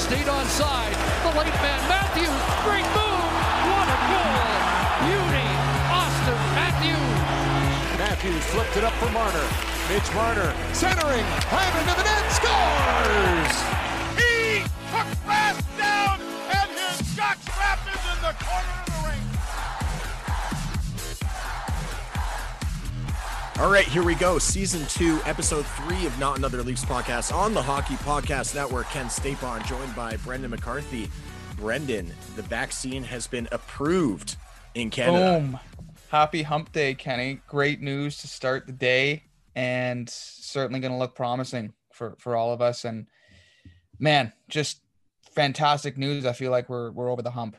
Stayed 0.00 0.28
on 0.28 0.46
side. 0.46 0.96
The 1.22 1.38
late 1.38 1.52
man 1.60 1.80
Matthews. 1.86 2.32
Great 2.64 2.88
move. 2.96 3.30
What 3.68 3.86
a 3.86 3.98
goal. 4.08 4.48
Beauty. 5.04 5.48
Auston 5.92 6.40
Matthews. 6.56 7.16
Matthews 7.98 8.44
flipped 8.46 8.76
it 8.78 8.84
up 8.84 8.94
for 8.94 9.10
Marner. 9.12 9.46
Mitch 9.92 10.08
Marner 10.14 10.54
centering. 10.72 11.24
Hyman 11.52 11.84
to 11.84 11.94
the 12.00 12.04
net. 12.08 12.24
Scores! 12.32 13.54
He 14.16 14.64
took 14.90 15.10
fast 15.28 15.66
down 15.76 16.19
All 23.60 23.70
right, 23.70 23.84
here 23.84 24.02
we 24.02 24.14
go. 24.14 24.38
Season 24.38 24.86
two, 24.86 25.20
episode 25.26 25.66
three 25.66 26.06
of 26.06 26.18
Not 26.18 26.38
Another 26.38 26.62
Leafs 26.62 26.82
podcast 26.82 27.30
on 27.30 27.52
the 27.52 27.60
Hockey 27.60 27.96
Podcast 27.96 28.54
Network. 28.54 28.88
Ken 28.88 29.04
Stapon, 29.04 29.66
joined 29.66 29.94
by 29.94 30.16
Brendan 30.16 30.50
McCarthy. 30.50 31.10
Brendan, 31.58 32.10
the 32.36 32.42
vaccine 32.42 33.04
has 33.04 33.26
been 33.26 33.46
approved 33.52 34.36
in 34.74 34.88
Canada. 34.88 35.40
Boom. 35.40 35.58
Happy 36.08 36.42
hump 36.42 36.72
day, 36.72 36.94
Kenny. 36.94 37.42
Great 37.48 37.82
news 37.82 38.16
to 38.22 38.28
start 38.28 38.66
the 38.66 38.72
day 38.72 39.24
and 39.54 40.08
certainly 40.08 40.80
going 40.80 40.92
to 40.92 40.98
look 40.98 41.14
promising 41.14 41.74
for, 41.92 42.16
for 42.18 42.36
all 42.36 42.54
of 42.54 42.62
us. 42.62 42.86
And 42.86 43.08
man, 43.98 44.32
just 44.48 44.80
fantastic 45.32 45.98
news. 45.98 46.24
I 46.24 46.32
feel 46.32 46.50
like 46.50 46.70
we're, 46.70 46.92
we're 46.92 47.10
over 47.10 47.20
the 47.20 47.30
hump. 47.30 47.58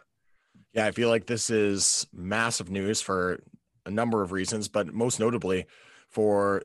Yeah, 0.74 0.88
I 0.88 0.92
feel 0.94 1.10
like 1.10 1.28
this 1.28 1.52
is 1.52 2.08
massive 2.12 2.72
news 2.72 3.02
for 3.02 3.44
a 3.86 3.92
number 3.92 4.24
of 4.24 4.32
reasons, 4.32 4.68
but 4.68 4.92
most 4.96 5.20
notably 5.20 5.68
for 6.12 6.64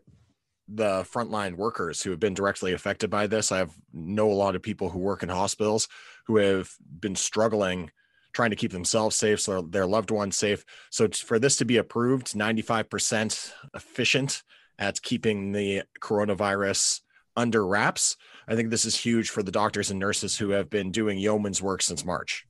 the 0.69 1.03
frontline 1.05 1.57
workers 1.57 2.03
who 2.03 2.11
have 2.11 2.21
been 2.21 2.35
directly 2.35 2.73
affected 2.73 3.09
by 3.09 3.27
this. 3.27 3.53
I 3.53 3.59
have 3.59 3.73
know 3.93 4.31
a 4.31 4.35
lot 4.35 4.57
of 4.57 4.63
people 4.63 4.89
who 4.89 4.99
work 4.99 5.23
in 5.23 5.29
hospitals 5.29 5.89
who 6.27 6.37
have 6.37 6.71
been 7.01 7.15
struggling 7.15 7.91
trying 8.33 8.51
to 8.51 8.57
keep 8.57 8.73
themselves 8.73 9.17
safe, 9.17 9.41
so 9.41 9.63
their 9.63 9.87
loved 9.87 10.11
ones 10.11 10.37
safe. 10.37 10.63
So 10.91 11.09
for 11.09 11.39
this 11.39 11.57
to 11.57 11.65
be 11.65 11.79
approved, 11.79 12.35
95% 12.35 13.53
efficient 13.75 14.43
at 14.79 15.01
keeping 15.01 15.53
the 15.53 15.85
coronavirus 16.03 17.01
under 17.35 17.67
wraps. 17.67 18.17
I 18.47 18.55
think 18.55 18.69
this 18.69 18.85
is 18.85 18.95
huge 18.95 19.31
for 19.31 19.43
the 19.43 19.51
doctors 19.53 19.91
and 19.91 19.99
nurses 19.99 20.37
who 20.37 20.51
have 20.51 20.69
been 20.69 20.91
doing 20.91 21.19
yeoman's 21.19 21.63
work 21.63 21.81
since 21.81 22.05
March. 22.05 22.47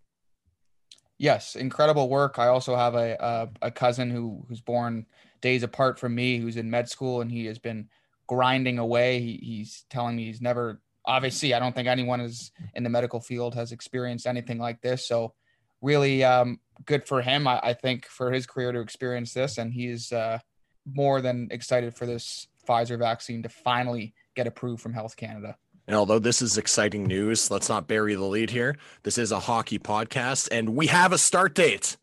Yes, 1.19 1.55
incredible 1.55 2.09
work. 2.09 2.39
I 2.39 2.49
also 2.49 2.75
have 2.75 2.95
a 2.95 3.17
a, 3.21 3.67
a 3.67 3.71
cousin 3.71 4.11
who 4.11 4.45
who's 4.49 4.61
born 4.61 5.07
days 5.47 5.63
apart 5.63 5.97
from 5.97 6.13
me, 6.13 6.39
who's 6.39 6.57
in 6.57 6.69
med 6.69 6.89
school, 6.89 7.21
and 7.21 7.31
he 7.31 7.47
has 7.47 7.61
been 7.61 7.89
grinding 8.27 8.81
away. 8.81 9.21
He, 9.21 9.37
he's 9.41 9.85
telling 9.89 10.17
me 10.17 10.25
he's 10.25 10.41
never. 10.41 10.81
Obviously, 11.05 11.55
I 11.55 11.61
don't 11.61 11.73
think 11.73 11.87
anyone 11.87 12.21
is 12.21 12.51
in 12.75 12.83
the 12.83 12.91
medical 12.91 13.21
field 13.21 13.55
has 13.55 13.71
experienced 13.71 14.27
anything 14.27 14.59
like 14.59 14.81
this. 14.81 15.07
So, 15.07 15.35
really 15.81 16.25
um, 16.25 16.59
good 16.85 17.07
for 17.07 17.23
him. 17.23 17.47
I, 17.47 17.61
I 17.63 17.75
think 17.75 18.07
for 18.07 18.33
his 18.33 18.45
career 18.45 18.73
to 18.73 18.81
experience 18.81 19.33
this, 19.33 19.59
and 19.59 19.73
he's 19.73 20.11
uh, 20.11 20.41
more 20.85 21.21
than 21.21 21.47
excited 21.53 21.95
for 21.95 22.07
this 22.07 22.49
Pfizer 22.69 22.99
vaccine 22.99 23.45
to 23.45 23.49
finally 23.49 24.15
get 24.35 24.49
approved 24.49 24.83
from 24.83 24.95
Health 24.95 25.17
Canada. 25.17 25.57
And 25.87 25.95
although 25.95 26.19
this 26.19 26.43
is 26.43 26.59
exciting 26.59 27.05
news, 27.05 27.53
let's 27.53 27.69
not 27.69 27.87
bury 27.87 28.17
the 28.17 28.25
lead 28.25 28.51
here. 28.51 28.77
This 29.05 29.17
is 29.17 29.31
a 29.31 29.39
hockey 29.39 29.79
podcast, 29.79 30.49
and 30.51 30.71
we 30.71 30.89
have 30.89 31.13
a 31.13 31.19
start 31.19 31.55
date. 31.55 31.97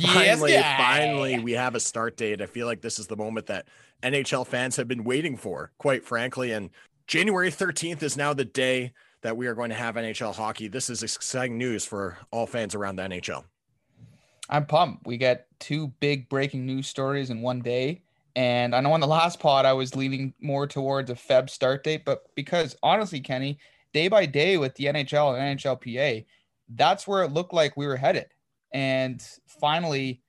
Finally, 0.00 0.52
guy. 0.52 0.76
finally, 0.76 1.38
we 1.38 1.52
have 1.52 1.74
a 1.74 1.80
start 1.80 2.16
date. 2.16 2.42
I 2.42 2.46
feel 2.46 2.66
like 2.66 2.80
this 2.80 2.98
is 2.98 3.06
the 3.06 3.16
moment 3.16 3.46
that 3.46 3.66
NHL 4.02 4.46
fans 4.46 4.76
have 4.76 4.88
been 4.88 5.04
waiting 5.04 5.36
for, 5.36 5.72
quite 5.78 6.04
frankly. 6.04 6.52
And 6.52 6.70
January 7.06 7.50
13th 7.50 8.02
is 8.02 8.16
now 8.16 8.34
the 8.34 8.44
day 8.44 8.92
that 9.22 9.36
we 9.36 9.46
are 9.46 9.54
going 9.54 9.70
to 9.70 9.76
have 9.76 9.94
NHL 9.94 10.34
hockey. 10.34 10.68
This 10.68 10.90
is 10.90 11.02
exciting 11.02 11.56
news 11.56 11.84
for 11.84 12.18
all 12.30 12.46
fans 12.46 12.74
around 12.74 12.96
the 12.96 13.02
NHL. 13.02 13.44
I'm 14.48 14.66
pumped. 14.66 15.06
We 15.06 15.16
get 15.16 15.46
two 15.58 15.88
big 16.00 16.28
breaking 16.28 16.66
news 16.66 16.86
stories 16.86 17.30
in 17.30 17.42
one 17.42 17.60
day. 17.60 18.02
And 18.36 18.74
I 18.74 18.80
know 18.80 18.92
on 18.92 19.00
the 19.00 19.06
last 19.06 19.40
pod 19.40 19.64
I 19.64 19.72
was 19.72 19.96
leaning 19.96 20.34
more 20.40 20.66
towards 20.66 21.10
a 21.10 21.14
Feb 21.14 21.48
start 21.48 21.82
date, 21.82 22.04
but 22.04 22.24
because 22.34 22.76
honestly, 22.82 23.18
Kenny, 23.18 23.58
day 23.94 24.08
by 24.08 24.26
day 24.26 24.58
with 24.58 24.74
the 24.74 24.84
NHL 24.84 25.38
and 25.38 25.58
NHLPA, 25.58 26.26
that's 26.68 27.08
where 27.08 27.22
it 27.22 27.32
looked 27.32 27.54
like 27.54 27.76
we 27.76 27.86
were 27.86 27.96
headed. 27.96 28.26
And 28.76 29.26
finally, 29.46 30.20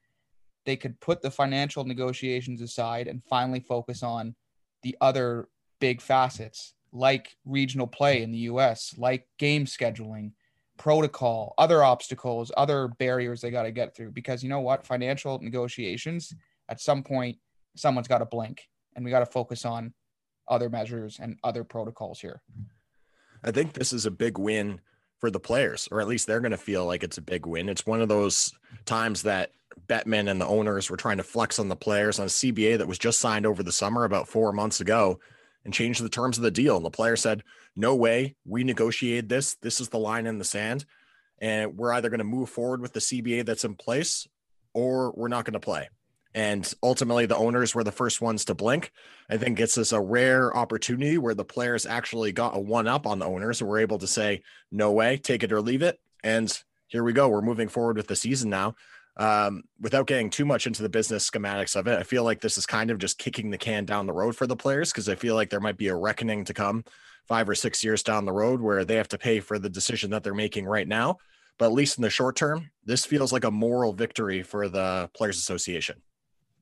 they 0.66 0.78
could 0.78 0.98
put 1.02 1.22
the 1.22 1.30
financial 1.30 1.84
negotiations 1.84 2.62
aside 2.62 3.10
and 3.10 3.22
finally 3.26 3.60
focus 3.60 4.04
on 4.04 4.36
the 4.84 4.96
other 5.02 5.50
big 5.82 6.00
facets 6.00 6.74
like 6.94 7.36
regional 7.44 7.88
play 7.88 8.24
in 8.24 8.32
the 8.32 8.48
US, 8.52 8.96
like 8.98 9.28
game 9.38 9.66
scheduling, 9.66 10.32
protocol, 10.78 11.56
other 11.58 11.84
obstacles, 11.84 12.50
other 12.56 12.88
barriers 12.88 13.42
they 13.42 13.52
got 13.52 13.64
to 13.64 13.72
get 13.72 13.94
through. 13.94 14.12
Because 14.12 14.42
you 14.42 14.48
know 14.48 14.62
what? 14.62 14.88
Financial 14.88 15.38
negotiations, 15.40 16.34
at 16.70 16.80
some 16.80 17.04
point, 17.04 17.36
someone's 17.76 18.08
got 18.08 18.20
to 18.20 18.26
blink 18.26 18.62
and 18.96 19.04
we 19.04 19.12
got 19.12 19.20
to 19.20 19.26
focus 19.26 19.66
on 19.66 19.94
other 20.48 20.70
measures 20.70 21.20
and 21.22 21.38
other 21.44 21.66
protocols 21.66 22.22
here. 22.22 22.42
I 23.44 23.52
think 23.52 23.74
this 23.74 23.92
is 23.92 24.06
a 24.06 24.12
big 24.12 24.38
win 24.38 24.80
for 25.20 25.32
the 25.32 25.40
players, 25.40 25.88
or 25.92 26.02
at 26.02 26.08
least 26.08 26.28
they're 26.28 26.40
going 26.40 26.52
to 26.52 26.58
feel 26.58 26.86
like 26.86 27.04
it's 27.04 27.18
a 27.18 27.22
big 27.22 27.46
win. 27.46 27.70
It's 27.70 27.86
one 27.86 28.02
of 28.02 28.10
those 28.10 28.54
times 28.86 29.24
that 29.24 29.52
Bettman 29.88 30.30
and 30.30 30.40
the 30.40 30.48
owners 30.48 30.90
were 30.90 30.98
trying 30.98 31.18
to 31.18 31.24
flex 31.24 31.60
on 31.60 31.70
the 31.70 31.76
players 31.76 32.20
on 32.20 32.26
a 32.26 32.30
CBA 32.30 32.78
that 32.78 32.88
was 32.88 32.98
just 32.98 33.20
signed 33.20 33.46
over 33.46 33.64
the 33.64 33.72
summer 33.72 34.04
about 34.04 34.28
four 34.28 34.52
months 34.54 34.82
ago 34.82 35.20
and 35.66 35.74
changed 35.74 36.04
the 36.04 36.10
terms 36.10 36.38
of 36.38 36.44
the 36.44 36.52
deal. 36.52 36.78
And 36.78 36.86
the 36.86 36.92
player 36.92 37.16
said, 37.16 37.44
No 37.76 37.96
way, 37.96 38.36
we 38.46 38.64
negotiated 38.64 39.30
this. 39.30 39.56
This 39.56 39.80
is 39.82 39.90
the 39.90 40.00
line 40.00 40.28
in 40.28 40.38
the 40.38 40.46
sand. 40.46 40.86
And 41.40 41.78
we're 41.78 41.94
either 41.94 42.10
going 42.10 42.20
to 42.20 42.24
move 42.24 42.50
forward 42.50 42.82
with 42.82 42.94
the 42.94 43.00
CBA 43.00 43.46
that's 43.46 43.66
in 43.66 43.76
place 43.76 44.28
or 44.74 45.12
we're 45.16 45.28
not 45.28 45.46
going 45.46 45.54
to 45.54 45.60
play. 45.60 45.90
And 46.38 46.72
ultimately, 46.84 47.26
the 47.26 47.36
owners 47.36 47.74
were 47.74 47.84
the 47.84 47.92
first 47.92 48.22
ones 48.22 48.46
to 48.46 48.54
blink. 48.54 48.92
I 49.28 49.38
think 49.38 49.60
it's 49.60 49.74
this 49.74 49.92
a 49.92 50.00
rare 50.00 50.56
opportunity 50.56 51.18
where 51.18 51.34
the 51.34 51.44
players 51.44 51.88
actually 51.88 52.32
got 52.32 52.56
a 52.56 52.60
one 52.60 52.88
up 52.88 53.08
on 53.08 53.18
the 53.18 53.26
owners 53.26 53.60
and 53.60 53.68
were 53.68 53.80
able 53.80 53.98
to 53.98 54.06
say, 54.06 54.44
no 54.72 54.92
way, 54.92 55.18
take 55.18 55.42
it 55.42 55.52
or 55.52 55.62
leave 55.62 55.82
it. 55.82 56.00
And 56.24 56.56
here 56.90 57.04
we 57.04 57.12
go. 57.12 57.28
We're 57.28 57.42
moving 57.42 57.70
forward 57.70 57.98
with 57.98 58.06
the 58.06 58.16
season 58.16 58.52
now. 58.52 58.76
Um, 59.18 59.64
without 59.82 60.06
getting 60.06 60.30
too 60.30 60.46
much 60.46 60.68
into 60.68 60.84
the 60.84 60.90
business 60.90 61.28
schematics 61.28 61.76
of 61.76 61.88
it, 61.88 61.98
I 61.98 62.04
feel 62.04 62.24
like 62.24 62.40
this 62.40 62.60
is 62.60 62.68
kind 62.68 62.92
of 62.92 63.00
just 63.00 63.18
kicking 63.18 63.50
the 63.50 63.58
can 63.58 63.86
down 63.86 64.06
the 64.06 64.14
road 64.14 64.36
for 64.36 64.46
the 64.46 64.56
players 64.56 64.92
because 64.92 65.10
I 65.10 65.16
feel 65.16 65.34
like 65.34 65.50
there 65.50 65.60
might 65.60 65.78
be 65.78 65.88
a 65.88 65.96
reckoning 65.96 66.46
to 66.46 66.54
come 66.54 66.84
five 67.28 67.50
or 67.50 67.56
six 67.56 67.84
years 67.84 68.04
down 68.04 68.26
the 68.26 68.32
road 68.32 68.62
where 68.62 68.86
they 68.86 68.98
have 68.98 69.08
to 69.08 69.18
pay 69.18 69.40
for 69.40 69.58
the 69.58 69.72
decision 69.72 70.12
that 70.12 70.24
they're 70.24 70.36
making 70.36 70.68
right 70.68 70.88
now. 70.88 71.18
But 71.58 71.66
at 71.66 71.74
least 71.74 71.98
in 71.98 72.04
the 72.04 72.12
short 72.12 72.36
term, 72.36 72.70
this 72.86 73.08
feels 73.08 73.34
like 73.34 73.44
a 73.44 73.50
moral 73.50 73.92
victory 73.92 74.44
for 74.44 74.70
the 74.70 75.10
Players 75.16 75.40
Association. 75.40 76.00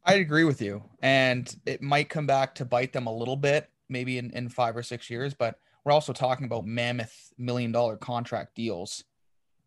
I'd 0.06 0.22
agree 0.22 0.44
with 0.44 0.62
you. 0.62 0.84
And 1.02 1.54
it 1.66 1.82
might 1.82 2.10
come 2.10 2.28
back 2.28 2.56
to 2.56 2.66
bite 2.66 2.94
them 2.94 3.08
a 3.08 3.16
little 3.16 3.36
bit, 3.36 3.70
maybe 3.90 4.18
in, 4.18 4.32
in 4.32 4.50
five 4.50 4.78
or 4.78 4.84
six 4.84 5.10
years, 5.10 5.34
but 5.34 5.60
we're 5.84 5.92
also 5.92 6.14
talking 6.14 6.46
about 6.46 6.66
mammoth 6.66 7.34
million 7.38 7.72
dollar 7.72 7.98
contract 7.98 8.56
deals. 8.56 9.04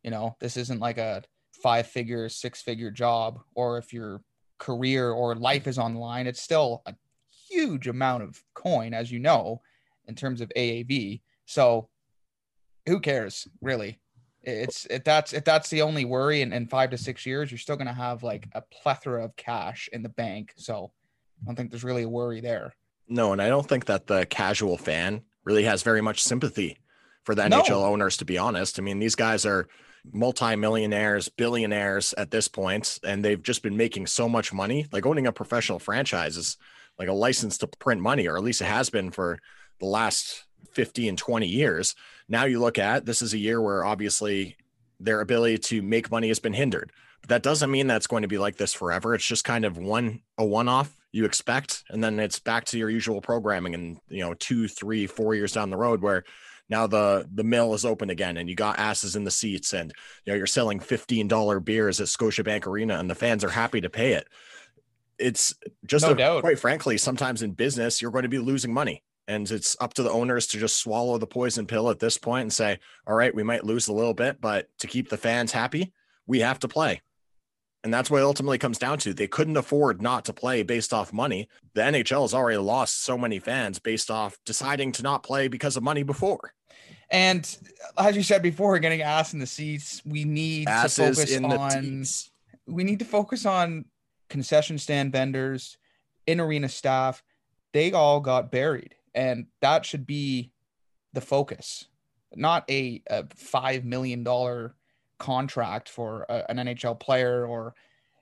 You 0.05 0.11
know, 0.11 0.37
this 0.41 0.57
isn't 0.57 0.81
like 0.81 0.99
a 0.99 1.23
five 1.63 1.87
figure, 1.87 2.29
six 2.29 2.63
figure 2.63 2.91
job, 2.91 3.41
or 3.55 3.79
if 3.79 3.93
your 3.93 4.23
career 4.59 5.11
or 5.11 5.35
life 5.35 5.67
is 5.67 5.79
on 5.79 5.95
the 5.95 6.01
line, 6.01 6.27
it's 6.27 6.43
still 6.43 6.83
a 6.87 6.95
huge 7.49 7.89
amount 7.89 8.23
of 8.23 8.43
coin, 8.55 8.95
as 8.95 9.11
you 9.11 9.19
know, 9.19 9.61
in 10.07 10.15
terms 10.15 10.41
of 10.41 10.53
AAV. 10.57 11.21
So 11.47 11.89
who 12.87 13.01
cares, 13.01 13.49
really? 13.61 13.99
It's 14.49 14.87
if 14.87 15.05
that's 15.05 15.33
if 15.33 15.45
that's 15.45 15.69
the 15.69 15.83
only 15.83 16.05
worry 16.05 16.41
in, 16.43 16.53
in 16.53 16.67
five 16.67 16.91
to 16.91 16.99
six 16.99 17.27
years, 17.27 17.51
you're 17.51 17.59
still 17.59 17.77
gonna 17.77 17.93
have 17.93 18.23
like 18.23 18.49
a 18.53 18.63
plethora 18.63 19.25
of 19.25 19.37
cash 19.37 19.89
in 19.93 20.03
the 20.03 20.09
bank. 20.09 20.53
So 20.57 20.91
I 21.43 21.47
don't 21.47 21.57
think 21.57 21.71
there's 21.71 21.85
really 21.85 22.05
a 22.05 22.09
worry 22.09 22.41
there. 22.41 22.75
No, 23.09 23.33
and 23.33 23.41
I 23.41 23.49
don't 23.49 23.67
think 23.69 23.87
that 23.87 24.07
the 24.07 24.27
casual 24.27 24.77
fan 24.79 25.23
really 25.45 25.65
has 25.65 25.83
very 25.83 26.01
much 26.01 26.23
sympathy 26.23 26.79
for 27.25 27.35
the 27.35 27.49
No. 27.49 27.63
NHL 27.63 27.83
owners, 27.85 28.17
to 28.19 28.25
be 28.25 28.39
honest. 28.39 28.79
I 28.79 28.83
mean, 28.83 28.99
these 28.99 29.15
guys 29.15 29.45
are 29.47 29.69
multimillionaires, 30.13 31.29
billionaires 31.29 32.13
at 32.15 32.31
this 32.31 32.49
point, 32.49 32.99
and 33.05 33.25
they've 33.25 33.43
just 33.43 33.63
been 33.63 33.77
making 33.77 34.07
so 34.07 34.29
much 34.29 34.53
money. 34.53 34.87
Like 34.93 35.07
owning 35.07 35.27
a 35.27 35.33
professional 35.33 35.79
franchise 35.79 36.37
is 36.37 36.57
like 36.99 37.09
a 37.09 37.13
license 37.13 37.59
to 37.59 37.67
print 37.67 38.01
money, 38.01 38.27
or 38.27 38.37
at 38.37 38.45
least 38.45 38.61
it 38.61 38.67
has 38.67 38.91
been 38.91 39.11
for 39.11 39.39
the 39.81 39.87
last 39.87 40.45
15, 40.73 41.17
20 41.17 41.47
years. 41.47 41.95
Now 42.29 42.45
you 42.45 42.61
look 42.61 42.79
at 42.79 43.07
this 43.07 43.23
is 43.23 43.33
a 43.35 43.39
year 43.39 43.61
where 43.61 43.85
obviously 43.85 44.57
their 45.01 45.21
ability 45.21 45.59
to 45.59 45.83
make 45.83 46.11
money 46.11 46.29
has 46.29 46.39
been 46.41 46.53
hindered. 46.53 46.91
But 47.23 47.31
that 47.31 47.43
doesn't 47.43 47.71
mean 47.71 47.87
that's 47.87 48.07
going 48.07 48.23
to 48.23 48.29
be 48.29 48.39
like 48.39 48.57
this 48.57 48.75
forever. 48.75 49.15
It's 49.15 49.27
just 49.27 49.45
kind 49.45 49.65
of 49.65 49.77
one 49.79 50.21
a 50.37 50.45
one-off 50.45 50.95
you 51.11 51.25
expect, 51.25 51.85
and 51.89 52.05
then 52.05 52.21
it's 52.21 52.39
back 52.39 52.65
to 52.67 52.79
your 52.79 52.91
usual 52.91 53.21
programming 53.23 53.75
and 53.75 53.99
you 54.09 54.21
know, 54.21 54.35
two, 54.35 54.69
three, 54.69 55.07
four 55.07 55.35
years 55.35 55.53
down 55.53 55.71
the 55.71 55.77
road 55.77 56.03
where 56.03 56.23
now 56.69 56.87
the 56.87 57.27
the 57.33 57.43
mill 57.45 57.73
is 57.73 57.85
open 57.87 58.11
again 58.11 58.37
and 58.37 58.49
you 58.49 58.55
got 58.55 58.79
asses 58.79 59.17
in 59.17 59.25
the 59.25 59.31
seats 59.31 59.73
and 59.73 59.91
you 60.27 60.33
know 60.33 60.37
you're 60.37 60.47
selling 60.47 60.79
$15 60.81 61.65
beers 61.65 61.99
at 62.01 62.09
Scotiabank 62.09 62.67
Arena 62.67 62.99
and 62.99 63.09
the 63.09 63.15
fans 63.15 63.43
are 63.43 63.49
happy 63.49 63.81
to 63.81 63.89
pay 63.89 64.13
it. 64.13 64.29
It's 65.19 65.55
just 65.87 66.05
No 66.05 66.13
a- 66.13 66.15
doubt. 66.15 66.41
quite 66.43 66.59
frankly, 66.59 66.99
sometimes 66.99 67.43
in 67.43 67.53
business 67.53 68.03
you're 68.03 68.11
going 68.13 68.25
to 68.25 68.29
be 68.29 68.39
losing 68.39 68.73
money. 68.73 69.03
And 69.29 69.49
it's 69.51 69.77
up 69.81 69.95
to 69.95 70.03
the 70.03 70.11
owners 70.11 70.47
to 70.49 70.59
just 70.59 70.79
swallow 70.79 71.19
the 71.19 71.27
poison 71.27 71.67
pill 71.67 71.91
at 71.91 72.01
this 72.01 72.19
point 72.19 72.43
and 72.43 72.53
say, 72.53 72.79
all 73.07 73.15
right, 73.15 73.35
we 73.35 73.43
might 73.43 73.65
lose 73.65 73.87
a 73.87 73.93
little 73.93 74.15
bit, 74.15 74.41
but 74.41 74.69
to 74.79 74.87
keep 74.87 75.11
the 75.11 75.17
fans 75.17 75.53
happy, 75.53 75.93
we 76.27 76.41
have 76.41 76.59
to 76.61 76.69
play. 76.69 77.03
And 77.85 77.95
that's 77.95 78.11
what 78.11 78.19
it 78.19 78.25
ultimately 78.25 78.59
comes 78.59 78.79
down 78.79 78.99
to. 78.99 79.15
They 79.15 79.29
couldn't 79.29 79.57
afford 79.57 80.03
not 80.03 80.25
to 80.25 80.33
play 80.33 80.63
based 80.63 80.93
off 80.93 81.13
money. 81.13 81.49
The 81.75 81.83
NHL 81.83 82.23
has 82.23 82.35
already 82.35 82.59
lost 82.59 83.05
so 83.05 83.17
many 83.17 83.39
fans 83.39 83.79
based 83.79 84.11
off 84.11 84.37
deciding 84.45 84.93
to 84.93 85.03
not 85.03 85.23
play 85.23 85.47
because 85.47 85.77
of 85.77 85.83
money 85.83 86.03
before. 86.03 86.55
And 87.11 87.57
as 87.97 88.17
you 88.17 88.23
said 88.23 88.43
before, 88.43 88.79
getting 88.79 89.03
ass 89.03 89.33
in 89.33 89.39
the 89.39 89.47
seats, 89.47 90.03
we 90.05 90.25
need 90.25 90.67
to 90.67 90.89
focus 90.89 91.37
on 91.37 92.05
we 92.67 92.85
need 92.85 92.99
to 92.99 93.05
focus 93.05 93.47
on 93.47 93.87
concession 94.29 94.79
stand 94.79 95.13
vendors, 95.13 95.79
in 96.27 96.41
arena 96.41 96.69
staff. 96.69 97.23
They 97.73 97.93
all 97.93 98.21
got 98.21 98.51
buried, 98.51 98.95
and 99.19 99.47
that 99.61 99.85
should 99.85 100.07
be 100.07 100.53
the 101.13 101.21
focus, 101.21 101.87
not 102.37 102.65
a, 102.71 103.03
a 103.11 103.27
five 103.35 103.85
million 103.85 104.23
dollar 104.23 104.77
contract 105.19 105.89
for 105.89 106.25
a, 106.29 106.49
an 106.49 106.59
NHL 106.59 107.01
player 107.01 107.45
or 107.45 107.75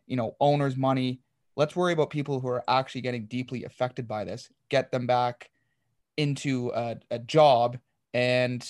you 0.07 0.17
know 0.17 0.35
owners' 0.41 0.77
money. 0.77 1.21
Let's 1.55 1.77
worry 1.77 1.93
about 1.93 2.09
people 2.09 2.41
who 2.41 2.49
are 2.49 2.65
actually 2.67 3.03
getting 3.03 3.27
deeply 3.27 3.65
affected 3.65 4.09
by 4.09 4.25
this. 4.25 4.49
Get 4.71 4.91
them 4.91 5.07
back 5.07 5.51
into 6.17 6.73
a, 6.75 6.97
a 7.11 7.19
job 7.19 7.77
and 8.15 8.67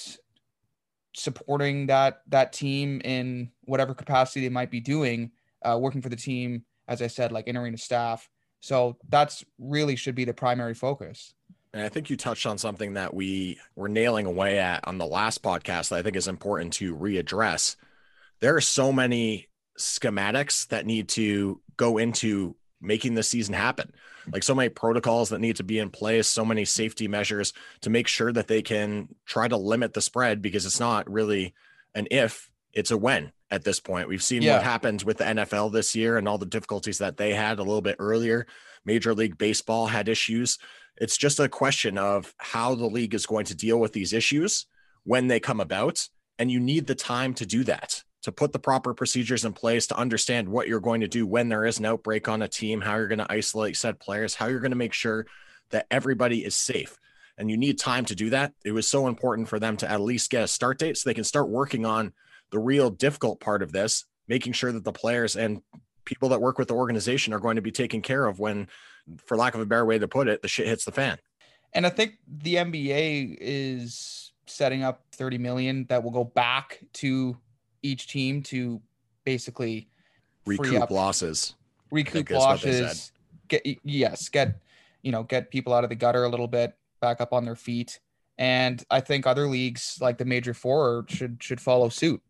supporting 1.14 1.86
that 1.86 2.22
that 2.26 2.52
team 2.52 3.00
in 3.04 3.52
whatever 3.66 3.94
capacity 3.94 4.40
they 4.40 4.52
might 4.52 4.72
be 4.72 4.80
doing, 4.80 5.30
uh, 5.64 5.78
working 5.80 6.02
for 6.02 6.08
the 6.08 6.16
team, 6.16 6.64
as 6.88 7.02
I 7.02 7.06
said, 7.06 7.30
like 7.30 7.46
in 7.46 7.56
arena 7.56 7.78
staff. 7.78 8.28
So 8.58 8.96
that's 9.10 9.44
really 9.60 9.94
should 9.94 10.16
be 10.16 10.24
the 10.24 10.34
primary 10.34 10.74
focus. 10.74 11.34
And 11.76 11.84
I 11.84 11.90
think 11.90 12.08
you 12.08 12.16
touched 12.16 12.46
on 12.46 12.56
something 12.56 12.94
that 12.94 13.12
we 13.12 13.58
were 13.74 13.88
nailing 13.90 14.24
away 14.24 14.58
at 14.58 14.88
on 14.88 14.96
the 14.96 15.04
last 15.04 15.42
podcast 15.42 15.90
that 15.90 15.98
I 15.98 16.02
think 16.02 16.16
is 16.16 16.26
important 16.26 16.72
to 16.74 16.96
readdress. 16.96 17.76
There 18.40 18.56
are 18.56 18.62
so 18.62 18.92
many 18.92 19.48
schematics 19.78 20.68
that 20.68 20.86
need 20.86 21.08
to 21.10 21.60
go 21.76 21.98
into 21.98 22.56
making 22.80 23.12
the 23.12 23.22
season 23.22 23.52
happen. 23.52 23.92
Like 24.32 24.42
so 24.42 24.54
many 24.54 24.70
protocols 24.70 25.28
that 25.28 25.40
need 25.40 25.56
to 25.56 25.64
be 25.64 25.78
in 25.78 25.90
place, 25.90 26.26
so 26.26 26.46
many 26.46 26.64
safety 26.64 27.08
measures 27.08 27.52
to 27.82 27.90
make 27.90 28.08
sure 28.08 28.32
that 28.32 28.48
they 28.48 28.62
can 28.62 29.14
try 29.26 29.46
to 29.46 29.58
limit 29.58 29.92
the 29.92 30.00
spread 30.00 30.40
because 30.40 30.64
it's 30.64 30.80
not 30.80 31.10
really 31.10 31.52
an 31.94 32.08
if, 32.10 32.50
it's 32.72 32.90
a 32.90 32.96
when 32.96 33.32
at 33.50 33.64
this 33.64 33.80
point. 33.80 34.08
We've 34.08 34.22
seen 34.22 34.40
Yeah. 34.40 34.54
what 34.54 34.62
happened 34.62 35.02
with 35.02 35.18
the 35.18 35.24
NFL 35.24 35.72
this 35.74 35.94
year 35.94 36.16
and 36.16 36.26
all 36.26 36.38
the 36.38 36.46
difficulties 36.46 36.98
that 36.98 37.18
they 37.18 37.34
had 37.34 37.58
a 37.58 37.62
little 37.62 37.82
bit 37.82 37.96
earlier. 37.98 38.46
Major 38.86 39.14
League 39.14 39.36
Baseball 39.36 39.86
had 39.88 40.08
issues. 40.08 40.58
It's 40.98 41.16
just 41.16 41.40
a 41.40 41.48
question 41.48 41.98
of 41.98 42.34
how 42.38 42.74
the 42.74 42.86
league 42.86 43.14
is 43.14 43.26
going 43.26 43.44
to 43.46 43.54
deal 43.54 43.78
with 43.78 43.92
these 43.92 44.12
issues 44.12 44.66
when 45.04 45.28
they 45.28 45.40
come 45.40 45.60
about. 45.60 46.08
And 46.38 46.50
you 46.50 46.60
need 46.60 46.86
the 46.86 46.94
time 46.94 47.34
to 47.34 47.46
do 47.46 47.64
that, 47.64 48.02
to 48.22 48.32
put 48.32 48.52
the 48.52 48.58
proper 48.58 48.92
procedures 48.94 49.44
in 49.44 49.52
place, 49.52 49.86
to 49.86 49.96
understand 49.96 50.48
what 50.48 50.68
you're 50.68 50.80
going 50.80 51.00
to 51.00 51.08
do 51.08 51.26
when 51.26 51.48
there 51.48 51.64
is 51.64 51.78
an 51.78 51.86
outbreak 51.86 52.28
on 52.28 52.42
a 52.42 52.48
team, 52.48 52.80
how 52.80 52.96
you're 52.96 53.08
going 53.08 53.18
to 53.18 53.32
isolate 53.32 53.76
said 53.76 53.98
players, 53.98 54.34
how 54.34 54.46
you're 54.46 54.60
going 54.60 54.70
to 54.70 54.76
make 54.76 54.92
sure 54.92 55.26
that 55.70 55.86
everybody 55.90 56.44
is 56.44 56.54
safe. 56.54 56.98
And 57.38 57.50
you 57.50 57.56
need 57.56 57.78
time 57.78 58.04
to 58.06 58.14
do 58.14 58.30
that. 58.30 58.52
It 58.64 58.72
was 58.72 58.88
so 58.88 59.08
important 59.08 59.48
for 59.48 59.58
them 59.58 59.76
to 59.78 59.90
at 59.90 60.00
least 60.00 60.30
get 60.30 60.44
a 60.44 60.48
start 60.48 60.78
date 60.78 60.96
so 60.96 61.08
they 61.08 61.14
can 61.14 61.24
start 61.24 61.48
working 61.48 61.84
on 61.84 62.12
the 62.50 62.58
real 62.58 62.90
difficult 62.90 63.40
part 63.40 63.62
of 63.62 63.72
this, 63.72 64.04
making 64.28 64.54
sure 64.54 64.72
that 64.72 64.84
the 64.84 64.92
players 64.92 65.36
and 65.36 65.60
people 66.04 66.30
that 66.30 66.40
work 66.40 66.58
with 66.58 66.68
the 66.68 66.74
organization 66.74 67.34
are 67.34 67.40
going 67.40 67.56
to 67.56 67.62
be 67.62 67.72
taken 67.72 68.00
care 68.00 68.26
of 68.26 68.38
when, 68.38 68.68
for 69.24 69.36
lack 69.36 69.54
of 69.54 69.60
a 69.60 69.66
better 69.66 69.84
way 69.84 69.98
to 69.98 70.08
put 70.08 70.28
it, 70.28 70.42
the 70.42 70.48
shit 70.48 70.66
hits 70.66 70.84
the 70.84 70.92
fan. 70.92 71.18
And 71.72 71.86
I 71.86 71.90
think 71.90 72.14
the 72.26 72.56
NBA 72.56 73.36
is 73.40 74.32
setting 74.46 74.82
up 74.82 75.04
30 75.12 75.38
million 75.38 75.86
that 75.88 76.02
will 76.02 76.10
go 76.10 76.24
back 76.24 76.80
to 76.94 77.36
each 77.82 78.08
team 78.08 78.42
to 78.44 78.80
basically 79.24 79.88
Recoup 80.46 80.80
up 80.80 80.90
losses. 80.90 81.54
recoup 81.90 82.12
think 82.12 82.30
is 82.30 82.36
what 82.36 82.60
they 82.60 82.72
said. 82.72 82.82
losses. 82.84 83.12
Get 83.48 83.66
yes, 83.84 84.28
get 84.28 84.60
you 85.02 85.12
know 85.12 85.24
get 85.24 85.50
people 85.50 85.72
out 85.72 85.84
of 85.84 85.90
the 85.90 85.96
gutter 85.96 86.24
a 86.24 86.28
little 86.28 86.48
bit, 86.48 86.74
back 87.00 87.20
up 87.20 87.32
on 87.32 87.44
their 87.44 87.56
feet, 87.56 88.00
and 88.38 88.82
I 88.90 89.00
think 89.00 89.26
other 89.26 89.48
leagues 89.48 89.98
like 90.00 90.18
the 90.18 90.24
Major 90.24 90.54
Four 90.54 91.04
should 91.08 91.38
should 91.40 91.60
follow 91.60 91.88
suit. 91.88 92.22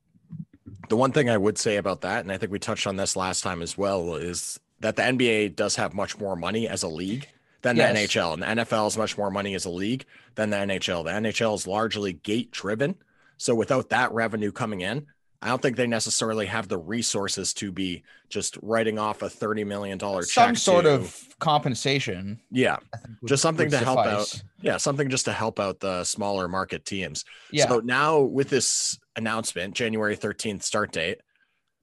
The 0.88 0.96
one 0.96 1.12
thing 1.12 1.30
I 1.30 1.36
would 1.36 1.58
say 1.58 1.76
about 1.76 2.00
that, 2.02 2.20
and 2.20 2.32
I 2.32 2.38
think 2.38 2.52
we 2.52 2.58
touched 2.58 2.86
on 2.86 2.96
this 2.96 3.16
last 3.16 3.42
time 3.42 3.62
as 3.62 3.78
well, 3.78 4.14
is 4.14 4.58
that 4.80 4.96
the 4.96 5.02
NBA 5.02 5.56
does 5.56 5.76
have 5.76 5.94
much 5.94 6.18
more 6.18 6.36
money 6.36 6.68
as 6.68 6.82
a 6.82 6.88
league 6.88 7.28
than 7.62 7.76
Yes. 7.76 7.92
the 7.92 7.98
NHL, 8.20 8.32
and 8.34 8.42
the 8.42 8.46
NFL 8.64 8.86
is 8.88 8.96
much 8.98 9.16
more 9.18 9.30
money 9.30 9.54
as 9.54 9.64
a 9.64 9.70
league 9.70 10.04
than 10.34 10.50
the 10.50 10.56
NHL. 10.58 11.02
The 11.04 11.10
NHL 11.12 11.54
is 11.54 11.66
largely 11.66 12.12
gate 12.12 12.50
driven. 12.50 12.94
So 13.38 13.54
without 13.54 13.88
that 13.90 14.12
revenue 14.12 14.52
coming 14.52 14.82
in, 14.82 15.06
I 15.42 15.48
don't 15.48 15.60
think 15.60 15.76
they 15.76 15.86
necessarily 15.86 16.46
have 16.46 16.68
the 16.68 16.78
resources 16.78 17.52
to 17.54 17.70
be 17.70 18.02
just 18.30 18.58
writing 18.62 18.98
off 18.98 19.20
a 19.22 19.26
$30 19.28 19.66
million 19.66 19.98
check. 19.98 20.24
Some 20.24 20.56
sort 20.56 20.84
to- 20.84 20.92
of 20.92 21.26
compensation, 21.38 22.40
yeah, 22.50 22.76
would- 23.20 23.28
just 23.28 23.42
something 23.42 23.70
to 23.70 23.78
help 23.78 23.98
out. 24.00 24.42
Yeah, 24.62 24.78
something 24.78 25.10
just 25.10 25.26
to 25.26 25.32
help 25.32 25.60
out 25.60 25.80
the 25.80 26.04
smaller 26.04 26.48
market 26.48 26.84
teams. 26.84 27.24
Yeah, 27.50 27.68
So 27.68 27.80
now 27.80 28.20
with 28.20 28.48
this 28.48 28.98
announcement, 29.16 29.74
January 29.74 30.16
13th 30.16 30.62
start 30.62 30.92
date, 30.92 31.18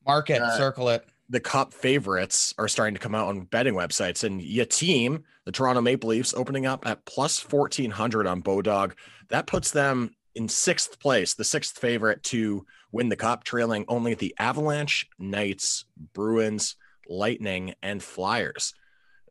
mark 0.06 0.30
it, 0.30 0.42
uh, 0.42 0.58
circle 0.58 0.90
it. 0.90 1.06
The 1.34 1.40
cup 1.40 1.74
favorites 1.74 2.54
are 2.60 2.68
starting 2.68 2.94
to 2.94 3.00
come 3.00 3.16
out 3.16 3.28
on 3.28 3.42
betting 3.42 3.74
websites. 3.74 4.24
And 4.24 4.40
your 4.40 4.66
team 4.66 5.24
the 5.46 5.52
toronto 5.52 5.82
maple 5.82 6.12
leafs 6.12 6.36
opening 6.36 6.68
up 6.68 6.86
at 6.86 7.06
plus 7.06 7.42
1400 7.52 8.28
on 8.28 8.44
bodog. 8.44 8.94
That 9.30 9.48
puts 9.48 9.72
them 9.72 10.12
in 10.36 10.48
sixth 10.48 11.00
place 11.00 11.34
the 11.34 11.44
sixth 11.44 11.80
favorite 11.80 12.22
to 12.24 12.66
win 12.92 13.10
the 13.10 13.16
cup 13.16 13.44
trailing 13.44 13.84
only 13.88 14.14
the 14.14 14.36
avalanche 14.38 15.08
knights 15.18 15.86
bruins 16.14 16.76
lightning 17.10 17.74
and 17.82 18.02
flyers. 18.02 18.76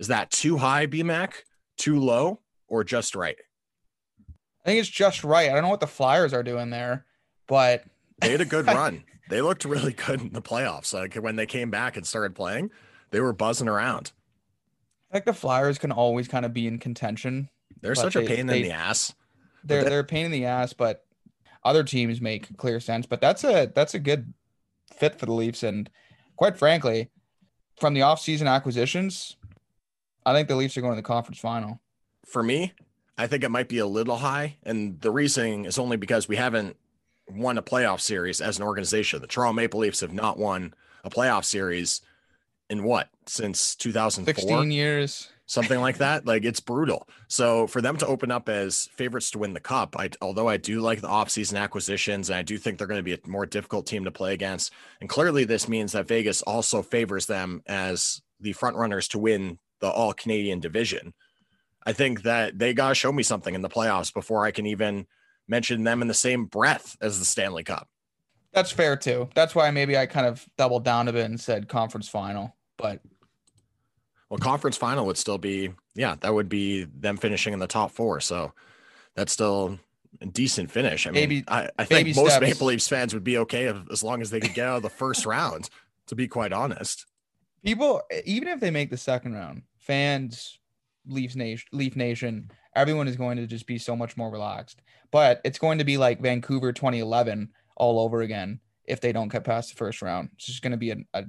Is 0.01 0.09
that 0.09 0.33
too 0.33 0.59
high 0.59 0.89
bmac 0.89 1.35
too 1.79 2.01
low 2.01 2.41
or 2.67 2.83
just 2.83 3.15
right? 3.15 3.37
I 4.65 4.69
think 4.69 4.81
it's 4.81 4.89
just 4.89 5.23
right. 5.23 5.51
I 5.51 5.55
don't 5.55 5.63
know 5.63 5.69
what 5.69 5.81
the 5.81 5.89
Flyers 5.89 6.33
are 6.33 6.45
doing 6.45 6.71
there, 6.71 7.05
but 7.49 7.85
they 8.21 8.31
had 8.31 8.41
a 8.41 8.45
good 8.45 8.67
run 8.67 9.03
they 9.33 9.41
looked 9.41 9.65
really 9.65 9.93
good 9.93 10.21
in 10.21 10.33
the 10.33 10.43
playoffs 10.43 10.93
like 10.93 11.15
when 11.15 11.37
they 11.37 11.47
came 11.47 11.71
back 11.71 11.97
and 11.97 12.07
started 12.07 12.35
playing 12.35 12.71
they 13.11 13.21
were 13.21 13.33
buzzing 13.33 13.69
around 13.69 14.13
I 15.11 15.15
think 15.15 15.25
the 15.27 15.35
Flyers 15.35 15.79
can 15.79 15.93
always 15.93 16.27
kind 16.29 16.45
of 16.47 16.55
be 16.55 16.67
in 16.67 16.79
contention. 16.79 17.51
they're 17.83 17.95
such 17.95 18.15
they- 18.15 18.25
a 18.25 18.29
pain 18.29 18.47
they- 18.47 18.59
in 18.59 18.63
the 18.63 18.71
ass 18.73 19.15
They're 19.65 19.83
that- 19.85 19.91
they're 19.91 20.01
a 20.01 20.05
pain 20.05 20.25
in 20.27 20.33
the 20.33 20.45
ass, 20.47 20.73
but 20.73 21.05
other 21.65 21.85
teams 21.85 22.21
make 22.21 22.57
clear 22.57 22.81
sense. 22.81 23.07
But 23.07 23.21
that's 23.21 23.45
a 23.45 23.71
that's 23.75 23.95
a 23.95 23.99
good 24.01 24.33
fit 24.97 25.19
for 25.19 25.27
the 25.27 25.33
Leafs, 25.33 25.63
and 25.63 25.89
quite 26.37 26.57
frankly, 26.59 27.11
from 27.79 27.95
the 27.95 28.01
offseason 28.01 28.49
acquisitions, 28.49 29.37
I 30.27 30.33
think 30.33 30.49
the 30.49 30.57
Leafs 30.57 30.77
are 30.77 30.81
going 30.81 30.95
to 30.95 30.97
the 30.97 31.03
conference 31.03 31.39
final. 31.39 31.81
for 32.27 32.43
me, 32.43 32.73
I 33.19 33.27
think 33.27 33.45
it 33.45 33.51
might 33.51 33.69
be 33.69 33.79
a 33.79 33.87
little 33.87 34.17
high. 34.17 34.57
And 34.65 35.01
the 35.01 35.11
reasoning 35.11 35.65
is 35.67 35.79
only 35.79 35.97
because 35.97 36.27
we 36.29 36.37
haven't 36.37 36.77
won 37.35 37.59
a 37.59 37.63
playoff 37.63 38.01
series 38.01 38.41
as 38.41 38.59
an 38.59 38.65
organization. 38.65 39.21
The 39.21 39.27
Toronto 39.27 39.55
Maple 39.55 39.81
Leafs 39.81 40.01
have 40.01 40.13
not 40.13 40.39
won 40.39 40.75
a 41.05 41.11
playoff 41.11 41.45
series 41.45 42.01
in 42.71 42.85
what 42.85 43.09
since 43.27 43.75
2004, 43.77 44.35
Sixteen 44.35 44.71
years. 44.71 45.29
something 45.47 45.81
like 45.81 45.99
that. 45.99 46.25
Like 46.27 46.45
it's 46.45 46.61
brutal. 46.61 47.07
So 47.29 47.67
for 47.67 47.81
them 47.83 47.97
to 47.99 48.07
open 48.07 48.31
up 48.31 48.49
as 48.49 48.89
favorites 48.95 49.31
to 49.33 49.39
win 49.39 49.53
the 49.53 49.61
cup, 49.61 49.97
I 49.99 50.11
although 50.21 50.49
I 50.49 50.57
do 50.57 50.81
like 50.81 51.01
the 51.01 51.09
offseason 51.09 51.59
acquisitions, 51.61 52.31
and 52.31 52.39
I 52.39 52.43
do 52.43 52.57
think 52.59 52.79
they're 52.79 52.87
going 52.87 52.99
to 52.99 53.03
be 53.03 53.15
a 53.15 53.29
more 53.29 53.47
difficult 53.47 53.87
team 53.87 54.05
to 54.05 54.11
play 54.11 54.33
against. 54.33 54.73
And 55.01 55.09
clearly, 55.09 55.45
this 55.45 55.69
means 55.69 55.93
that 55.93 56.09
Vegas 56.09 56.41
also 56.43 56.83
favors 56.83 57.27
them 57.27 57.63
as 57.67 58.23
the 58.41 58.53
front 58.53 58.77
runners 58.77 59.09
to 59.09 59.19
win 59.19 59.59
the 59.81 59.91
All 59.91 60.13
Canadian 60.13 60.61
division. 60.61 61.13
I 61.85 61.93
think 61.93 62.23
that 62.23 62.59
they 62.59 62.73
got 62.75 62.91
to 62.91 62.95
show 62.95 63.13
me 63.13 63.25
something 63.25 63.55
in 63.55 63.63
the 63.63 63.69
playoffs 63.69 64.15
before 64.15 64.45
I 64.47 64.53
can 64.53 64.67
even 64.67 65.07
mention 65.49 65.85
them 65.85 66.03
in 66.03 66.09
the 66.09 66.15
same 66.15 66.47
breath 66.47 66.97
as 67.01 67.19
the 67.19 67.25
Stanley 67.25 67.65
Cup. 67.65 67.89
That's 68.53 68.71
fair 68.71 68.97
too. 68.97 69.29
That's 69.35 69.55
why 69.55 69.71
maybe 69.71 69.97
I 69.97 70.07
kind 70.07 70.27
of 70.27 70.47
doubled 70.59 70.85
down 70.85 71.09
a 71.09 71.13
bit 71.13 71.25
and 71.25 71.41
said 71.41 71.69
conference 71.69 72.09
final. 72.09 72.55
But 72.77 73.01
well, 74.29 74.39
conference 74.39 74.77
final 74.77 75.07
would 75.07 75.19
still 75.19 75.39
be, 75.39 75.73
yeah, 75.95 76.17
that 76.21 76.33
would 76.33 76.49
be 76.49 76.85
them 76.85 77.17
finishing 77.17 77.53
in 77.53 77.59
the 77.59 77.67
top 77.67 77.91
four. 77.91 78.21
So 78.21 78.53
that's 79.15 79.33
still 79.33 79.79
a 80.21 80.27
decent 80.27 80.71
finish. 80.71 81.07
I 81.07 81.11
mean, 81.11 81.29
Baby- 81.29 81.45
I, 81.49 81.69
I 81.79 81.85
think 81.85 82.15
most 82.17 82.31
steps. 82.31 82.41
Maple 82.41 82.67
Leafs 82.69 82.89
fans 82.89 83.15
would 83.15 83.25
be 83.25 83.39
okay 83.39 83.65
if, 83.67 83.77
as 83.91 84.03
long 84.03 84.23
as 84.23 84.31
they 84.31 84.41
could 84.41 84.55
get 84.55 84.67
out 84.69 84.77
of 84.77 84.83
the 84.83 84.91
first 84.91 85.27
round, 85.27 85.69
to 86.07 86.15
be 86.15 86.29
quite 86.29 86.53
honest. 86.53 87.07
people, 87.65 88.03
even 88.25 88.49
if 88.49 88.61
they 88.61 88.71
make 88.71 88.91
the 88.91 88.97
second 88.97 89.35
round, 89.35 89.63
fans, 89.79 90.59
Leafs 91.07 91.35
Nation, 91.37 91.67
Leaf 91.73 91.97
Nation, 91.97 92.51
everyone 92.77 93.09
is 93.09 93.17
going 93.17 93.37
to 93.37 93.47
just 93.47 93.67
be 93.67 93.79
so 93.79 93.97
much 93.97 94.17
more 94.17 94.31
relaxed. 94.31 94.83
But 95.11 95.41
it's 95.45 95.59
going 95.59 95.79
to 95.79 95.85
be 95.85 95.99
like 95.99 96.21
Vancouver 96.21 96.73
2011 96.73 97.51
all 97.77 97.99
over 98.01 98.23
again 98.23 98.61
if 98.85 99.01
they 99.01 99.13
don't 99.13 99.29
get 99.31 99.45
past 99.45 99.71
the 99.71 99.77
first 99.77 100.03
round. 100.03 100.31
It's 100.35 100.47
just 100.47 100.63
going 100.63 100.71
to 100.73 100.77
be 100.77 100.91
a 100.93 100.97
a, 101.15 101.25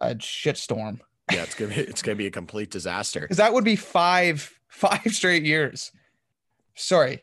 a 0.00 0.14
shitstorm 0.16 1.00
Yeah, 1.32 1.42
it's 1.42 1.54
gonna 1.54 1.74
be 1.74 1.80
it's 1.80 2.02
gonna 2.02 2.16
be 2.16 2.26
a 2.26 2.30
complete 2.30 2.70
disaster. 2.70 3.20
because 3.20 3.36
that 3.36 3.52
would 3.54 3.64
be 3.64 3.76
five 3.76 4.58
five 4.68 5.00
straight 5.14 5.44
years. 5.44 5.92
Sorry, 6.74 7.22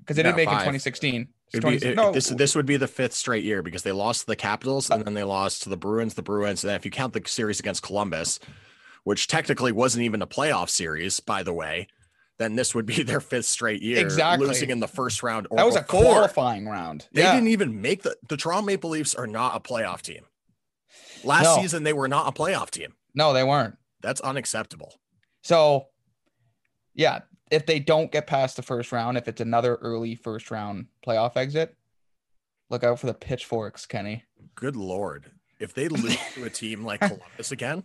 because 0.00 0.16
they 0.16 0.22
didn't 0.22 0.36
make 0.36 0.48
it 0.48 0.52
in 0.52 0.56
five. 0.58 0.64
2016. 0.66 1.28
It's 1.48 1.54
It'd 1.56 1.70
be- 1.70 1.78
20 1.78 1.92
it- 1.92 1.96
no, 1.96 2.12
this 2.12 2.28
this 2.28 2.54
would 2.54 2.66
be 2.66 2.76
the 2.76 2.86
fifth 2.88 3.14
straight 3.14 3.44
year 3.44 3.62
because 3.62 3.82
they 3.82 3.92
lost 3.92 4.20
to 4.22 4.26
the 4.26 4.36
Capitals 4.36 4.90
and 4.90 5.04
then 5.04 5.14
they 5.14 5.24
lost 5.24 5.62
to 5.64 5.68
the 5.68 5.76
Bruins, 5.76 6.14
the 6.14 6.22
Bruins, 6.22 6.62
and 6.64 6.70
then 6.70 6.76
if 6.76 6.84
you 6.84 6.90
count 6.90 7.12
the 7.12 7.22
series 7.26 7.60
against 7.60 7.82
Columbus, 7.82 8.38
which 9.04 9.28
technically 9.28 9.72
wasn't 9.72 10.04
even 10.04 10.20
a 10.22 10.26
playoff 10.26 10.68
series, 10.68 11.20
by 11.20 11.42
the 11.42 11.52
way, 11.52 11.86
then 12.38 12.56
this 12.56 12.74
would 12.74 12.86
be 12.86 13.02
their 13.04 13.20
fifth 13.20 13.46
straight 13.46 13.80
year 13.82 13.98
Exactly. 13.98 14.46
losing 14.46 14.70
in 14.70 14.80
the 14.80 14.88
first 14.88 15.22
round. 15.22 15.46
Or 15.50 15.56
that 15.58 15.66
was 15.66 15.76
a 15.76 15.82
qualifying 15.82 16.66
round. 16.66 17.06
They 17.12 17.22
yeah. 17.22 17.34
didn't 17.34 17.48
even 17.48 17.80
make 17.80 18.02
the 18.02 18.16
the 18.28 18.36
Toronto 18.36 18.66
Maple 18.66 18.90
Leafs 18.90 19.14
are 19.14 19.26
not 19.26 19.54
a 19.56 19.60
playoff 19.60 20.02
team. 20.02 20.24
Last 21.22 21.44
No. 21.44 21.62
season 21.62 21.84
they 21.84 21.92
were 21.92 22.08
not 22.08 22.26
a 22.28 22.32
playoff 22.32 22.70
team. 22.70 22.94
No, 23.14 23.32
they 23.32 23.44
weren't. 23.44 23.76
That's 24.02 24.20
unacceptable. 24.20 24.94
So, 25.42 25.86
yeah, 26.94 27.20
if 27.50 27.66
they 27.66 27.78
don't 27.78 28.10
get 28.10 28.26
past 28.26 28.56
the 28.56 28.62
first 28.62 28.92
round, 28.92 29.16
if 29.16 29.28
it's 29.28 29.40
another 29.40 29.76
early 29.76 30.14
first 30.16 30.50
round 30.50 30.86
playoff 31.06 31.36
exit, 31.36 31.76
look 32.70 32.82
out 32.84 32.98
for 32.98 33.06
the 33.06 33.14
pitchforks, 33.14 33.86
Kenny. 33.86 34.24
Good 34.54 34.76
lord. 34.76 35.30
If 35.60 35.72
they 35.74 35.88
lose 35.88 36.16
to 36.34 36.44
a 36.44 36.50
team 36.50 36.84
like 36.84 37.00
Columbus 37.00 37.52
again, 37.52 37.84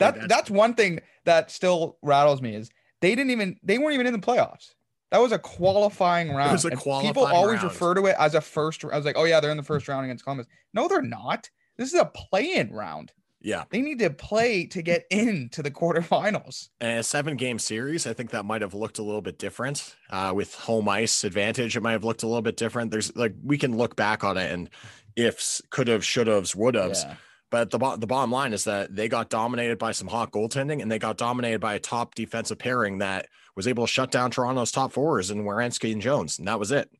That 0.00 0.14
that's- 0.14 0.28
that's 0.28 0.50
one 0.50 0.74
thing 0.74 1.00
that 1.24 1.50
still 1.52 1.96
rattles 2.02 2.42
me 2.42 2.54
is 2.56 2.70
they 3.00 3.14
didn't 3.14 3.30
even 3.30 3.58
they 3.62 3.78
weren't 3.78 3.94
even 3.94 4.06
in 4.06 4.12
the 4.12 4.18
playoffs. 4.18 4.74
That 5.12 5.18
was 5.20 5.32
a 5.32 5.38
qualifying 5.38 6.32
round. 6.32 6.52
was 6.52 6.64
a 6.64 6.68
and 6.68 6.78
People 7.02 7.26
always 7.26 7.58
round. 7.58 7.64
refer 7.72 7.94
to 7.94 8.06
it 8.06 8.16
as 8.18 8.34
a 8.34 8.40
first. 8.40 8.84
I 8.84 8.96
was 8.96 9.04
like, 9.04 9.16
oh 9.18 9.24
yeah, 9.24 9.40
they're 9.40 9.50
in 9.50 9.56
the 9.56 9.62
first 9.62 9.88
round 9.88 10.04
against 10.04 10.24
Columbus. 10.24 10.46
No, 10.74 10.86
they're 10.88 11.02
not. 11.02 11.48
This 11.76 11.92
is 11.92 11.98
a 12.00 12.04
play-in 12.04 12.72
round. 12.72 13.12
yeah. 13.40 13.64
They 13.70 13.80
need 13.80 13.98
to 14.00 14.10
play 14.10 14.66
to 14.66 14.82
get 14.82 15.06
into 15.10 15.62
the 15.62 15.70
quarterfinals. 15.70 16.68
And 16.80 16.98
a 16.98 17.02
seven 17.02 17.36
game 17.36 17.58
series, 17.58 18.06
I 18.06 18.12
think 18.12 18.30
that 18.30 18.44
might 18.44 18.60
have 18.62 18.74
looked 18.74 18.98
a 18.98 19.02
little 19.02 19.22
bit 19.22 19.38
different. 19.38 19.96
Uh, 20.10 20.32
with 20.34 20.54
home 20.54 20.88
ice 20.88 21.24
advantage, 21.24 21.76
it 21.76 21.80
might 21.82 21.92
have 21.92 22.04
looked 22.04 22.22
a 22.22 22.26
little 22.26 22.42
bit 22.42 22.56
different. 22.56 22.90
There's 22.90 23.14
like 23.16 23.34
we 23.42 23.58
can 23.58 23.76
look 23.76 23.96
back 23.96 24.22
on 24.24 24.36
it 24.36 24.52
and 24.52 24.68
ifs, 25.16 25.60
could 25.70 25.88
have, 25.88 26.04
should 26.04 26.26
have, 26.26 26.54
would 26.54 26.74
have. 26.74 26.92
Yeah. 26.94 27.14
But 27.50 27.70
the, 27.70 27.78
bo- 27.78 27.96
the 27.96 28.06
bottom 28.06 28.30
line 28.30 28.52
is 28.52 28.64
that 28.64 28.94
they 28.94 29.08
got 29.08 29.28
dominated 29.28 29.78
by 29.78 29.92
some 29.92 30.06
hot 30.08 30.30
goaltending 30.30 30.82
and 30.82 30.90
they 30.90 30.98
got 31.00 31.16
dominated 31.18 31.58
by 31.60 31.74
a 31.74 31.80
top 31.80 32.14
defensive 32.14 32.58
pairing 32.58 32.98
that 32.98 33.26
was 33.56 33.66
able 33.66 33.84
to 33.86 33.92
shut 33.92 34.10
down 34.12 34.30
Toronto's 34.30 34.70
top 34.70 34.92
fours 34.92 35.30
and 35.30 35.42
Werenski 35.44 35.92
and 35.92 36.00
Jones. 36.00 36.38
And 36.38 36.46
that 36.46 36.60
was 36.60 36.70
it. 36.70 36.90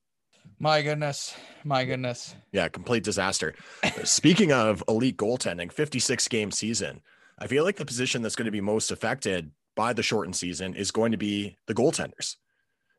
My 0.58 0.82
goodness. 0.82 1.34
My 1.64 1.84
goodness. 1.84 2.34
Yeah, 2.52 2.68
complete 2.68 3.04
disaster. 3.04 3.54
Speaking 4.04 4.52
of 4.52 4.82
elite 4.88 5.16
goaltending, 5.16 5.72
56 5.72 6.26
game 6.28 6.50
season. 6.50 7.00
I 7.38 7.46
feel 7.46 7.64
like 7.64 7.76
the 7.76 7.86
position 7.86 8.20
that's 8.20 8.36
going 8.36 8.46
to 8.46 8.50
be 8.52 8.60
most 8.60 8.90
affected 8.90 9.52
by 9.76 9.92
the 9.92 10.02
shortened 10.02 10.36
season 10.36 10.74
is 10.74 10.90
going 10.90 11.12
to 11.12 11.16
be 11.18 11.56
the 11.66 11.74
goaltenders. 11.74 12.36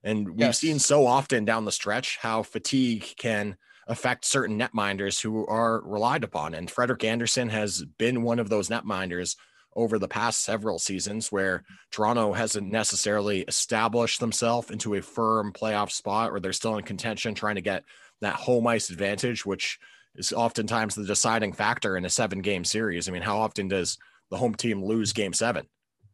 And 0.04 0.30
we've 0.30 0.40
Yes. 0.40 0.60
seen 0.60 0.80
so 0.80 1.06
often 1.06 1.46
down 1.46 1.66
the 1.66 1.72
stretch 1.72 2.18
how 2.18 2.42
fatigue 2.42 3.06
can 3.18 3.58
affect 3.88 4.26
certain 4.26 4.60
netminders 4.60 5.22
who 5.22 5.46
are 5.48 5.82
relied 5.82 6.24
upon. 6.24 6.54
And 6.54 6.70
Frederik 6.70 7.04
Andersen 7.04 7.50
has 7.50 7.84
been 7.98 8.24
one 8.24 8.40
of 8.40 8.50
those 8.50 8.70
netminders 8.70 9.36
over 9.76 9.98
the 9.98 10.08
past 10.08 10.44
several 10.44 10.80
seasons 10.80 11.32
where 11.32 11.64
Toronto 11.92 12.34
hasn't 12.34 12.72
necessarily 12.72 13.42
established 13.42 14.20
themselves 14.20 14.70
into 14.70 14.96
a 14.96 15.02
firm 15.02 15.54
playoff 15.54 15.92
spot 15.92 16.32
or 16.32 16.40
they're 16.40 16.54
still 16.54 16.78
in 16.78 16.84
contention 16.84 17.34
trying 17.34 17.56
to 17.56 17.62
get 17.62 17.84
that 18.20 18.36
home 18.36 18.68
ice 18.68 18.90
advantage, 18.90 19.46
which 19.46 19.80
is 20.16 20.34
oftentimes 20.34 20.96
the 20.96 21.06
deciding 21.06 21.54
factor 21.54 21.96
in 21.96 22.06
a 22.06 22.10
seven 22.10 22.42
game 22.42 22.66
series. 22.66 23.08
I 23.08 23.12
mean, 23.12 23.22
how 23.22 23.40
often 23.40 23.68
does 23.68 23.98
the 24.30 24.38
home 24.38 24.56
team 24.56 24.84
lose 24.84 25.14
game 25.14 25.34
seven? 25.34 25.68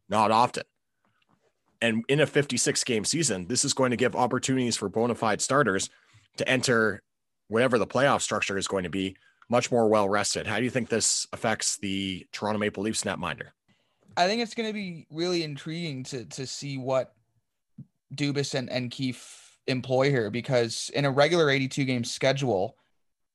Not 0.08 0.32
often. 0.32 0.64
And 1.82 2.04
in 2.08 2.20
a 2.20 2.26
56 2.26 2.84
game 2.84 3.06
season, 3.06 3.48
this 3.48 3.66
is 3.66 3.74
going 3.74 3.92
to 3.92 3.98
give 3.98 4.16
opportunities 4.16 4.78
for 4.78 4.90
bona 4.90 5.16
fide 5.16 5.42
starters 5.42 5.90
to 6.38 6.48
enter 6.48 7.02
whatever 7.48 7.78
the 7.78 7.88
playoff 7.88 8.22
structure 8.22 8.58
is 8.58 8.68
going 8.68 8.84
to 8.84 8.90
be 8.90 9.16
much 9.50 9.72
more 9.72 9.88
well 9.88 10.10
rested. 10.10 10.48
How 10.48 10.58
do 10.58 10.64
you 10.64 10.70
think 10.70 10.90
this 10.90 11.28
affects 11.34 11.78
the 11.78 12.26
Toronto 12.32 12.60
Maple 12.60 12.84
Leafs 12.84 13.04
netminder? 13.04 13.50
I 14.18 14.28
think 14.28 14.42
it's 14.42 14.56
going 14.56 14.68
to 14.68 14.74
be 14.74 15.06
really 15.10 15.44
intriguing 15.44 16.04
to 16.06 16.26
to 16.26 16.48
see 16.48 16.78
what 16.78 17.14
Dubas 18.16 18.56
and, 18.56 18.70
and 18.70 18.90
Keefe 18.92 19.58
employ 19.68 20.10
here 20.10 20.30
because 20.30 20.90
in 20.94 21.06
a 21.06 21.12
regular 21.12 21.50
82 21.50 21.86
game 21.86 22.04
schedule, 22.04 22.78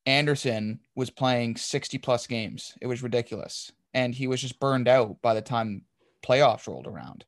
Andersen 0.07 0.81
was 0.95 1.11
playing 1.11 1.57
60 1.57 1.99
plus 1.99 2.27
games. 2.27 2.75
It 2.81 2.87
was 2.87 3.03
ridiculous. 3.03 3.71
And 3.95 4.15
he 4.15 4.27
was 4.27 4.41
just 4.41 4.59
burned 4.59 4.89
out 4.89 5.21
by 5.23 5.35
the 5.35 5.43
time 5.43 5.83
playoffs 6.27 6.67
rolled 6.67 6.87
around. 6.87 7.25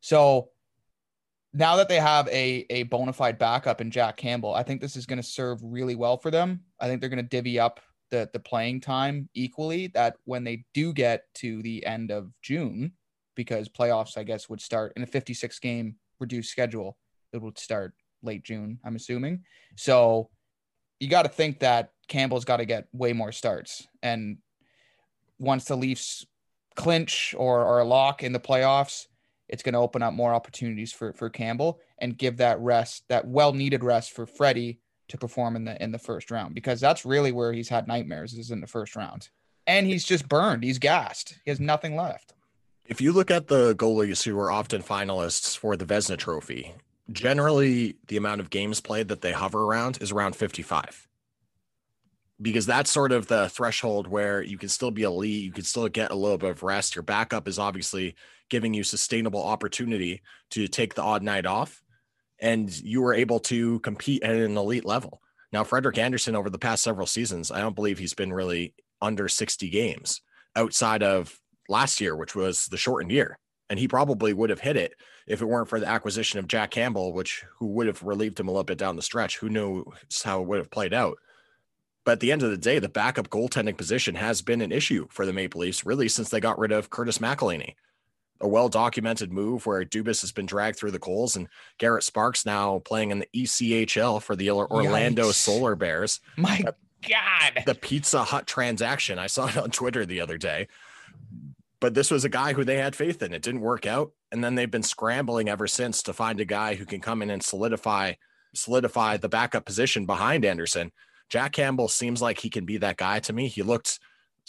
So 0.00 0.50
now 1.56 1.76
that 1.76 1.88
they 1.88 1.98
have 1.98 2.28
a, 2.28 2.66
a 2.68 2.82
bona 2.84 3.14
fide 3.14 3.38
backup 3.38 3.80
in 3.80 3.90
Jack 3.90 4.18
Campbell, 4.18 4.54
I 4.54 4.62
think 4.62 4.80
this 4.80 4.94
is 4.94 5.06
going 5.06 5.16
to 5.16 5.22
serve 5.22 5.58
really 5.62 5.94
well 5.94 6.18
for 6.18 6.30
them. 6.30 6.60
I 6.78 6.86
think 6.86 7.00
they're 7.00 7.08
going 7.08 7.22
to 7.22 7.28
divvy 7.28 7.58
up 7.58 7.80
the, 8.10 8.28
the 8.34 8.38
playing 8.38 8.82
time 8.82 9.30
equally 9.32 9.86
that 9.88 10.16
when 10.24 10.44
they 10.44 10.66
do 10.74 10.92
get 10.92 11.22
to 11.36 11.62
the 11.62 11.84
end 11.86 12.10
of 12.10 12.30
June, 12.42 12.92
because 13.34 13.70
playoffs, 13.70 14.18
I 14.18 14.22
guess, 14.22 14.50
would 14.50 14.60
start 14.60 14.92
in 14.96 15.02
a 15.02 15.06
56 15.06 15.58
game 15.60 15.96
reduced 16.20 16.50
schedule, 16.50 16.98
it 17.32 17.40
would 17.40 17.58
start 17.58 17.94
late 18.22 18.44
June, 18.44 18.78
I'm 18.84 18.96
assuming. 18.96 19.44
So 19.76 20.28
you 21.00 21.08
got 21.08 21.22
to 21.22 21.30
think 21.30 21.60
that 21.60 21.90
Campbell's 22.06 22.44
got 22.44 22.58
to 22.58 22.66
get 22.66 22.86
way 22.92 23.14
more 23.14 23.32
starts. 23.32 23.86
And 24.02 24.38
once 25.38 25.64
the 25.64 25.76
Leafs 25.76 26.26
clinch 26.74 27.34
or, 27.36 27.64
or 27.64 27.82
lock 27.82 28.22
in 28.22 28.34
the 28.34 28.40
playoffs, 28.40 29.06
it's 29.48 29.62
going 29.62 29.72
to 29.74 29.78
open 29.78 30.02
up 30.02 30.12
more 30.12 30.34
opportunities 30.34 30.92
for, 30.92 31.12
for 31.12 31.30
Campbell 31.30 31.80
and 31.98 32.18
give 32.18 32.38
that 32.38 32.58
rest, 32.60 33.04
that 33.08 33.26
well 33.26 33.52
needed 33.52 33.84
rest 33.84 34.12
for 34.12 34.26
Freddie 34.26 34.80
to 35.08 35.16
perform 35.16 35.56
in 35.56 35.64
the 35.64 35.82
in 35.82 35.92
the 35.92 35.98
first 35.98 36.30
round 36.30 36.54
because 36.54 36.80
that's 36.80 37.04
really 37.04 37.32
where 37.32 37.52
he's 37.52 37.68
had 37.68 37.86
nightmares 37.86 38.34
is 38.34 38.50
in 38.50 38.60
the 38.60 38.66
first 38.66 38.96
round. 38.96 39.28
And 39.66 39.86
he's 39.86 40.04
just 40.04 40.28
burned. 40.28 40.62
He's 40.62 40.78
gassed. 40.78 41.38
He 41.44 41.50
has 41.50 41.60
nothing 41.60 41.96
left. 41.96 42.34
If 42.86 43.00
you 43.00 43.12
look 43.12 43.30
at 43.30 43.48
the 43.48 43.74
goalies 43.74 44.22
who 44.22 44.38
are 44.38 44.50
often 44.50 44.82
finalists 44.82 45.56
for 45.56 45.76
the 45.76 45.84
Vezina 45.84 46.16
Trophy, 46.16 46.74
generally 47.10 47.96
the 48.06 48.16
amount 48.16 48.40
of 48.40 48.50
games 48.50 48.80
played 48.80 49.08
that 49.08 49.22
they 49.22 49.32
hover 49.32 49.64
around 49.64 49.98
is 50.00 50.12
around 50.12 50.36
55. 50.36 51.08
Because 52.40 52.66
that's 52.66 52.90
sort 52.90 53.12
of 53.12 53.28
the 53.28 53.48
threshold 53.48 54.06
where 54.06 54.42
you 54.42 54.58
can 54.58 54.68
still 54.68 54.90
be 54.90 55.02
elite, 55.02 55.44
you 55.44 55.52
can 55.52 55.64
still 55.64 55.88
get 55.88 56.10
a 56.10 56.14
little 56.14 56.36
bit 56.36 56.50
of 56.50 56.62
rest. 56.62 56.94
Your 56.94 57.02
backup 57.02 57.48
is 57.48 57.58
obviously 57.58 58.14
giving 58.50 58.74
you 58.74 58.82
sustainable 58.82 59.42
opportunity 59.42 60.22
to 60.50 60.68
take 60.68 60.94
the 60.94 61.02
odd 61.02 61.22
night 61.22 61.46
off, 61.46 61.82
and 62.38 62.70
you 62.80 63.00
were 63.00 63.14
able 63.14 63.40
to 63.40 63.80
compete 63.80 64.22
at 64.22 64.36
an 64.36 64.56
elite 64.56 64.84
level. 64.84 65.22
Now, 65.52 65.64
Frederik 65.64 65.98
Andersen, 65.98 66.36
over 66.36 66.50
the 66.50 66.58
past 66.58 66.82
several 66.82 67.06
seasons, 67.06 67.50
I 67.50 67.60
don't 67.60 67.74
believe 67.74 67.98
he's 67.98 68.14
been 68.14 68.32
really 68.32 68.74
under 69.00 69.28
60 69.28 69.70
games 69.70 70.20
outside 70.54 71.02
of 71.02 71.38
last 71.68 72.00
year, 72.00 72.16
which 72.16 72.34
was 72.34 72.66
the 72.66 72.76
shortened 72.76 73.12
year. 73.12 73.38
And 73.68 73.78
he 73.78 73.88
probably 73.88 74.32
would 74.32 74.50
have 74.50 74.60
hit 74.60 74.76
it 74.76 74.94
if 75.26 75.42
it 75.42 75.46
weren't 75.46 75.68
for 75.68 75.80
the 75.80 75.88
acquisition 75.88 76.38
of 76.38 76.46
Jack 76.46 76.70
Campbell, 76.70 77.12
which 77.12 77.44
who 77.58 77.66
would 77.68 77.88
have 77.88 78.02
relieved 78.02 78.38
him 78.38 78.48
a 78.48 78.50
little 78.52 78.64
bit 78.64 78.78
down 78.78 78.96
the 78.96 79.02
stretch. 79.02 79.38
Who 79.38 79.48
knew 79.48 79.84
how 80.22 80.40
it 80.40 80.46
would 80.46 80.58
have 80.58 80.70
played 80.70 80.94
out? 80.94 81.18
But 82.06 82.12
at 82.12 82.20
the 82.20 82.30
end 82.30 82.44
of 82.44 82.50
the 82.50 82.56
day, 82.56 82.78
the 82.78 82.88
backup 82.88 83.28
goaltending 83.28 83.76
position 83.76 84.14
has 84.14 84.40
been 84.40 84.60
an 84.62 84.70
issue 84.70 85.08
for 85.10 85.26
the 85.26 85.32
Maple 85.32 85.60
Leafs 85.60 85.84
really 85.84 86.08
since 86.08 86.30
they 86.30 86.38
got 86.38 86.58
rid 86.58 86.70
of 86.70 86.88
Curtis 86.88 87.18
McElhinney. 87.18 87.74
A 88.40 88.46
well 88.46 88.68
documented 88.68 89.32
move 89.32 89.66
where 89.66 89.84
Dubas 89.84 90.20
has 90.20 90.30
been 90.30 90.46
dragged 90.46 90.78
through 90.78 90.92
the 90.92 91.00
coals 91.00 91.34
and 91.34 91.48
Garrett 91.78 92.04
Sparks 92.04 92.46
now 92.46 92.78
playing 92.84 93.10
in 93.10 93.18
the 93.18 93.28
ECHL 93.34 94.22
for 94.22 94.36
the 94.36 94.50
Orlando 94.52 95.30
Yikes. 95.30 95.34
Solar 95.34 95.74
Bears 95.74 96.20
My 96.36 96.62
God. 96.62 97.64
the 97.66 97.74
Pizza 97.74 98.22
Hut 98.22 98.46
transaction. 98.46 99.18
I 99.18 99.26
saw 99.26 99.48
it 99.48 99.56
on 99.56 99.70
Twitter 99.70 100.06
the 100.06 100.20
other 100.20 100.38
day. 100.38 100.68
but 101.80 101.94
this 101.94 102.10
was 102.10 102.24
a 102.24 102.28
guy 102.28 102.52
who 102.52 102.62
they 102.62 102.76
had 102.76 102.94
faith 102.94 103.20
in. 103.22 103.34
It 103.34 103.42
didn't 103.42 103.60
work 103.62 103.84
out, 103.84 104.12
and 104.30 104.44
then 104.44 104.54
they've 104.54 104.70
been 104.70 104.82
scrambling 104.84 105.48
ever 105.48 105.66
since 105.66 106.02
to 106.04 106.12
find 106.12 106.38
a 106.38 106.44
guy 106.44 106.76
who 106.76 106.84
can 106.84 107.00
come 107.00 107.20
in 107.20 107.30
and 107.30 107.42
solidify 107.42 108.12
solidify 108.54 109.16
the 109.16 109.28
backup 109.28 109.64
position 109.66 110.06
behind 110.06 110.44
Andersen. 110.44 110.92
Jack 111.28 111.52
Campbell 111.52 111.88
seems 111.88 112.22
like 112.22 112.38
he 112.38 112.50
can 112.50 112.64
be 112.64 112.78
that 112.78 112.96
guy 112.96 113.18
to 113.20 113.32
me. 113.32 113.48
He 113.48 113.62
looked 113.62 113.98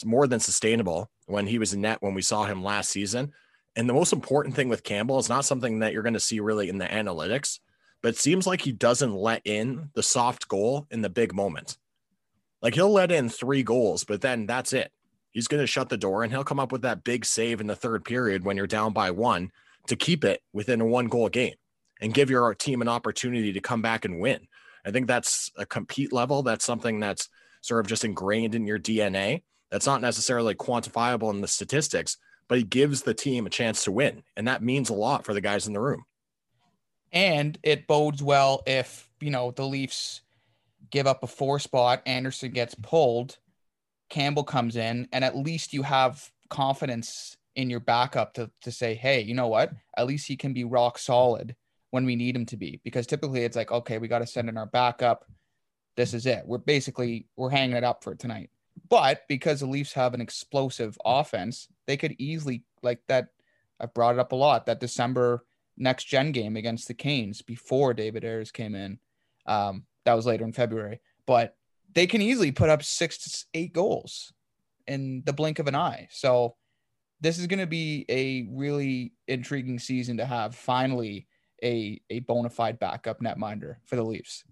more 0.06 0.28
than 0.28 0.40
sustainable 0.40 1.10
when 1.26 1.48
he 1.48 1.60
was 1.60 1.74
in 1.74 1.82
net 1.82 2.02
when 2.02 2.14
we 2.14 2.22
saw 2.22 2.46
him 2.46 2.64
last 2.64 2.90
season. 2.90 3.34
And 3.76 3.88
the 3.88 3.94
most 3.94 4.14
important 4.14 4.56
thing 4.56 4.70
with 4.70 4.84
Campbell 4.84 5.20
is 5.20 5.30
not 5.30 5.46
something 5.46 5.80
that 5.80 5.94
you're 5.94 6.04
going 6.04 6.14
to 6.14 6.20
see 6.20 6.40
really 6.40 6.70
in 6.70 6.78
the 6.78 6.86
analytics, 6.86 7.60
but 8.02 8.10
it 8.10 8.18
seems 8.18 8.48
like 8.48 8.62
he 8.62 8.72
doesn't 8.72 9.14
let 9.14 9.42
in 9.46 9.90
the 9.94 10.04
soft 10.04 10.48
goal 10.48 10.88
in 10.92 11.02
the 11.02 11.10
big 11.10 11.34
moment. 11.34 11.78
Like 12.62 12.74
he'll 12.74 12.92
let 12.92 13.12
in 13.12 13.30
three 13.30 13.64
goals, 13.64 14.04
but 14.04 14.22
then 14.22 14.46
that's 14.46 14.74
it. 14.74 14.92
He's 15.32 15.48
going 15.48 15.62
to 15.62 15.68
shut 15.68 15.90
the 15.90 15.98
door 15.98 16.24
and 16.24 16.32
he'll 16.32 16.44
come 16.44 16.60
up 16.60 16.72
with 16.72 16.82
that 16.82 17.04
big 17.04 17.24
save 17.26 17.62
in 17.62 17.68
the 17.68 17.76
third 17.76 18.04
period 18.04 18.44
when 18.44 18.58
you're 18.58 18.66
down 18.66 18.94
by 18.94 19.12
one 19.12 19.52
to 19.88 19.96
keep 19.96 20.24
it 20.24 20.42
within 20.54 20.82
a 20.82 20.86
one 20.86 21.08
goal 21.08 21.30
game 21.30 21.54
and 22.02 22.14
give 22.14 22.30
your 22.30 22.54
team 22.56 22.82
an 22.82 22.88
opportunity 22.88 23.54
to 23.54 23.60
come 23.60 23.82
back 23.82 24.06
and 24.06 24.20
win. 24.20 24.48
I 24.88 24.92
think 24.92 25.08
that's 25.08 25.52
a 25.58 25.66
compete 25.66 26.14
level. 26.14 26.44
That's 26.44 26.64
something 26.64 27.02
that's 27.02 27.28
sort 27.60 27.82
of 27.82 27.90
just 27.90 28.06
ingrained 28.06 28.56
in 28.56 28.66
your 28.66 28.80
DNA. 28.80 29.44
That's 29.70 29.86
not 29.86 30.00
necessarily 30.00 30.56
quantifiable 30.56 31.30
in 31.34 31.42
the 31.42 31.48
statistics, 31.48 32.16
but 32.48 32.60
it 32.60 32.70
gives 32.70 33.02
the 33.02 33.14
team 33.14 33.46
a 33.46 33.50
chance 33.50 33.84
to 33.84 33.92
win. 33.92 34.24
And 34.38 34.48
that 34.48 34.64
means 34.64 34.90
a 34.90 34.94
lot 34.94 35.26
for 35.26 35.34
the 35.34 35.42
guys 35.42 35.68
in 35.68 35.74
the 35.74 35.82
room. 35.82 36.06
And 37.12 37.58
it 37.64 37.86
bodes 37.86 38.24
well 38.24 38.64
if, 38.66 39.10
you 39.20 39.30
know, 39.30 39.52
the 39.52 39.68
Leafs 39.68 40.22
give 40.90 41.06
up 41.06 41.22
a 41.22 41.28
four 41.28 41.60
spot, 41.60 42.02
Andersen 42.06 42.52
gets 42.52 42.74
pulled, 42.76 43.38
Campbell 44.10 44.46
comes 44.46 44.78
in, 44.78 45.10
and 45.12 45.26
at 45.26 45.36
least 45.36 45.74
you 45.74 45.84
have 45.84 46.32
confidence 46.50 47.36
in 47.58 47.70
your 47.70 47.82
backup 47.82 48.36
to, 48.36 48.50
to 48.62 48.72
say, 48.72 48.94
hey, 48.94 49.20
you 49.20 49.34
know 49.34 49.50
what? 49.50 49.74
At 49.98 50.08
least 50.08 50.28
he 50.28 50.38
can 50.38 50.54
be 50.54 50.64
rock 50.64 50.98
solid 50.98 51.58
when 51.98 52.06
we 52.06 52.16
need 52.16 52.36
him 52.36 52.46
to 52.46 52.58
be. 52.58 52.80
Because 52.84 53.08
typically 53.08 53.44
it's 53.44 53.56
like, 53.56 53.72
okay, 53.72 53.98
we 53.98 54.08
got 54.08 54.20
to 54.20 54.28
send 54.28 54.50
in 54.50 54.58
our 54.58 54.68
backup. 54.68 55.26
This 55.96 56.14
is 56.14 56.28
it. 56.28 56.44
We're 56.46 56.60
basically 56.60 57.26
we're 57.36 57.50
hanging 57.50 57.76
it 57.76 57.84
up 57.84 58.04
for 58.04 58.14
tonight. 58.14 58.52
But 58.88 59.24
because 59.28 59.62
the 59.62 59.66
Leafs 59.66 59.94
have 59.94 60.14
an 60.14 60.22
explosive 60.22 60.96
offense, 61.04 61.68
they 61.88 61.98
could 61.98 62.16
easily 62.20 62.64
like 62.84 63.00
that. 63.08 63.30
I've 63.80 63.96
brought 63.96 64.14
it 64.14 64.20
up 64.20 64.32
a 64.32 64.36
lot. 64.36 64.68
That 64.68 64.80
December 64.80 65.44
next 65.76 66.04
gen 66.04 66.32
game 66.32 66.56
against 66.56 66.88
the 66.88 66.94
Canes 66.94 67.42
before 67.42 67.96
David 67.96 68.24
Ayres 68.24 68.52
came 68.52 68.76
in. 68.76 69.00
Um, 69.48 69.86
that 70.06 70.14
was 70.14 70.28
later 70.28 70.46
in 70.46 70.54
February, 70.54 71.02
but 71.26 71.56
they 71.96 72.06
can 72.06 72.22
easily 72.22 72.52
put 72.52 72.70
up 72.70 72.84
six 72.84 73.18
to 73.18 73.46
eight 73.56 73.74
goals 73.74 74.34
in 74.86 75.24
the 75.26 75.34
blink 75.34 75.58
of 75.58 75.68
an 75.68 75.76
eye. 75.76 76.10
So 76.12 76.56
this 77.22 77.40
is 77.40 77.48
going 77.48 77.60
to 77.60 77.68
be 77.68 78.06
a 78.08 78.48
really 78.52 79.14
intriguing 79.28 79.80
season 79.80 80.18
to 80.18 80.26
have 80.26 80.56
finally 80.56 81.28
a 81.64 82.00
a 82.10 82.20
bona 82.20 82.50
fide 82.50 82.80
backup 82.80 83.20
netminder 83.22 83.78
for 83.86 83.96
the 83.96 84.04
Leafs. 84.04 84.44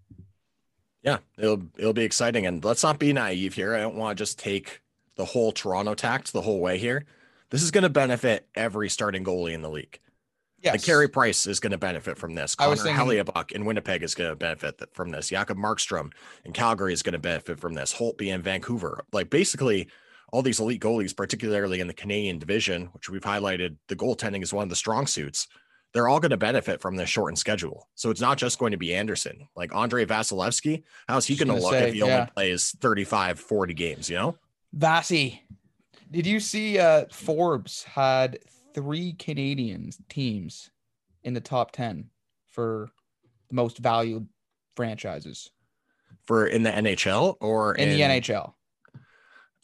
Yeah, 1.04 1.18
it'll 1.38 1.64
it'll 1.78 1.94
be 1.94 2.04
exciting, 2.04 2.46
and 2.46 2.64
let's 2.64 2.84
not 2.84 2.98
be 3.00 3.14
naive 3.14 3.54
here. 3.54 3.76
I 3.76 3.80
don't 3.80 3.96
want 3.96 4.18
to 4.18 4.22
just 4.22 4.40
take 4.40 4.82
the 5.16 5.26
whole 5.26 5.52
Toronto 5.52 5.94
tact 5.94 6.34
the 6.34 6.42
whole 6.42 6.60
way 6.60 6.78
here. 6.78 7.06
This 7.52 7.62
is 7.62 7.72
going 7.72 7.84
to 7.84 7.90
benefit 7.90 8.48
every 8.56 8.90
starting 8.90 9.24
goalie 9.24 9.54
in 9.54 9.62
the 9.62 9.70
league. 9.70 10.00
Yes. 10.62 10.74
Like 10.74 10.84
Carey 10.84 11.08
Price 11.08 11.46
is 11.46 11.60
going 11.60 11.72
to 11.72 11.78
benefit 11.78 12.18
from 12.18 12.34
this. 12.34 12.56
Connor 12.56 12.76
thinking- 12.76 12.96
Hellebuyck 12.96 13.52
in 13.52 13.66
Winnipeg 13.66 14.02
is 14.02 14.16
going 14.16 14.32
to 14.32 14.36
benefit 14.36 14.82
from 14.94 15.12
this. 15.12 15.30
Jacob 15.30 15.58
Markstrom 15.58 16.12
in 16.44 16.54
Calgary 16.54 16.92
is 16.92 17.04
going 17.04 17.14
to 17.14 17.20
benefit 17.20 17.60
from 17.60 17.76
this. 17.76 17.94
Holtby 17.94 18.34
in 18.34 18.42
Vancouver. 18.42 19.06
Like 19.14 19.30
basically 19.30 19.88
all 20.34 20.42
these 20.42 20.60
elite 20.60 20.82
goalies, 20.82 21.16
particularly 21.16 21.82
in 21.82 21.88
the 21.88 21.94
Canadian 21.94 22.40
division, 22.40 22.88
which 22.94 23.10
we've 23.12 23.22
highlighted, 23.22 23.78
the 23.90 23.96
goaltending 23.96 24.42
is 24.42 24.52
one 24.52 24.64
of 24.64 24.70
the 24.70 24.76
strong 24.76 25.06
suits. 25.06 25.48
They're 25.96 26.10
all 26.10 26.20
going 26.20 26.32
to 26.32 26.38
benefit 26.38 26.82
from 26.82 26.98
this 26.98 27.10
shortened 27.10 27.40
schedule. 27.40 27.88
So 27.96 28.10
it's 28.10 28.20
not 28.20 28.38
just 28.38 28.60
going 28.60 28.72
to 28.72 28.78
be 28.78 28.94
Andersen. 28.94 29.48
Like 29.56 29.74
Andrei 29.74 30.06
Vasilevskiy, 30.06 30.84
how's 31.08 31.26
he 31.26 31.38
going 31.38 31.48
to 31.48 31.54
look 31.54 31.72
say, 31.72 31.88
if 31.88 31.94
he 31.94 32.02
yeah. 32.02 32.06
only 32.06 32.32
plays 32.36 32.76
35, 32.82 33.40
40 33.40 33.74
games, 33.74 34.10
you 34.10 34.18
know? 34.18 34.38
Vasi. 34.78 35.40
Did 36.12 36.28
you 36.28 36.42
see 36.42 36.78
uh 36.80 37.06
Forbes 37.14 37.84
had 37.84 38.40
three 38.74 39.14
Canadian 39.14 39.90
teams 40.10 40.70
in 41.24 41.34
the 41.34 41.40
top 41.40 41.72
10 41.72 42.10
for 42.52 42.90
the 43.48 43.56
most 43.56 43.78
valued 43.78 44.28
franchises 44.76 45.50
For 46.26 46.48
in 46.48 46.64
the 46.64 46.72
NHL 46.72 47.38
or 47.40 47.76
in, 47.76 47.90
the 47.90 48.02
NHL? 48.02 48.52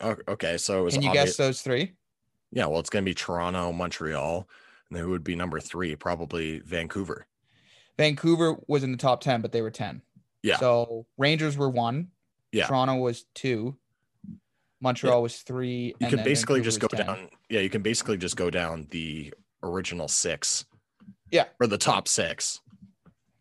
Okay, 0.01 0.57
so 0.57 0.79
it 0.79 0.83
was 0.83 0.93
Can 0.93 1.03
you 1.03 1.09
obvi- 1.09 1.13
guess 1.13 1.35
those 1.35 1.61
three? 1.61 1.91
Yeah, 2.53 2.67
well, 2.67 2.79
it's 2.79 2.89
going 2.89 3.03
to 3.03 3.09
be 3.09 3.15
Toronto, 3.15 3.73
Montreal, 3.73 4.47
and 4.91 4.99
who 4.99 5.09
would 5.09 5.23
be 5.23 5.35
number 5.35 5.59
three? 5.59 5.95
Probably 5.95 6.59
Vancouver. 6.59 7.25
Vancouver 7.97 8.57
was 8.67 8.83
in 8.83 8.91
the 8.91 8.97
top 8.97 9.21
10, 9.21 9.41
but 9.41 9.51
they 9.51 9.61
were 9.61 9.71
10. 9.71 10.01
Yeah. 10.43 10.57
So 10.57 11.05
Rangers 11.17 11.57
were 11.57 11.69
one. 11.69 12.09
Yeah. 12.51 12.67
Toronto 12.67 12.95
was 12.95 13.25
two. 13.33 13.77
Montreal 14.81 15.21
was 15.21 15.37
three. 15.37 15.93
You 15.99 16.07
can 16.07 16.23
basically 16.23 16.59
Vancouver 16.59 16.63
just 16.63 16.79
go 16.79 16.87
10. 16.87 17.05
down. 17.05 17.29
Yeah, 17.49 17.61
you 17.61 17.69
can 17.69 17.81
basically 17.81 18.17
just 18.17 18.35
go 18.35 18.49
down 18.49 18.87
the 18.89 19.33
original 19.63 20.07
six. 20.07 20.65
Yeah. 21.31 21.45
Or 21.59 21.67
the 21.67 21.77
top 21.77 22.07
six. 22.07 22.59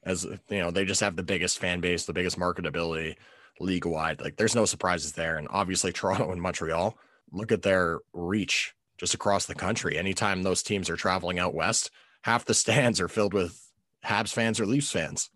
As 0.05 0.25
you 0.25 0.59
know, 0.59 0.71
they 0.71 0.85
just 0.85 1.01
have 1.01 1.17
the 1.17 1.23
biggest 1.23 1.59
fan 1.59 1.81
base, 1.81 2.05
the 2.05 2.13
biggest 2.13 2.39
marketability 2.39 3.17
league 3.59 3.87
wide. 3.87 4.21
Like 4.21 4.37
there's 4.37 4.55
no 4.55 4.65
surprises 4.65 5.13
there. 5.13 5.37
And 5.37 5.49
obviously 5.51 5.93
Toronto 5.95 6.31
and 6.31 6.41
Montreal, 6.41 6.97
look 7.33 7.53
at 7.53 7.63
their 7.63 8.01
reach 8.13 8.75
just 9.01 9.15
across 9.15 9.47
the 9.47 9.55
country. 9.55 9.97
Anytime 9.97 10.43
those 10.43 10.63
teams 10.63 10.91
are 10.91 10.97
traveling 10.97 11.39
out 11.39 11.55
west, 11.55 11.91
half 12.23 12.45
the 12.45 12.55
stands 12.65 13.01
are 13.01 13.09
filled 13.09 13.33
with 13.33 13.59
Habs 14.05 14.33
fans 14.33 14.61
or 14.61 14.67
Leafs 14.67 14.93
fans. 14.93 15.31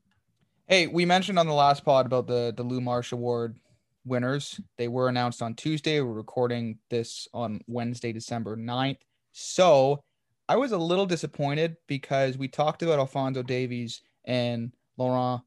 Hey, 0.69 0.87
we 0.87 1.05
mentioned 1.07 1.39
on 1.39 1.47
the 1.47 1.55
last 1.55 1.85
pod 1.85 2.07
about 2.07 2.27
the 2.27 2.53
the 2.57 2.63
Lou 2.63 2.81
Marsh 2.81 3.13
Award 3.13 3.57
winners. 4.05 4.61
They 4.77 4.89
were 4.89 5.09
announced 5.09 5.41
on 5.43 5.55
Tuesday. 5.55 6.01
We're 6.01 6.13
recording 6.13 6.79
this 6.91 7.27
on 7.33 7.61
Wednesday, 7.67 8.13
December 8.13 8.57
9th. 8.57 8.99
So 9.33 10.01
I 10.49 10.57
was 10.57 10.73
a 10.73 10.79
little 10.79 11.07
disappointed 11.07 11.77
because 11.87 12.37
we 12.37 12.49
talked 12.49 12.83
about 12.83 12.99
Alphonso 12.99 13.43
Davies 13.43 14.03
and 14.27 14.73
Laurent 14.99 15.43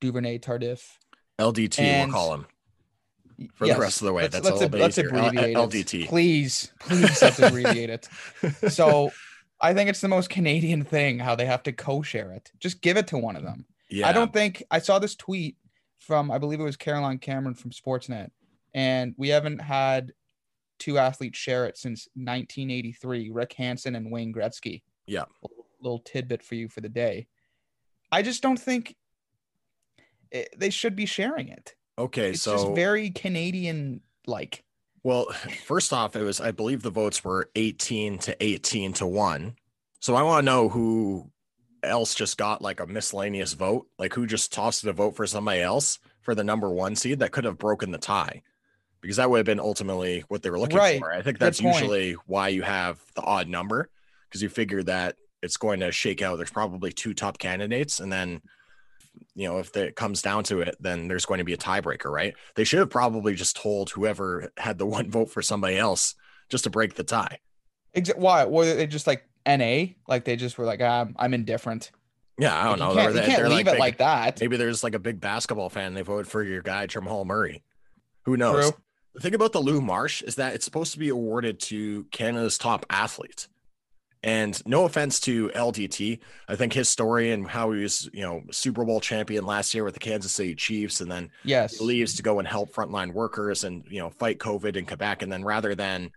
Duvernay 0.00 0.38
Tardif. 0.38 0.82
LDT, 1.38 1.78
And- 1.78 2.10
we'll 2.12 2.20
call 2.20 2.30
them 2.32 2.46
for 3.54 3.66
Yes, 3.66 3.76
the 3.76 3.80
rest 3.82 4.00
of 4.02 4.06
the 4.06 4.12
way. 4.12 4.22
let's- 4.22 4.32
That's 4.34 4.44
let's 4.44 4.50
a 4.62 4.64
little 4.64 4.66
ab- 4.66 4.72
bit 4.72 4.80
let's 4.80 4.98
easier. 4.98 5.14
L- 5.14 5.26
abbreviate 5.26 5.50
it. 5.50 5.56
LDT. 5.56 6.06
Please, 6.08 6.72
please 6.80 7.22
let's 7.22 7.38
abbreviate 7.40 7.90
it. 7.90 8.08
So 8.72 9.12
I 9.60 9.74
think 9.74 9.90
it's 9.90 10.00
the 10.00 10.08
most 10.08 10.30
Canadian 10.30 10.84
thing 10.84 11.18
how 11.18 11.34
they 11.34 11.46
have 11.46 11.62
to 11.64 11.72
co-share 11.72 12.32
it. 12.32 12.50
Just 12.58 12.80
give 12.80 12.96
it 12.96 13.06
to 13.08 13.18
one 13.18 13.36
of 13.36 13.42
them. 13.42 13.66
Yeah. 13.90 14.08
I 14.08 14.12
don't 14.12 14.32
think 14.32 14.62
I 14.70 14.78
saw 14.78 14.98
this 14.98 15.14
tweet 15.14 15.56
from 15.98 16.30
I 16.30 16.38
believe 16.38 16.60
it 16.60 16.64
was 16.64 16.76
Caroline 16.76 17.18
Cameron 17.18 17.54
from 17.54 17.70
Sportsnet, 17.72 18.30
and 18.74 19.14
we 19.16 19.28
haven't 19.28 19.58
had 19.60 20.12
two 20.78 20.96
athletes 20.96 21.38
share 21.38 21.66
it 21.66 21.76
since 21.76 22.08
1983. 22.14 23.30
Rick 23.30 23.52
Hansen 23.54 23.94
and 23.94 24.10
Wayne 24.10 24.32
Gretzky. 24.32 24.82
Yeah. 25.06 25.24
Little, 25.42 25.66
little 25.82 25.98
tidbit 25.98 26.42
for 26.42 26.54
you 26.54 26.68
for 26.68 26.80
the 26.80 26.88
day. 26.88 27.26
I 28.12 28.22
just 28.22 28.42
don't 28.42 28.58
think 28.58 28.96
it, 30.30 30.48
they 30.56 30.70
should 30.70 30.96
be 30.96 31.06
sharing 31.06 31.48
it. 31.48 31.74
Okay, 32.00 32.30
It's 32.30 32.42
so 32.42 32.52
just 32.52 32.74
very 32.74 33.10
Canadian 33.10 34.00
like. 34.26 34.64
well, 35.02 35.26
first 35.64 35.92
off, 35.92 36.16
it 36.16 36.22
was 36.22 36.40
I 36.40 36.50
believe 36.50 36.82
the 36.82 36.90
votes 36.90 37.22
were 37.24 37.50
18 37.54 38.18
to 38.18 38.36
18 38.44 38.92
to 38.94 39.06
1. 39.06 39.54
So 40.00 40.14
I 40.14 40.22
want 40.22 40.42
to 40.42 40.46
know 40.46 40.68
who 40.68 41.30
else 41.82 42.14
just 42.14 42.36
got 42.38 42.62
like 42.62 42.80
a 42.80 42.86
miscellaneous 42.86 43.52
vote, 43.52 43.86
like 43.98 44.14
who 44.14 44.26
just 44.26 44.52
tossed 44.52 44.84
a 44.84 44.92
vote 44.92 45.14
for 45.16 45.26
somebody 45.26 45.60
else 45.60 45.98
for 46.22 46.34
the 46.34 46.44
number 46.44 46.70
1 46.70 46.96
seed 46.96 47.18
that 47.20 47.32
could 47.32 47.44
have 47.44 47.58
broken 47.58 47.90
the 47.90 47.98
tie. 47.98 48.42
Because 49.02 49.16
that 49.16 49.30
would 49.30 49.38
have 49.38 49.46
been 49.46 49.60
ultimately 49.60 50.24
what 50.28 50.42
they 50.42 50.50
were 50.50 50.58
looking 50.58 50.76
Right. 50.76 50.98
for. 51.00 51.10
I 51.12 51.22
think 51.22 51.38
that's 51.38 51.60
usually 51.60 52.12
why 52.26 52.48
you 52.48 52.62
have 52.62 52.98
the 53.14 53.22
odd 53.22 53.48
number 53.48 53.88
because 54.28 54.42
you 54.42 54.48
figure 54.50 54.82
that 54.82 55.16
it's 55.42 55.56
going 55.56 55.80
to 55.80 55.90
shake 55.90 56.20
out. 56.20 56.36
There's 56.36 56.50
probably 56.50 56.92
two 56.92 57.14
top 57.14 57.38
candidates 57.38 57.98
and 58.00 58.12
then 58.12 58.42
you 59.34 59.48
know, 59.48 59.58
if 59.58 59.76
it 59.76 59.96
comes 59.96 60.22
down 60.22 60.44
to 60.44 60.60
it, 60.60 60.76
then 60.80 61.08
there's 61.08 61.26
going 61.26 61.38
to 61.38 61.44
be 61.44 61.52
a 61.54 61.58
tiebreaker, 61.58 62.10
right? 62.10 62.34
They 62.56 62.64
should 62.64 62.78
have 62.80 62.90
probably 62.90 63.34
just 63.34 63.56
told 63.56 63.90
whoever 63.90 64.52
had 64.56 64.78
the 64.78 64.86
one 64.96 65.10
vote 65.10 65.30
for 65.30 65.42
somebody 65.42 65.76
else 65.76 66.14
just 66.48 66.64
to 66.64 66.70
break 66.70 66.94
the 66.94 67.04
tie. 67.04 67.38
Exa- 67.96 68.18
why? 68.18 68.44
Were 68.44 68.64
they 68.74 68.86
just 68.86 69.06
like 69.06 69.24
NA? 69.46 69.92
Like 70.08 70.24
they 70.24 70.36
just 70.36 70.58
were 70.58 70.64
like, 70.64 70.80
ah, 70.82 71.06
I'm 71.16 71.34
indifferent. 71.34 71.90
Yeah, 72.38 72.58
I 72.58 72.64
don't 72.64 72.78
Like, 72.78 72.80
know. 72.80 72.88
You 72.88 72.94
can't, 73.00 73.14
They're- 73.14 73.22
you 73.24 73.36
can't 73.36 73.48
leave 73.50 73.66
it 73.68 73.72
big- 73.72 73.80
like 73.80 73.98
that. 73.98 74.40
Maybe 74.40 74.56
there's 74.56 74.82
like 74.82 74.94
a 74.94 74.98
big 74.98 75.20
basketball 75.20 75.68
fan. 75.68 75.94
They 75.94 76.02
voted 76.02 76.26
for 76.30 76.42
your 76.42 76.62
guy, 76.62 76.86
Jamal 76.86 77.24
Murray. 77.24 77.62
Who 78.24 78.36
knows? 78.36 78.70
True. 78.70 78.80
The 79.14 79.20
thing 79.20 79.34
about 79.34 79.52
the 79.52 79.60
Lou 79.60 79.80
Marsh 79.80 80.22
is 80.22 80.36
that 80.36 80.54
it's 80.54 80.64
supposed 80.64 80.92
to 80.92 80.98
be 80.98 81.08
awarded 81.08 81.58
to 81.62 82.04
Canada's 82.12 82.56
top 82.58 82.86
athlete. 82.88 83.48
And 84.22 84.60
no 84.66 84.84
offense 84.84 85.18
to 85.20 85.48
LDT, 85.54 86.18
I 86.46 86.54
think 86.56 86.74
his 86.74 86.90
story 86.90 87.32
and 87.32 87.48
how 87.48 87.72
he 87.72 87.82
was, 87.82 88.08
you 88.12 88.20
know, 88.22 88.42
Super 88.50 88.84
Bowl 88.84 89.00
champion 89.00 89.46
last 89.46 89.72
year 89.72 89.82
with 89.82 89.94
the 89.94 90.00
Kansas 90.00 90.32
City 90.32 90.54
Chiefs, 90.54 91.00
and 91.00 91.10
then 91.10 91.30
Yes. 91.42 91.80
leaves 91.80 92.16
to 92.16 92.22
go 92.22 92.38
and 92.38 92.46
help 92.46 92.72
frontline 92.74 93.12
workers 93.14 93.64
and 93.64 93.82
you 93.88 93.98
know 93.98 94.10
fight 94.10 94.38
COVID 94.38 94.76
in 94.76 94.84
Quebec, 94.84 95.22
and 95.22 95.32
then 95.32 95.42
rather 95.44 95.74
than 95.74 96.10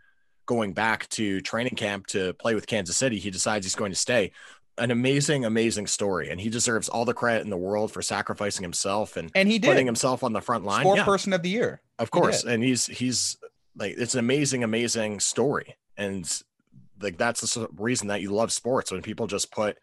going 0.46 0.74
back 0.74 1.08
to 1.10 1.40
training 1.40 1.76
camp 1.76 2.06
to 2.08 2.34
play 2.34 2.54
with 2.56 2.68
Kansas 2.68 2.98
City. 2.98 3.18
He 3.20 3.32
decides 3.32 3.66
he's 3.66 3.76
going 3.76 3.94
to 3.94 3.98
stay. 3.98 4.34
An 4.78 4.92
amazing, 4.92 5.46
amazing 5.46 5.88
story, 5.88 6.30
and 6.30 6.42
he 6.42 6.50
deserves 6.50 6.90
all 6.90 7.06
the 7.06 7.14
credit 7.14 7.44
in 7.44 7.50
the 7.52 7.56
world 7.58 7.92
for 7.94 8.02
sacrificing 8.02 8.64
himself 8.64 9.16
and 9.16 9.32
And 9.36 9.48
he 9.48 9.60
did. 9.60 9.68
putting 9.70 9.86
himself 9.86 10.24
on 10.24 10.34
the 10.34 10.42
front 10.42 10.66
line. 10.66 10.82
Sport 10.84 10.98
Yeah, 10.98 11.06
person 11.06 11.32
of 11.32 11.44
the 11.44 11.50
year. 11.50 11.82
of 12.00 12.12
course, 12.12 12.42
did. 12.44 12.52
and 12.52 12.64
he's 12.64 12.88
he's 12.88 13.38
like 13.78 13.94
it's 13.98 14.16
an 14.16 14.20
amazing, 14.20 14.64
amazing 14.66 15.22
story, 15.22 15.78
and 15.96 16.30
like 17.04 17.18
that's 17.18 17.42
the 17.42 17.68
reason 17.78 18.08
that 18.08 18.22
you 18.22 18.32
love 18.32 18.52
sports 18.52 18.92
when 18.92 19.02
people 19.02 19.28
just 19.28 19.52
put 19.52 19.78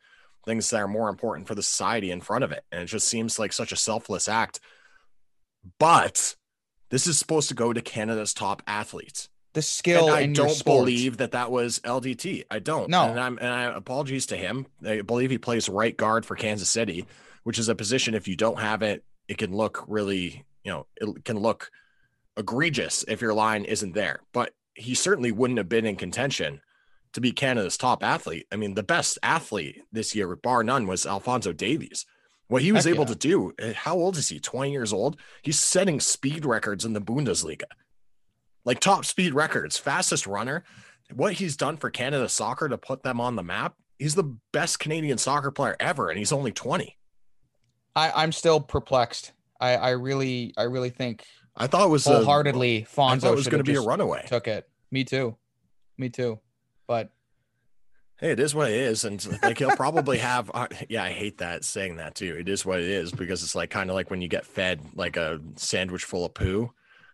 things 0.44 0.70
that 0.70 0.78
are 0.78 0.88
more 0.88 1.08
important 1.08 1.46
for 1.46 1.54
the 1.54 1.62
society 1.62 2.10
in 2.10 2.20
front 2.20 2.44
of 2.44 2.52
it, 2.52 2.64
and 2.72 2.82
it 2.82 2.86
just 2.86 3.06
seems 3.06 3.38
like 3.38 3.52
such 3.52 3.72
a 3.72 3.76
selfless 3.76 4.28
act. 4.28 4.60
But 5.78 6.36
this 6.90 7.06
is 7.06 7.18
supposed 7.18 7.48
to 7.48 7.54
go 7.54 7.72
to 7.72 7.80
Canada's 7.80 8.34
top 8.34 8.62
athletes. 8.66 9.28
The 9.52 9.62
skill 9.62 10.06
and 10.06 10.16
I 10.16 10.26
don't 10.26 10.64
believe 10.64 11.16
that 11.16 11.32
that 11.32 11.50
was 11.50 11.80
LDT. 11.80 12.44
I 12.50 12.60
don't. 12.60 12.88
No. 12.88 13.10
and 13.10 13.18
I'm 13.18 13.38
and 13.38 13.48
I 13.48 13.64
apologies 13.64 14.26
to 14.26 14.36
him. 14.36 14.66
I 14.86 15.00
believe 15.02 15.30
he 15.30 15.38
plays 15.38 15.68
right 15.68 15.96
guard 15.96 16.24
for 16.24 16.36
Kansas 16.36 16.68
City, 16.68 17.06
which 17.42 17.58
is 17.58 17.68
a 17.68 17.74
position 17.74 18.14
if 18.14 18.28
you 18.28 18.36
don't 18.36 18.60
have 18.60 18.82
it, 18.82 19.04
it 19.26 19.38
can 19.38 19.52
look 19.52 19.84
really, 19.88 20.44
you 20.64 20.70
know, 20.70 20.86
it 20.96 21.24
can 21.24 21.38
look 21.38 21.70
egregious 22.36 23.04
if 23.08 23.20
your 23.20 23.34
line 23.34 23.64
isn't 23.64 23.92
there. 23.92 24.20
But 24.32 24.52
he 24.74 24.94
certainly 24.94 25.32
wouldn't 25.32 25.58
have 25.58 25.68
been 25.68 25.84
in 25.84 25.96
contention 25.96 26.60
to 27.12 27.20
be 27.20 27.32
Canada's 27.32 27.76
top 27.76 28.02
athlete. 28.02 28.46
I 28.52 28.56
mean, 28.56 28.74
the 28.74 28.82
best 28.82 29.18
athlete 29.22 29.82
this 29.92 30.14
year, 30.14 30.36
bar 30.36 30.62
none, 30.62 30.86
was 30.86 31.06
Alphonso 31.06 31.52
Davies. 31.52 32.06
What 32.48 32.62
he 32.62 32.72
was 32.72 32.84
Heck 32.84 32.94
able 32.94 33.04
yeah. 33.04 33.12
to 33.12 33.18
do, 33.18 33.52
eh, 33.58 33.72
how 33.72 33.94
old 33.94 34.16
is 34.16 34.28
he? 34.28 34.40
20 34.40 34.72
years 34.72 34.92
old? 34.92 35.18
He's 35.42 35.58
setting 35.58 36.00
speed 36.00 36.44
records 36.44 36.84
in 36.84 36.92
the 36.92 37.00
Bundesliga 37.00 37.64
like 38.64 38.80
top 38.80 39.04
speed 39.04 39.34
records, 39.34 39.78
fastest 39.78 40.26
runner. 40.26 40.64
What 41.12 41.34
he's 41.34 41.56
done 41.56 41.76
for 41.76 41.90
Canada 41.90 42.28
soccer 42.28 42.68
to 42.68 42.78
put 42.78 43.02
them 43.02 43.20
on 43.20 43.36
the 43.36 43.42
map, 43.42 43.74
he's 43.98 44.14
the 44.14 44.36
best 44.52 44.78
Canadian 44.78 45.18
soccer 45.18 45.50
player 45.50 45.76
ever, 45.80 46.08
and 46.08 46.18
he's 46.18 46.32
only 46.32 46.52
20. 46.52 46.96
I, 47.96 48.12
I'm 48.14 48.32
still 48.32 48.60
perplexed. 48.60 49.32
I, 49.60 49.76
I 49.76 49.90
really, 49.90 50.54
I 50.56 50.64
really 50.64 50.90
think 50.90 51.24
I 51.56 51.66
thought 51.66 51.86
it 51.86 51.90
was 51.90 52.06
a- 52.06 52.10
wholeheartedly 52.10 52.82
I 52.82 52.84
thought 52.84 53.18
Fonzo 53.18 53.32
it 53.32 53.34
was 53.34 53.48
going 53.48 53.64
to 53.64 53.70
be 53.70 53.76
a 53.76 53.80
runaway. 53.80 54.24
took 54.26 54.46
it. 54.46 54.68
Me 54.90 55.04
too. 55.04 55.36
Me 55.98 56.08
too. 56.08 56.38
But 56.90 57.12
Hey, 58.18 58.32
it 58.32 58.40
is 58.40 58.52
what 58.52 58.68
it 58.68 58.76
is, 58.76 59.04
and 59.04 59.24
like 59.44 59.58
he'll 59.58 59.76
probably 59.76 60.18
have. 60.18 60.50
Uh, 60.52 60.66
yeah, 60.88 61.04
I 61.04 61.10
hate 61.10 61.38
that 61.38 61.64
saying 61.64 61.96
that 61.96 62.16
too. 62.16 62.34
It 62.36 62.48
is 62.48 62.66
what 62.66 62.80
it 62.80 62.88
is 62.88 63.12
because 63.12 63.44
it's 63.44 63.54
like 63.54 63.70
kind 63.70 63.90
of 63.90 63.94
like 63.94 64.10
when 64.10 64.20
you 64.20 64.26
get 64.26 64.44
fed 64.44 64.80
like 64.96 65.16
a 65.16 65.40
sandwich 65.54 66.02
full 66.02 66.26
of 66.26 66.34
poo. 66.34 66.72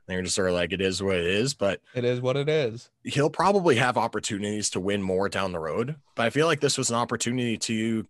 And 0.09 0.15
you're 0.15 0.23
just 0.23 0.35
sort 0.35 0.49
of 0.49 0.55
like, 0.55 0.73
it 0.73 0.81
is 0.81 1.03
what 1.03 1.17
it 1.17 1.27
is. 1.27 1.53
But 1.53 1.83
it 1.95 2.05
is 2.05 2.23
what 2.23 2.39
it 2.39 2.49
is. 2.49 2.89
he'll 3.05 3.29
probably 3.29 3.77
have 3.77 3.99
opportunities 3.99 4.71
to 4.71 4.81
win 4.81 5.03
more 5.03 5.29
down 5.29 5.53
the 5.53 5.59
road. 5.59 5.97
But 6.15 6.25
I 6.25 6.31
feel 6.31 6.47
like 6.47 6.61
this 6.61 6.79
was 6.79 6.89
an 6.89 6.97
opportunity 6.97 7.59
to 7.59 8.07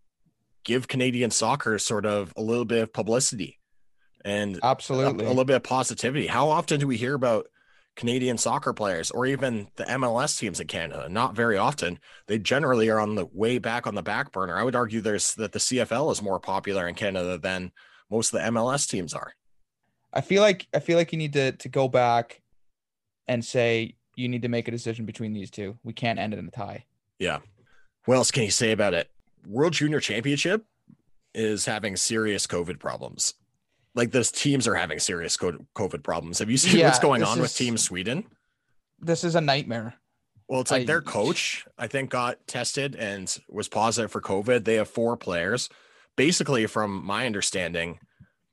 give 0.62 0.86
Canadian 0.86 1.32
soccer 1.32 1.80
sort 1.80 2.06
of 2.06 2.32
a 2.36 2.42
little 2.42 2.64
bit 2.64 2.82
of 2.84 2.92
publicity 2.92 3.58
and 4.24 4.58
a, 4.58 4.66
Absolutely. 4.66 5.24
a 5.24 5.28
little 5.28 5.44
bit 5.44 5.56
of 5.56 5.64
positivity. 5.64 6.28
How 6.28 6.48
often 6.48 6.78
do 6.78 6.86
we 6.86 6.96
hear 6.96 7.14
about 7.14 7.48
Canadian 7.96 8.38
soccer 8.38 8.72
players 8.72 9.10
or 9.10 9.26
even 9.26 9.68
the 9.76 9.84
MLS 9.84 10.38
teams 10.38 10.60
in 10.60 10.66
Canada? 10.66 11.08
Not 11.08 11.34
very 11.34 11.56
often. 11.56 11.98
They 12.26 12.38
generally 12.38 12.88
are 12.90 13.00
on 13.00 13.14
the 13.14 13.26
way 13.32 13.58
back 13.58 13.86
on 13.86 13.94
the 13.94 14.02
back 14.02 14.32
burner. 14.32 14.56
I 14.56 14.62
would 14.62 14.76
argue 14.76 15.00
there's 15.00 15.34
that 15.34 15.52
the 15.52 15.58
CFL 15.58 16.12
is 16.12 16.22
more 16.22 16.38
popular 16.38 16.86
in 16.86 16.94
Canada 16.94 17.38
than 17.38 17.72
most 18.10 18.32
of 18.32 18.40
the 18.40 18.50
MLS 18.50 18.88
teams 18.88 19.14
are. 19.14 19.32
I 20.12 20.20
feel 20.20 20.42
like 20.42 20.66
I 20.74 20.78
feel 20.78 20.96
like 20.96 21.12
you 21.12 21.18
need 21.18 21.32
to 21.32 21.52
to 21.52 21.68
go 21.68 21.88
back 21.88 22.42
and 23.26 23.44
say 23.44 23.96
you 24.14 24.28
need 24.28 24.42
to 24.42 24.48
make 24.48 24.68
a 24.68 24.70
decision 24.70 25.04
between 25.04 25.32
these 25.32 25.50
two. 25.50 25.78
We 25.82 25.92
can't 25.92 26.18
end 26.18 26.32
it 26.32 26.38
in 26.38 26.48
a 26.48 26.50
tie. 26.50 26.84
Yeah. 27.18 27.38
What 28.04 28.16
else 28.16 28.30
can 28.30 28.44
you 28.44 28.50
say 28.50 28.72
about 28.72 28.94
it? 28.94 29.10
World 29.46 29.72
Junior 29.72 30.00
Championship 30.00 30.64
is 31.34 31.66
having 31.66 31.96
serious 31.96 32.46
COVID 32.46 32.78
problems. 32.78 33.34
Like 33.96 34.12
those 34.12 34.30
teams 34.30 34.68
are 34.68 34.74
having 34.74 34.98
serious 35.00 35.36
COVID 35.36 36.04
problems. 36.04 36.38
Have 36.38 36.50
you 36.50 36.58
seen 36.58 36.84
what's 36.84 36.98
going 37.00 37.22
on 37.24 37.40
with 37.40 37.56
Team 37.56 37.76
Sweden? 37.76 38.24
This 39.00 39.24
is 39.24 39.34
a 39.34 39.40
nightmare. 39.40 39.94
Well, 40.48 40.60
it's 40.60 40.70
like 40.70 40.82
I- 40.82 40.84
their 40.84 41.02
coach, 41.02 41.66
I 41.76 41.88
think, 41.88 42.10
got 42.10 42.46
tested 42.46 42.94
and 42.94 43.36
was 43.48 43.68
positive 43.68 44.12
for 44.12 44.20
COVID. 44.20 44.64
They 44.64 44.74
have 44.74 44.88
four 44.88 45.16
players. 45.16 45.68
Basically, 46.14 46.66
from 46.66 47.04
my 47.04 47.26
understanding, 47.26 47.98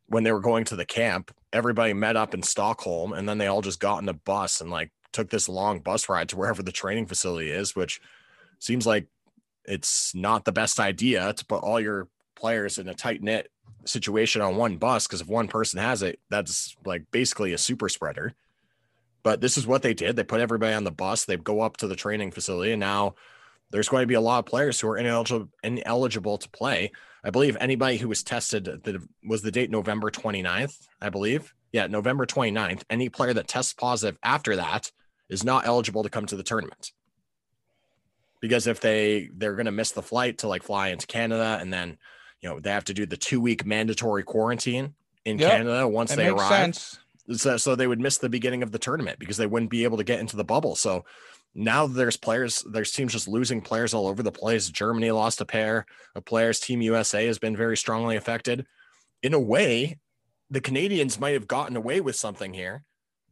when 0.08 0.24
they 0.24 0.32
were 0.32 0.40
going 0.40 0.66
to 0.66 0.76
the 0.76 0.86
camp, 0.86 1.32
everybody 1.52 1.94
met 1.94 2.16
up 2.16 2.34
in 2.34 2.42
Stockholm 2.42 3.14
and 3.14 3.30
then 3.30 3.38
they 3.38 3.48
all 3.48 3.62
just 3.62 3.80
got 3.80 4.02
in 4.02 4.10
a 4.10 4.14
bus 4.14 4.60
and 4.60 4.72
like 4.72 4.92
took 5.12 5.30
this 5.30 5.48
long 5.48 5.80
bus 5.80 6.10
ride 6.10 6.30
to 6.30 6.38
wherever 6.38 6.64
the 6.64 6.72
training 6.72 7.06
facility 7.06 7.52
is, 7.52 7.76
which 7.76 8.02
seems 8.60 8.88
like 8.88 9.08
it's 9.66 10.16
not 10.16 10.46
the 10.46 10.52
best 10.52 10.80
idea 10.80 11.34
to 11.34 11.46
put 11.46 11.64
all 11.64 11.80
your 11.80 12.08
players 12.36 12.78
in 12.78 12.90
a 12.90 12.94
tight 12.94 13.22
knit 13.22 13.50
situation 13.86 14.42
on 14.42 14.56
one 14.56 14.78
bus 14.78 15.08
because 15.08 15.22
if 15.22 15.28
one 15.28 15.48
person 15.48 15.80
has 15.80 16.02
it, 16.02 16.20
that's 16.30 16.76
like 16.86 17.06
basically 17.12 17.54
a 17.54 17.58
super 17.58 17.90
spreader. 17.90 18.34
But 19.24 19.40
this 19.40 19.58
is 19.58 19.66
what 19.66 19.82
they 19.82 19.94
did. 19.94 20.16
They 20.16 20.24
put 20.24 20.42
everybody 20.42 20.74
on 20.74 20.84
the 20.84 20.92
bus. 20.92 21.26
They 21.26 21.38
go 21.38 21.62
up 21.62 21.78
to 21.78 21.88
the 21.88 21.96
training 21.96 22.32
facility, 22.32 22.74
and 22.74 22.80
now 22.80 23.16
there's 23.72 23.90
going 23.90 24.04
to 24.04 24.08
be 24.08 24.14
a 24.14 24.22
lot 24.22 24.40
of 24.40 24.46
players 24.46 24.80
who 24.80 24.90
are 24.90 24.98
ineligible 24.98 25.50
ineligible 25.64 26.38
to 26.38 26.50
play. 26.50 26.92
I 27.24 27.30
believe 27.30 27.56
anybody 27.60 27.98
who 27.98 28.10
was 28.10 28.22
tested 28.22 28.66
that 28.66 29.02
was 29.26 29.42
the 29.42 29.52
date 29.52 29.72
November 29.72 30.12
29th, 30.12 30.78
I 31.02 31.10
believe. 31.10 31.54
Yeah, 31.72 31.88
November 31.88 32.26
29th. 32.26 32.84
Any 32.90 33.10
player 33.10 33.34
that 33.34 33.48
tests 33.48 33.74
positive 33.74 34.20
after 34.22 34.58
that 34.58 34.92
is 35.30 35.44
not 35.44 35.66
eligible 35.66 36.04
to 36.04 36.10
come 36.10 36.26
to 36.28 36.36
the 36.36 36.44
tournament. 36.44 36.92
Because 38.42 38.68
if 38.68 38.82
they 38.82 39.30
they're 39.34 39.56
going 39.56 39.66
to 39.66 39.72
miss 39.72 39.92
the 39.92 40.04
flight 40.04 40.40
to 40.40 40.48
like 40.48 40.64
fly 40.64 40.90
into 40.90 41.08
Canada 41.08 41.58
and 41.62 41.74
then, 41.74 41.98
you 42.44 42.50
know, 42.50 42.60
they 42.60 42.70
have 42.70 42.84
to 42.86 42.94
do 42.94 43.06
the 43.06 43.18
2-week 43.18 43.66
mandatory 43.66 44.22
quarantine 44.22 44.94
in 45.26 45.40
Yep, 45.40 45.52
Canada 45.52 45.88
once 45.88 46.12
It 46.12 46.18
they 46.18 46.28
arrive 46.28 46.76
sense. 46.76 47.00
so, 47.32 47.56
so 47.56 47.74
they 47.74 47.88
would 47.88 48.02
miss 48.02 48.18
the 48.18 48.30
beginning 48.30 48.62
of 48.62 48.72
the 48.72 48.80
tournament 48.80 49.18
because 49.18 49.38
they 49.38 49.48
wouldn't 49.48 49.72
be 49.72 49.86
able 49.86 49.98
to 49.98 50.04
get 50.04 50.20
into 50.20 50.36
the 50.36 50.44
bubble. 50.44 50.76
So 50.76 51.06
now 51.56 51.88
there's 51.88 52.18
players, 52.18 52.62
there's 52.70 52.92
teams 52.92 53.14
just 53.14 53.30
losing 53.30 53.62
players 53.62 53.94
all 53.94 54.08
over 54.08 54.22
the 54.22 54.32
place. 54.32 54.70
Germany 54.70 55.10
lost 55.12 55.40
a 55.40 55.46
pair 55.46 55.86
of 56.16 56.26
players. 56.26 56.60
Team 56.60 56.82
USA 56.82 57.26
has 57.26 57.40
been 57.40 57.56
very 57.56 57.78
strongly 57.78 58.18
affected. 58.18 58.66
In 59.22 59.34
a 59.34 59.40
way, 59.40 60.00
the 60.50 60.60
Canadians 60.62 61.20
might 61.20 61.34
have 61.36 61.48
gotten 61.48 61.78
away 61.78 62.02
with 62.02 62.18
something 62.18 62.54
here, 62.54 62.84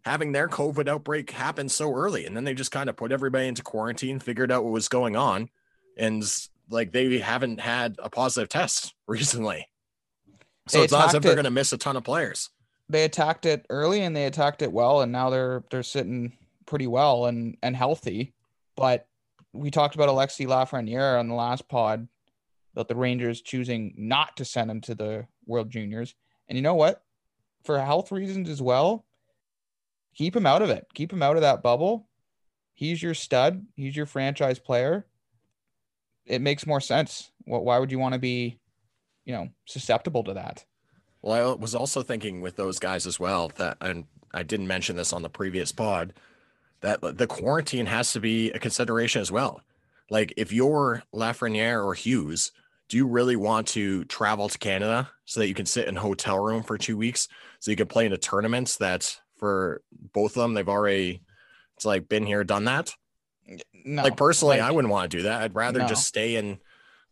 having 0.05 0.31
their 0.31 0.47
COVID 0.47 0.87
outbreak 0.87 1.31
happen 1.31 1.67
so 1.67 1.93
early. 1.93 2.25
And 2.25 2.37
then 2.37 2.45
they 2.45 2.53
just 2.53 2.71
kind 2.71 2.89
of 2.89 2.95
put 2.95 3.11
everybody 3.11 3.47
into 3.47 3.61
quarantine, 3.61 4.19
figured 4.19 4.53
out 4.53 4.63
what 4.63 4.71
was 4.71 4.87
going 4.87 5.17
on. 5.17 5.49
And 5.97 6.23
like 6.71 6.91
they 6.91 7.17
haven't 7.19 7.59
had 7.59 7.97
a 7.99 8.09
positive 8.09 8.49
test 8.49 8.93
recently. 9.07 9.67
So 10.67 10.79
They 10.79 10.83
it's 10.85 10.93
not 10.93 11.09
as 11.09 11.15
if 11.15 11.23
they're 11.23 11.35
going 11.35 11.45
to 11.45 11.51
miss 11.51 11.73
a 11.73 11.77
ton 11.77 11.97
of 11.97 12.03
players. 12.03 12.49
They 12.89 13.03
attacked 13.03 13.45
it 13.45 13.65
early 13.69 14.01
and 14.01 14.15
they 14.15 14.25
attacked 14.25 14.61
it 14.61 14.71
well, 14.71 15.01
and 15.01 15.11
now 15.11 15.29
they're 15.29 15.63
they're 15.71 15.83
sitting 15.83 16.33
pretty 16.65 16.87
well 16.87 17.25
and 17.25 17.57
and 17.63 17.75
healthy. 17.75 18.33
But 18.75 19.07
we 19.53 19.71
talked 19.71 19.95
about 19.95 20.09
Alexi 20.09 20.47
Lafreniere 20.47 21.19
on 21.19 21.27
the 21.27 21.35
last 21.35 21.67
pod 21.67 22.07
about 22.73 22.87
the 22.87 22.95
Rangers 22.95 23.41
choosing 23.41 23.93
not 23.97 24.37
to 24.37 24.45
send 24.45 24.71
him 24.71 24.81
to 24.81 24.95
the 24.95 25.27
World 25.45 25.69
Juniors. 25.69 26.15
And 26.47 26.57
you 26.57 26.61
know 26.61 26.75
what? 26.75 27.03
For 27.63 27.79
health 27.79 28.11
reasons 28.11 28.49
as 28.49 28.61
well, 28.61 29.05
keep 30.15 30.35
him 30.35 30.45
out 30.45 30.61
of 30.61 30.69
it. 30.69 30.85
Keep 30.93 31.11
him 31.13 31.21
out 31.21 31.35
of 31.35 31.41
that 31.41 31.61
bubble. 31.63 32.07
He's 32.73 33.03
your 33.03 33.13
stud. 33.13 33.65
He's 33.75 33.95
your 33.95 34.05
franchise 34.05 34.57
player. 34.59 35.05
It 36.25 36.41
makes 36.41 36.67
more 36.67 36.81
sense. 36.81 37.31
Wh- 37.45 37.63
Why 37.63 37.79
would 37.79 37.91
you 37.91 37.99
want 37.99 38.13
to 38.13 38.19
be, 38.19 38.59
you 39.25 39.33
know, 39.33 39.49
susceptible 39.65 40.23
to 40.25 40.33
that? 40.33 40.65
Well, 41.21 41.53
I 41.53 41.55
was 41.55 41.75
also 41.75 42.01
thinking 42.01 42.41
with 42.41 42.55
those 42.55 42.79
guys 42.79 43.05
as 43.05 43.19
well 43.19 43.51
that, 43.57 43.77
and 43.81 44.05
I 44.33 44.43
didn't 44.43 44.67
mention 44.67 44.95
this 44.95 45.13
on 45.13 45.21
the 45.21 45.29
previous 45.29 45.71
pod, 45.71 46.13
that 46.81 47.01
the 47.01 47.27
quarantine 47.27 47.85
has 47.85 48.11
to 48.13 48.19
be 48.19 48.51
a 48.51 48.59
consideration 48.59 49.21
as 49.21 49.31
well. 49.31 49.61
Like 50.09 50.33
if 50.35 50.51
you're 50.51 51.03
Lafreniere 51.13 51.83
or 51.85 51.93
Hughes, 51.93 52.51
do 52.89 52.97
you 52.97 53.07
really 53.07 53.35
want 53.35 53.67
to 53.69 54.03
travel 54.05 54.49
to 54.49 54.57
Canada 54.57 55.09
so 55.25 55.39
that 55.39 55.47
you 55.47 55.53
can 55.53 55.65
sit 55.65 55.87
in 55.87 55.95
a 55.95 56.01
hotel 56.01 56.39
room 56.39 56.63
for 56.63 56.77
two 56.77 56.97
weeks 56.97 57.27
so 57.59 57.71
you 57.71 57.77
can 57.77 57.87
play 57.87 58.05
in 58.05 58.13
a 58.13 58.17
tournament 58.17 58.75
that 58.79 59.17
for 59.37 59.81
both 60.13 60.35
of 60.35 60.41
them 60.41 60.53
they've 60.53 60.67
already 60.67 61.21
it's 61.77 61.85
like 61.85 62.09
been 62.09 62.25
here, 62.25 62.43
done 62.43 62.65
that? 62.65 62.93
No, 63.85 64.03
like 64.03 64.17
personally, 64.17 64.57
like- 64.59 64.67
I 64.67 64.71
wouldn't 64.71 64.91
want 64.91 65.11
to 65.11 65.17
do 65.17 65.23
that. 65.23 65.41
I'd 65.41 65.55
rather 65.55 65.79
No. 65.79 65.87
just 65.87 66.05
stay 66.07 66.35
in, 66.35 66.59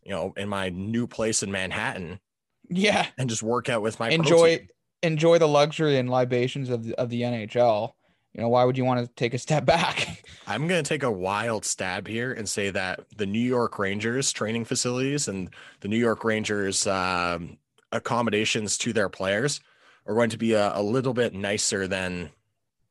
you 0.02 0.10
know, 0.12 0.32
in 0.36 0.48
my 0.48 0.68
new 0.70 1.06
place 1.06 1.42
in 1.42 1.50
Manhattan 1.50 2.20
Yeah, 2.68 3.06
and 3.18 3.28
just 3.28 3.42
work 3.42 3.68
out 3.68 3.82
with 3.82 3.98
my 4.00 4.10
enjoy 4.10 4.56
protein. 4.58 4.68
enjoy 5.02 5.38
the 5.38 5.48
luxury 5.48 5.98
and 5.98 6.08
libations 6.08 6.70
of 6.70 6.84
the, 6.84 6.94
of 6.96 7.10
the 7.10 7.22
NHL. 7.22 7.94
You 8.32 8.42
know, 8.42 8.48
why 8.48 8.62
would 8.62 8.78
you 8.78 8.84
want 8.84 9.04
to 9.04 9.12
take 9.14 9.34
a 9.34 9.38
step 9.38 9.64
back? 9.64 10.24
I'm 10.46 10.68
going 10.68 10.82
to 10.82 10.88
take 10.88 11.02
a 11.02 11.10
wild 11.10 11.64
stab 11.64 12.06
here 12.06 12.32
and 12.32 12.48
say 12.48 12.70
that 12.70 13.00
the 13.16 13.26
New 13.26 13.40
York 13.40 13.76
Rangers 13.78 14.32
training 14.32 14.64
facilities 14.66 15.26
and 15.26 15.52
the 15.80 15.88
New 15.88 15.98
York 15.98 16.22
Rangers 16.22 16.86
um, 16.86 17.58
accommodations 17.90 18.78
to 18.78 18.92
their 18.92 19.08
players 19.08 19.60
are 20.06 20.14
going 20.14 20.30
to 20.30 20.38
be 20.38 20.52
a, 20.52 20.76
a 20.76 20.82
little 20.82 21.12
bit 21.12 21.34
nicer 21.34 21.88
than 21.88 22.30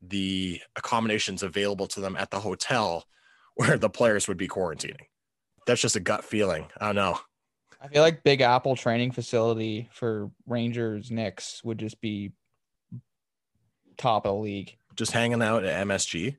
the 0.02 0.60
accommodations 0.76 1.42
available 1.42 1.88
to 1.88 2.02
them 2.02 2.16
at 2.18 2.32
the 2.32 2.40
hotel 2.42 3.06
where 3.60 3.78
the 3.78 3.90
players 3.90 4.28
would 4.30 4.38
be 4.38 4.48
quarantining. 4.48 5.06
That's 5.68 5.82
just 5.82 5.98
a 5.98 6.00
gut 6.00 6.24
feeling. 6.24 6.66
I 6.80 6.86
don't 6.88 6.96
know. 6.96 7.20
I 7.82 7.88
feel 7.90 8.02
like 8.02 8.24
Big 8.24 8.40
Apple 8.42 8.76
training 8.78 9.12
facility 9.12 9.90
for 9.92 10.32
Rangers 10.48 11.12
Knicks 11.12 11.62
would 11.64 11.78
just 11.78 12.00
be 12.02 12.32
top 13.98 14.26
of 14.26 14.36
the 14.36 14.42
league. 14.42 14.78
Just 14.96 15.12
hanging 15.12 15.42
out 15.42 15.64
at 15.66 15.86
MSG. 15.88 16.38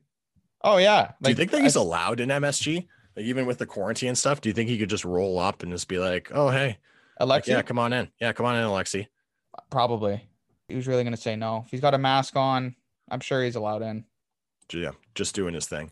Oh 0.63 0.77
yeah. 0.77 1.11
do 1.21 1.29
you 1.29 1.35
think 1.35 1.51
that 1.51 1.59
I- 1.59 1.63
he's 1.63 1.75
allowed 1.75 2.19
in 2.19 2.29
MSG? 2.29 2.87
Like, 3.15 3.25
even 3.25 3.45
with 3.45 3.57
the 3.57 3.65
quarantine 3.65 4.15
stuff, 4.15 4.41
do 4.41 4.49
you 4.49 4.53
think 4.53 4.69
he 4.69 4.77
could 4.77 4.89
just 4.89 5.05
roll 5.05 5.37
up 5.37 5.63
and 5.63 5.71
just 5.71 5.87
be 5.89 5.99
like, 5.99 6.31
"Oh 6.33 6.49
hey, 6.49 6.77
like, 7.19 7.43
Alexi? 7.43 7.47
yeah, 7.49 7.61
come 7.61 7.77
on 7.77 7.91
in, 7.93 8.09
yeah, 8.21 8.31
come 8.33 8.45
on 8.45 8.55
in, 8.55 8.63
Alexi." 8.63 9.07
Probably. 9.69 10.27
He 10.69 10.75
was 10.75 10.87
really 10.87 11.03
gonna 11.03 11.17
say 11.17 11.35
no. 11.35 11.63
If 11.65 11.71
he's 11.71 11.81
got 11.81 11.93
a 11.93 11.97
mask 11.97 12.35
on, 12.37 12.75
I'm 13.09 13.19
sure 13.19 13.43
he's 13.43 13.55
allowed 13.57 13.81
in. 13.81 14.05
Yeah, 14.71 14.91
just 15.13 15.35
doing 15.35 15.53
his 15.53 15.67
thing. 15.67 15.91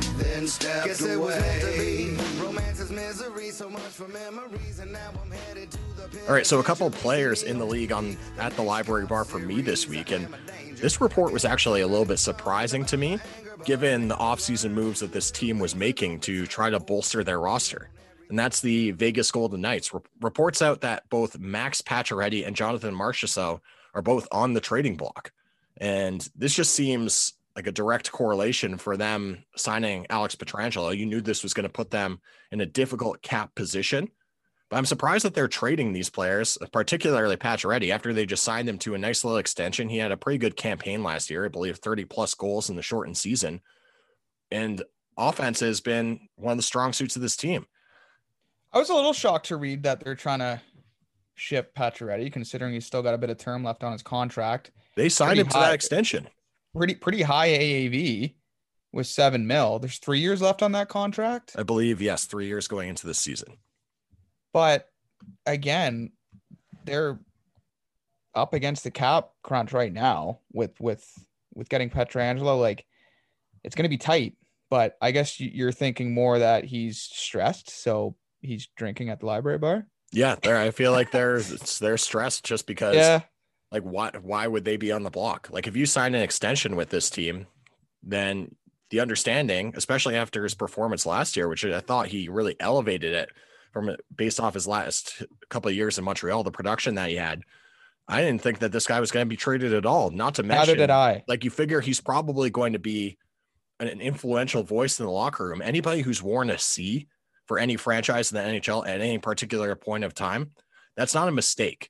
Stepped 0.51 0.87
Guess 0.87 1.01
away. 1.01 1.13
it 1.13 1.19
was 1.19 1.39
meant 1.39 1.61
to 1.61 1.79
be. 1.79 2.43
Romance 2.43 2.79
is 2.81 2.91
misery, 2.91 3.49
so 3.51 3.69
much 3.69 3.81
for 3.81 4.07
memories, 4.09 4.79
and 4.79 4.91
now 4.91 5.11
I'm 5.23 5.31
headed 5.31 5.71
to 5.71 5.77
the. 5.95 6.27
All 6.27 6.33
right, 6.33 6.45
so 6.45 6.59
a 6.59 6.63
couple 6.63 6.87
of 6.87 6.93
players 6.95 7.43
in 7.43 7.57
the 7.57 7.65
league 7.65 7.91
on 7.91 8.17
at 8.37 8.53
the 8.57 8.61
library 8.61 9.05
bar 9.05 9.23
for 9.23 9.39
me 9.39 9.61
this 9.61 9.87
week, 9.87 10.11
and 10.11 10.27
this 10.75 10.99
report 10.99 11.31
was 11.31 11.45
actually 11.45 11.81
a 11.81 11.87
little 11.87 12.05
bit 12.05 12.19
surprising 12.19 12.83
to 12.85 12.97
me, 12.97 13.17
given 13.63 14.09
the 14.09 14.15
offseason 14.15 14.71
moves 14.71 14.99
that 14.99 15.13
this 15.13 15.31
team 15.31 15.57
was 15.57 15.73
making 15.73 16.19
to 16.21 16.45
try 16.45 16.69
to 16.69 16.79
bolster 16.79 17.23
their 17.23 17.39
roster. 17.39 17.89
And 18.29 18.37
that's 18.37 18.61
the 18.61 18.91
Vegas 18.91 19.31
Golden 19.31 19.61
Knights. 19.61 19.93
Re- 19.93 20.01
reports 20.21 20.61
out 20.61 20.81
that 20.81 21.09
both 21.09 21.37
Max 21.39 21.81
Pacioretty 21.81 22.45
and 22.45 22.55
Jonathan 22.55 22.93
Marchessault 22.95 23.59
are 23.93 24.01
both 24.01 24.27
on 24.31 24.53
the 24.53 24.61
trading 24.61 24.95
block, 24.95 25.31
and 25.77 26.29
this 26.35 26.53
just 26.53 26.73
seems 26.73 27.33
like 27.61 27.67
a 27.67 27.71
direct 27.71 28.11
correlation 28.11 28.75
for 28.75 28.97
them 28.97 29.43
signing 29.55 30.07
Alex 30.09 30.35
Pietrangelo. 30.35 30.97
You 30.97 31.05
knew 31.05 31.21
this 31.21 31.43
was 31.43 31.53
going 31.53 31.65
to 31.65 31.69
put 31.69 31.91
them 31.91 32.19
in 32.51 32.59
a 32.59 32.65
difficult 32.65 33.21
cap 33.21 33.53
position. 33.53 34.09
But 34.71 34.77
I'm 34.77 34.85
surprised 34.85 35.25
that 35.25 35.35
they're 35.35 35.47
trading 35.47 35.93
these 35.93 36.09
players, 36.09 36.57
particularly 36.71 37.37
Pacioretty, 37.37 37.93
after 37.93 38.13
they 38.13 38.25
just 38.25 38.43
signed 38.43 38.67
him 38.67 38.79
to 38.79 38.95
a 38.95 38.97
nice 38.97 39.23
little 39.23 39.37
extension. 39.37 39.89
He 39.89 39.97
had 39.97 40.11
a 40.11 40.17
pretty 40.17 40.39
good 40.39 40.55
campaign 40.55 41.03
last 41.03 41.29
year, 41.29 41.45
I 41.45 41.49
believe 41.49 41.77
30 41.77 42.05
plus 42.05 42.33
goals 42.33 42.69
in 42.71 42.75
the 42.77 42.81
shortened 42.81 43.17
season. 43.17 43.61
And 44.49 44.81
offense 45.15 45.59
has 45.59 45.81
been 45.81 46.21
one 46.37 46.53
of 46.53 46.57
the 46.57 46.63
strong 46.63 46.93
suits 46.93 47.15
of 47.15 47.21
this 47.21 47.37
team. 47.37 47.67
I 48.73 48.79
was 48.79 48.89
a 48.89 48.95
little 48.95 49.13
shocked 49.13 49.47
to 49.47 49.57
read 49.57 49.83
that 49.83 50.03
they're 50.03 50.15
trying 50.15 50.39
to 50.39 50.59
ship 51.35 51.75
Pacioretty, 51.75 52.33
considering 52.33 52.73
he's 52.73 52.87
still 52.87 53.03
got 53.03 53.13
a 53.13 53.19
bit 53.19 53.29
of 53.29 53.37
term 53.37 53.63
left 53.63 53.83
on 53.83 53.91
his 53.91 54.01
contract. 54.01 54.71
They 54.95 55.09
signed 55.09 55.31
Pretty 55.31 55.41
him 55.41 55.47
to 55.49 55.57
high. 55.57 55.67
that 55.67 55.75
extension. 55.75 56.27
Pretty 56.75 56.95
pretty 56.95 57.21
high 57.21 57.49
AAV 57.49 58.35
with 58.93 59.07
seven 59.07 59.45
mil. 59.47 59.79
There's 59.79 59.97
three 59.97 60.19
years 60.19 60.41
left 60.41 60.61
on 60.61 60.71
that 60.73 60.87
contract. 60.89 61.53
I 61.57 61.63
believe, 61.63 62.01
yes, 62.01 62.25
three 62.25 62.47
years 62.47 62.67
going 62.67 62.89
into 62.89 63.07
this 63.07 63.19
season. 63.19 63.57
But 64.53 64.89
again, 65.45 66.11
they're 66.85 67.19
up 68.33 68.53
against 68.53 68.83
the 68.85 68.91
cap 68.91 69.29
crunch 69.43 69.73
right 69.73 69.91
now 69.91 70.39
with 70.53 70.79
with 70.79 71.05
with 71.53 71.67
getting 71.69 71.89
Pietrangelo. 71.89 72.59
Like 72.59 72.85
it's 73.63 73.75
going 73.75 73.83
to 73.83 73.89
be 73.89 73.97
tight. 73.97 74.37
But 74.69 74.95
I 75.01 75.11
guess 75.11 75.37
you- 75.41 75.51
you're 75.53 75.73
thinking 75.73 76.13
more 76.13 76.39
that 76.39 76.63
he's 76.63 77.01
stressed, 77.01 77.69
so 77.69 78.15
he's 78.41 78.67
drinking 78.77 79.09
at 79.09 79.19
the 79.19 79.25
library 79.25 79.57
bar. 79.57 79.85
Yeah, 80.13 80.35
they're, 80.41 80.57
I 80.57 80.71
feel 80.71 80.93
like 80.93 81.11
they're 81.11 81.41
they're 81.41 81.97
stressed 81.97 82.45
just 82.45 82.65
because 82.67 82.95
Yeah, 82.95 83.21
like 83.71 83.83
why 83.83 84.11
why 84.21 84.47
would 84.47 84.65
they 84.65 84.77
be 84.77 84.91
on 84.91 85.03
the 85.03 85.09
block? 85.09 85.49
Like 85.51 85.67
if 85.67 85.75
you 85.75 85.85
sign 85.85 86.15
an 86.15 86.21
extension 86.21 86.75
with 86.75 86.89
this 86.89 87.09
team, 87.09 87.47
then 88.03 88.55
the 88.89 88.99
understanding, 88.99 89.73
especially 89.75 90.15
after 90.15 90.43
his 90.43 90.53
performance 90.53 91.05
last 91.05 91.37
year, 91.37 91.47
which 91.47 91.63
I 91.63 91.79
thought 91.79 92.07
he 92.07 92.27
really 92.27 92.55
elevated 92.59 93.13
it 93.13 93.29
from 93.71 93.95
based 94.13 94.39
off 94.39 94.53
his 94.53 94.67
last 94.67 95.23
couple 95.49 95.69
of 95.69 95.75
years 95.75 95.97
in 95.97 96.03
Montreal, 96.03 96.43
the 96.43 96.51
production 96.51 96.95
that 96.95 97.09
he 97.09 97.15
had. 97.15 97.41
I 98.07 98.21
didn't 98.21 98.41
think 98.41 98.59
that 98.59 98.73
this 98.73 98.87
guy 98.87 98.99
was 98.99 99.11
going 99.11 99.25
to 99.25 99.29
be 99.29 99.37
traded 99.37 99.73
at 99.73 99.85
all. 99.85 100.11
Not 100.11 100.35
to 100.35 100.43
mention, 100.43 100.77
did 100.77 100.89
I. 100.89 101.23
like 101.27 101.45
you 101.45 101.49
figure 101.49 101.79
he's 101.79 102.01
probably 102.01 102.49
going 102.49 102.73
to 102.73 102.79
be 102.79 103.17
an, 103.79 103.87
an 103.87 104.01
influential 104.01 104.63
voice 104.63 104.99
in 104.99 105.05
the 105.05 105.11
locker 105.11 105.47
room. 105.47 105.61
Anybody 105.61 106.01
who's 106.01 106.21
worn 106.21 106.49
a 106.49 106.57
C 106.57 107.07
for 107.45 107.57
any 107.57 107.77
franchise 107.77 108.31
in 108.31 108.37
the 108.37 108.59
NHL 108.59 108.85
at 108.85 108.99
any 108.99 109.17
particular 109.19 109.75
point 109.75 110.03
of 110.03 110.13
time, 110.13 110.51
that's 110.97 111.13
not 111.13 111.29
a 111.29 111.31
mistake. 111.31 111.89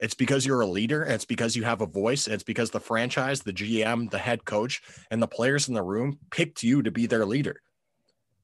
It's 0.00 0.14
because 0.14 0.46
you're 0.46 0.62
a 0.62 0.66
leader. 0.66 1.02
It's 1.02 1.26
because 1.26 1.54
you 1.54 1.64
have 1.64 1.82
a 1.82 1.86
voice. 1.86 2.26
It's 2.26 2.42
because 2.42 2.70
the 2.70 2.80
franchise, 2.80 3.42
the 3.42 3.52
GM, 3.52 4.10
the 4.10 4.18
head 4.18 4.44
coach, 4.44 4.82
and 5.10 5.22
the 5.22 5.28
players 5.28 5.68
in 5.68 5.74
the 5.74 5.82
room 5.82 6.18
picked 6.30 6.62
you 6.62 6.82
to 6.82 6.90
be 6.90 7.06
their 7.06 7.26
leader. 7.26 7.60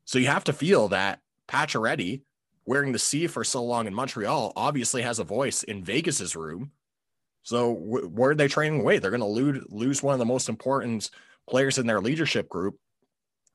So 0.04 0.18
you 0.18 0.26
have 0.26 0.44
to 0.44 0.52
feel 0.52 0.88
that 0.88 1.20
Pacioretty, 1.48 2.22
wearing 2.66 2.92
the 2.92 2.98
C 2.98 3.26
for 3.26 3.42
so 3.42 3.64
long 3.64 3.86
in 3.86 3.94
Montreal, 3.94 4.52
obviously 4.54 5.02
has 5.02 5.18
a 5.18 5.24
voice 5.24 5.62
in 5.62 5.82
Vegas's 5.82 6.36
room. 6.36 6.72
So 7.42 7.74
wh- 7.74 8.12
where 8.12 8.32
are 8.32 8.34
they 8.34 8.48
trading 8.48 8.80
away? 8.80 8.98
They're 8.98 9.10
going 9.10 9.20
to 9.20 9.26
lose 9.26 9.64
lose 9.68 10.02
one 10.02 10.12
of 10.12 10.18
the 10.18 10.24
most 10.24 10.48
important 10.48 11.10
players 11.48 11.78
in 11.78 11.86
their 11.86 12.00
leadership 12.00 12.48
group, 12.48 12.76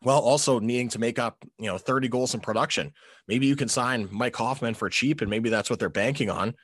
while 0.01 0.19
also 0.19 0.59
needing 0.59 0.89
to 0.89 0.99
make 0.99 1.19
up 1.19 1.37
you 1.59 1.67
know 1.67 1.77
30 1.77 2.07
goals 2.07 2.33
in 2.33 2.39
production. 2.39 2.93
Maybe 3.27 3.45
you 3.47 3.55
can 3.55 3.67
sign 3.67 4.07
Mike 4.11 4.35
Hoffman 4.35 4.73
for 4.73 4.89
cheap, 4.89 5.21
and 5.21 5.29
maybe 5.29 5.49
that's 5.49 5.69
what 5.69 5.77
they're 5.77 5.89
banking 5.89 6.29
on. 6.29 6.55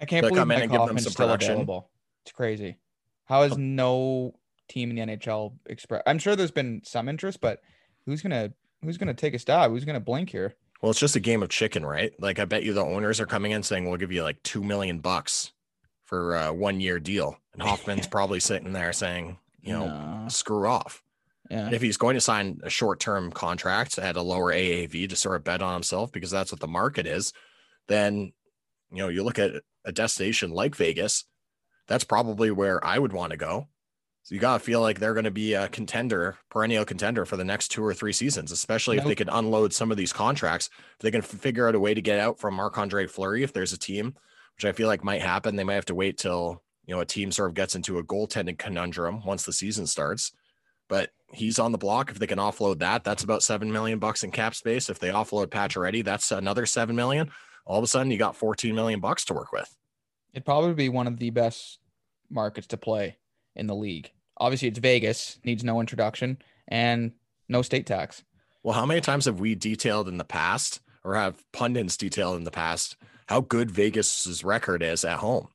I 0.00 0.04
can't 0.04 0.26
believe 0.28 0.46
Mike 0.46 0.70
Hoffman's 0.70 1.10
still 1.10 1.26
production. 1.26 1.52
available. 1.52 1.90
It's 2.22 2.32
crazy. 2.32 2.76
How 3.24 3.42
has 3.42 3.56
no 3.58 4.34
team 4.68 4.90
in 4.90 4.96
the 4.96 5.16
NHL 5.16 5.54
express? 5.66 6.02
I'm 6.06 6.18
sure 6.18 6.36
there's 6.36 6.50
been 6.50 6.82
some 6.84 7.08
interest, 7.08 7.40
but 7.40 7.60
who's 8.06 8.22
gonna 8.22 8.52
who's 8.82 8.96
gonna 8.98 9.14
take 9.14 9.34
a 9.34 9.38
stab? 9.38 9.70
Who's 9.70 9.84
gonna 9.84 10.00
blink 10.00 10.30
here? 10.30 10.54
Well, 10.80 10.90
it's 10.90 11.00
just 11.00 11.16
a 11.16 11.20
game 11.20 11.42
of 11.42 11.48
chicken, 11.48 11.84
right? 11.84 12.12
Like 12.20 12.38
I 12.38 12.44
bet 12.44 12.62
you 12.62 12.72
the 12.72 12.84
owners 12.84 13.20
are 13.20 13.26
coming 13.26 13.52
in 13.52 13.62
saying 13.62 13.86
we'll 13.88 13.96
give 13.98 14.12
you 14.12 14.22
like 14.22 14.42
two 14.42 14.62
million 14.62 15.00
bucks 15.00 15.52
for 16.04 16.36
a 16.36 16.52
one 16.52 16.80
year 16.80 16.98
deal, 17.00 17.36
and 17.52 17.62
Hoffman's 17.62 18.06
probably 18.10 18.40
sitting 18.40 18.72
there 18.72 18.92
saying, 18.92 19.38
you 19.60 19.72
know, 19.72 19.86
No. 19.86 20.28
screw 20.28 20.66
off. 20.66 21.02
Yeah. 21.50 21.70
If 21.72 21.80
he's 21.82 21.96
going 21.96 22.14
to 22.14 22.20
sign 22.20 22.60
a 22.62 22.70
short 22.70 23.00
term 23.00 23.30
contract 23.32 23.98
at 23.98 24.16
a 24.16 24.22
lower 24.22 24.52
AAV 24.52 25.08
to 25.08 25.16
sort 25.16 25.36
of 25.36 25.44
bet 25.44 25.62
on 25.62 25.72
himself 25.74 26.12
because 26.12 26.30
that's 26.30 26.52
what 26.52 26.60
the 26.60 26.68
market 26.68 27.06
is, 27.06 27.32
then 27.88 28.32
you 28.90 28.98
know 28.98 29.08
you 29.08 29.22
look 29.22 29.38
at 29.38 29.62
a 29.84 29.92
destination 29.92 30.50
like 30.50 30.74
Vegas, 30.74 31.24
that's 31.86 32.04
probably 32.04 32.50
where 32.50 32.84
I 32.84 32.98
would 32.98 33.12
want 33.12 33.32
to 33.32 33.36
go. 33.36 33.68
So 34.22 34.34
you 34.34 34.40
gotta 34.40 34.62
feel 34.62 34.82
like 34.82 34.98
they're 34.98 35.14
going 35.14 35.24
to 35.24 35.30
be 35.30 35.54
a 35.54 35.68
contender, 35.68 36.36
perennial 36.50 36.84
contender 36.84 37.24
for 37.24 37.38
the 37.38 37.46
next 37.46 37.68
two 37.68 37.82
or 37.82 37.94
three 37.94 38.12
seasons, 38.12 38.52
especially 38.52 38.98
if 38.98 39.04
they 39.04 39.14
could 39.14 39.30
unload 39.32 39.72
some 39.72 39.90
of 39.90 39.96
these 39.96 40.12
contracts. 40.12 40.68
If 40.92 40.98
they 40.98 41.10
can 41.10 41.22
figure 41.22 41.66
out 41.66 41.74
a 41.74 41.80
way 41.80 41.94
to 41.94 42.02
get 42.02 42.20
out 42.20 42.38
from 42.38 42.54
Marc 42.54 42.76
Andre 42.76 43.06
Fleury, 43.06 43.42
if 43.42 43.54
there's 43.54 43.72
a 43.72 43.78
team, 43.78 44.14
which 44.54 44.66
I 44.66 44.72
feel 44.72 44.86
like 44.86 45.02
might 45.02 45.22
happen, 45.22 45.56
they 45.56 45.64
might 45.64 45.76
have 45.76 45.86
to 45.86 45.94
wait 45.94 46.18
till 46.18 46.62
you 46.84 46.94
know 46.94 47.00
a 47.00 47.06
team 47.06 47.32
sort 47.32 47.48
of 47.48 47.54
gets 47.54 47.74
into 47.74 47.98
a 47.98 48.04
goaltending 48.04 48.58
conundrum 48.58 49.24
once 49.24 49.44
the 49.44 49.52
season 49.52 49.86
starts. 49.86 50.32
But 50.88 51.08
he's 51.32 51.58
on 51.58 51.72
the 51.72 51.78
block. 51.78 52.10
If 52.10 52.18
they 52.18 52.26
can 52.26 52.38
offload 52.38 52.80
that, 52.80 53.04
that's 53.04 53.24
about 53.24 53.42
seven 53.42 53.72
million 53.72 53.98
bucks 53.98 54.24
in 54.24 54.30
cap 54.30 54.54
space. 54.54 54.90
If 54.90 54.98
they 54.98 55.08
offload 55.08 55.46
Pacioretty, 55.46 56.04
that's 56.04 56.32
another 56.32 56.66
seven 56.66 56.96
million. 56.96 57.30
All 57.68 57.78
of 57.78 57.84
a 57.84 57.86
sudden, 57.86 58.10
you 58.10 58.16
got 58.16 58.34
14 58.34 58.74
million 58.74 58.98
bucks 58.98 59.26
to 59.26 59.34
work 59.34 59.52
with. 59.52 59.76
It'd 60.32 60.46
probably 60.46 60.72
be 60.72 60.88
one 60.88 61.06
of 61.06 61.18
the 61.18 61.30
best 61.30 61.78
markets 62.30 62.66
to 62.68 62.78
play 62.78 63.18
in 63.54 63.66
the 63.66 63.74
league. 63.74 64.10
Obviously, 64.38 64.68
it's 64.68 64.78
Vegas, 64.78 65.38
needs 65.44 65.62
no 65.62 65.78
introduction, 65.78 66.38
and 66.66 67.12
no 67.46 67.60
state 67.60 67.86
tax. 67.86 68.24
Well, 68.62 68.74
how 68.74 68.86
many 68.86 69.02
times 69.02 69.26
have 69.26 69.38
we 69.38 69.54
detailed 69.54 70.08
in 70.08 70.16
the 70.16 70.24
past, 70.24 70.80
or 71.04 71.14
have 71.14 71.44
pundits 71.52 71.98
detailed 71.98 72.38
in 72.38 72.44
the 72.44 72.50
past, 72.50 72.96
how 73.26 73.42
good 73.42 73.70
Vegas's 73.70 74.42
record 74.42 74.82
is 74.82 75.04
at 75.04 75.18
home? 75.18 75.48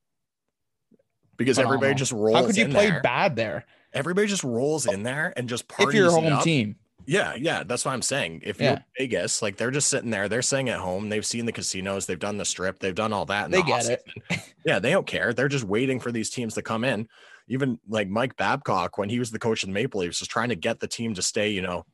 Because 1.35 1.57
everybody 1.57 1.95
just 1.95 2.11
rolls. 2.11 2.37
How 2.37 2.45
could 2.45 2.57
you 2.57 2.65
in 2.65 2.71
play 2.71 2.91
there. 2.91 3.01
bad 3.01 3.35
there 3.35 3.65
everybody 3.93 4.27
just 4.27 4.43
rolls 4.43 4.85
in 4.85 5.03
there 5.03 5.33
and 5.37 5.47
just 5.47 5.67
parties 5.67 5.89
if 5.89 5.95
you're 5.95 6.07
a 6.09 6.11
home 6.11 6.33
up. 6.33 6.43
team? 6.43 6.75
Yeah, 7.05 7.35
yeah, 7.35 7.63
that's 7.63 7.85
what 7.85 7.91
I'm 7.93 8.01
saying. 8.01 8.41
If 8.43 8.59
Yeah. 8.59 8.69
you're 8.71 8.83
Vegas, 8.97 9.41
like 9.41 9.57
they're 9.57 9.71
just 9.71 9.89
sitting 9.89 10.09
there, 10.09 10.29
they're 10.29 10.41
staying 10.41 10.69
at 10.69 10.79
home. 10.79 11.09
They've 11.09 11.25
seen 11.25 11.45
the 11.45 11.51
casinos, 11.51 12.05
they've 12.05 12.19
done 12.19 12.37
the 12.37 12.45
strip, 12.45 12.79
they've 12.79 12.95
done 12.95 13.13
all 13.13 13.25
that. 13.25 13.51
They 13.51 13.57
the 13.57 13.63
get 13.63 13.85
it. 13.89 14.03
yeah, 14.65 14.79
they 14.79 14.91
don't 14.91 15.07
care. 15.07 15.33
They're 15.33 15.47
just 15.49 15.65
waiting 15.65 15.99
for 15.99 16.11
these 16.11 16.29
teams 16.29 16.53
to 16.55 16.61
come 16.61 16.83
in. 16.83 17.07
Even 17.47 17.79
like 17.89 18.07
Mike 18.07 18.37
Babcock, 18.37 18.97
when 18.97 19.09
he 19.09 19.19
was 19.19 19.31
the 19.31 19.39
coach 19.39 19.63
of 19.63 19.67
the 19.69 19.73
Maple 19.73 19.99
Leafs, 20.01 20.21
was 20.21 20.29
trying 20.29 20.49
to 20.49 20.55
get 20.55 20.79
the 20.79 20.87
team 20.87 21.13
to 21.15 21.21
stay, 21.21 21.49
you 21.49 21.61
know, 21.61 21.85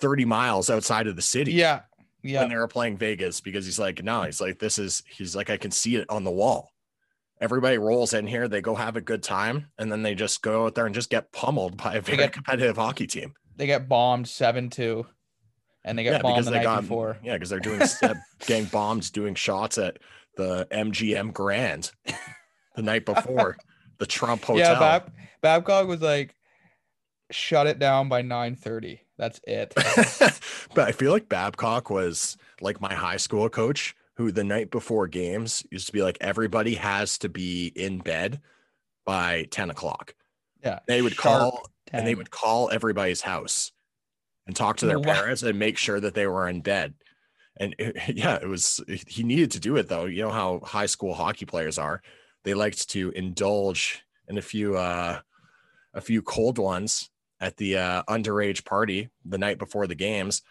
30 0.00 0.24
miles 0.24 0.68
outside 0.70 1.06
of 1.06 1.14
the 1.16 1.22
city 1.22 1.52
Yeah, 1.52 1.82
yeah. 2.22 2.40
when 2.40 2.48
they 2.50 2.56
were 2.56 2.66
playing 2.68 2.96
Vegas 2.96 3.40
because 3.40 3.64
he's 3.66 3.78
like, 3.78 4.02
no, 4.02 4.22
he's 4.22 4.40
like, 4.40 4.58
this 4.58 4.78
is, 4.78 5.02
he's 5.08 5.36
like, 5.36 5.48
I 5.50 5.56
can 5.56 5.70
see 5.70 5.96
it 5.96 6.08
on 6.10 6.24
the 6.24 6.30
wall. 6.30 6.72
everybody 7.40 7.78
rolls 7.78 8.12
in 8.12 8.26
here, 8.26 8.48
they 8.48 8.60
go 8.60 8.74
have 8.74 8.96
a 8.96 9.00
good 9.00 9.22
time, 9.22 9.70
and 9.78 9.90
then 9.90 10.02
they 10.02 10.14
just 10.14 10.42
go 10.42 10.66
out 10.66 10.74
there 10.74 10.84
and 10.84 10.94
just 10.94 11.08
get 11.08 11.32
pummeled 11.32 11.74
by 11.76 11.94
a 11.94 12.00
very 12.02 12.18
get- 12.18 12.32
competitive 12.34 12.76
hockey 12.76 13.06
team. 13.06 13.32
They 13.60 13.66
get 13.66 13.90
bombed 13.90 14.26
seven 14.26 14.70
two, 14.70 15.04
and 15.84 15.98
they 15.98 16.02
get 16.02 16.12
Yeah, 16.12 16.22
bombed 16.22 16.46
the 16.46 16.50
night 16.50 16.62
got 16.62 16.80
before. 16.80 17.18
yeah, 17.22 17.34
because 17.34 17.50
they're 17.50 17.60
doing 17.60 17.82
getting 18.46 18.64
bombs, 18.64 19.10
doing 19.10 19.34
shots 19.34 19.76
at 19.76 19.98
the 20.38 20.66
MGM 20.70 21.34
Grand 21.34 21.90
the 22.74 22.80
night 22.80 23.04
before 23.04 23.58
the 23.98 24.06
Trump 24.06 24.42
Hotel. 24.46 24.72
Yeah, 24.72 24.78
Bab- 24.78 25.12
Babcock 25.42 25.88
was 25.88 26.00
like, 26.00 26.34
shut 27.30 27.66
it 27.66 27.78
down 27.78 28.08
by 28.08 28.22
nine 28.22 28.56
thirty. 28.56 29.02
That's 29.18 29.42
it. 29.46 29.74
but 30.74 30.88
I 30.88 30.92
feel 30.92 31.12
like 31.12 31.28
Babcock 31.28 31.90
was 31.90 32.38
like 32.62 32.80
my 32.80 32.94
high 32.94 33.18
school 33.18 33.50
coach 33.50 33.94
who 34.14 34.32
the 34.32 34.42
night 34.42 34.70
before 34.70 35.06
games 35.06 35.66
used 35.70 35.88
to 35.88 35.92
be 35.92 36.00
like, 36.02 36.16
everybody 36.22 36.76
has 36.76 37.18
to 37.18 37.28
be 37.28 37.66
in 37.76 37.98
bed 37.98 38.40
by 39.04 39.44
10 39.50 39.68
o'clock. 39.68 40.14
Yeah, 40.64 40.78
They 40.88 41.02
would 41.02 41.12
sharp 41.12 41.40
call 41.40 41.66
and 41.92 42.06
they 42.06 42.14
would 42.14 42.30
call 42.30 42.70
everybody's 42.70 43.22
house 43.22 43.72
and 44.46 44.54
talk 44.56 44.78
to 44.78 44.86
their 44.86 44.98
Wow. 44.98 45.14
parents 45.14 45.42
and 45.42 45.58
make 45.58 45.78
sure 45.78 46.00
that 46.00 46.14
they 46.14 46.26
were 46.26 46.48
in 46.48 46.60
bed. 46.60 46.94
And 47.58 47.74
it- 47.78 47.96
yeah, 48.16 48.36
it 48.40 48.48
was, 48.48 48.80
he 49.06 49.22
needed 49.22 49.50
to 49.52 49.60
do 49.60 49.76
it 49.76 49.88
though. 49.88 50.06
You 50.06 50.22
know 50.22 50.30
how 50.30 50.60
high 50.64 50.86
school 50.86 51.14
hockey 51.14 51.46
players 51.46 51.78
are. 51.78 52.02
They 52.44 52.54
liked 52.54 52.88
to 52.90 53.10
indulge 53.10 54.02
in 54.28 54.38
a 54.38 54.42
few, 54.42 54.76
uh, 54.76 55.20
a 55.92 56.00
few 56.00 56.22
cold 56.22 56.58
ones 56.58 57.10
at 57.40 57.56
the 57.56 57.76
uh, 57.78 58.02
underage 58.04 58.64
party 58.64 59.10
the 59.24 59.38
night 59.38 59.58
before 59.58 59.86
the 59.86 59.94
games. 59.94 60.42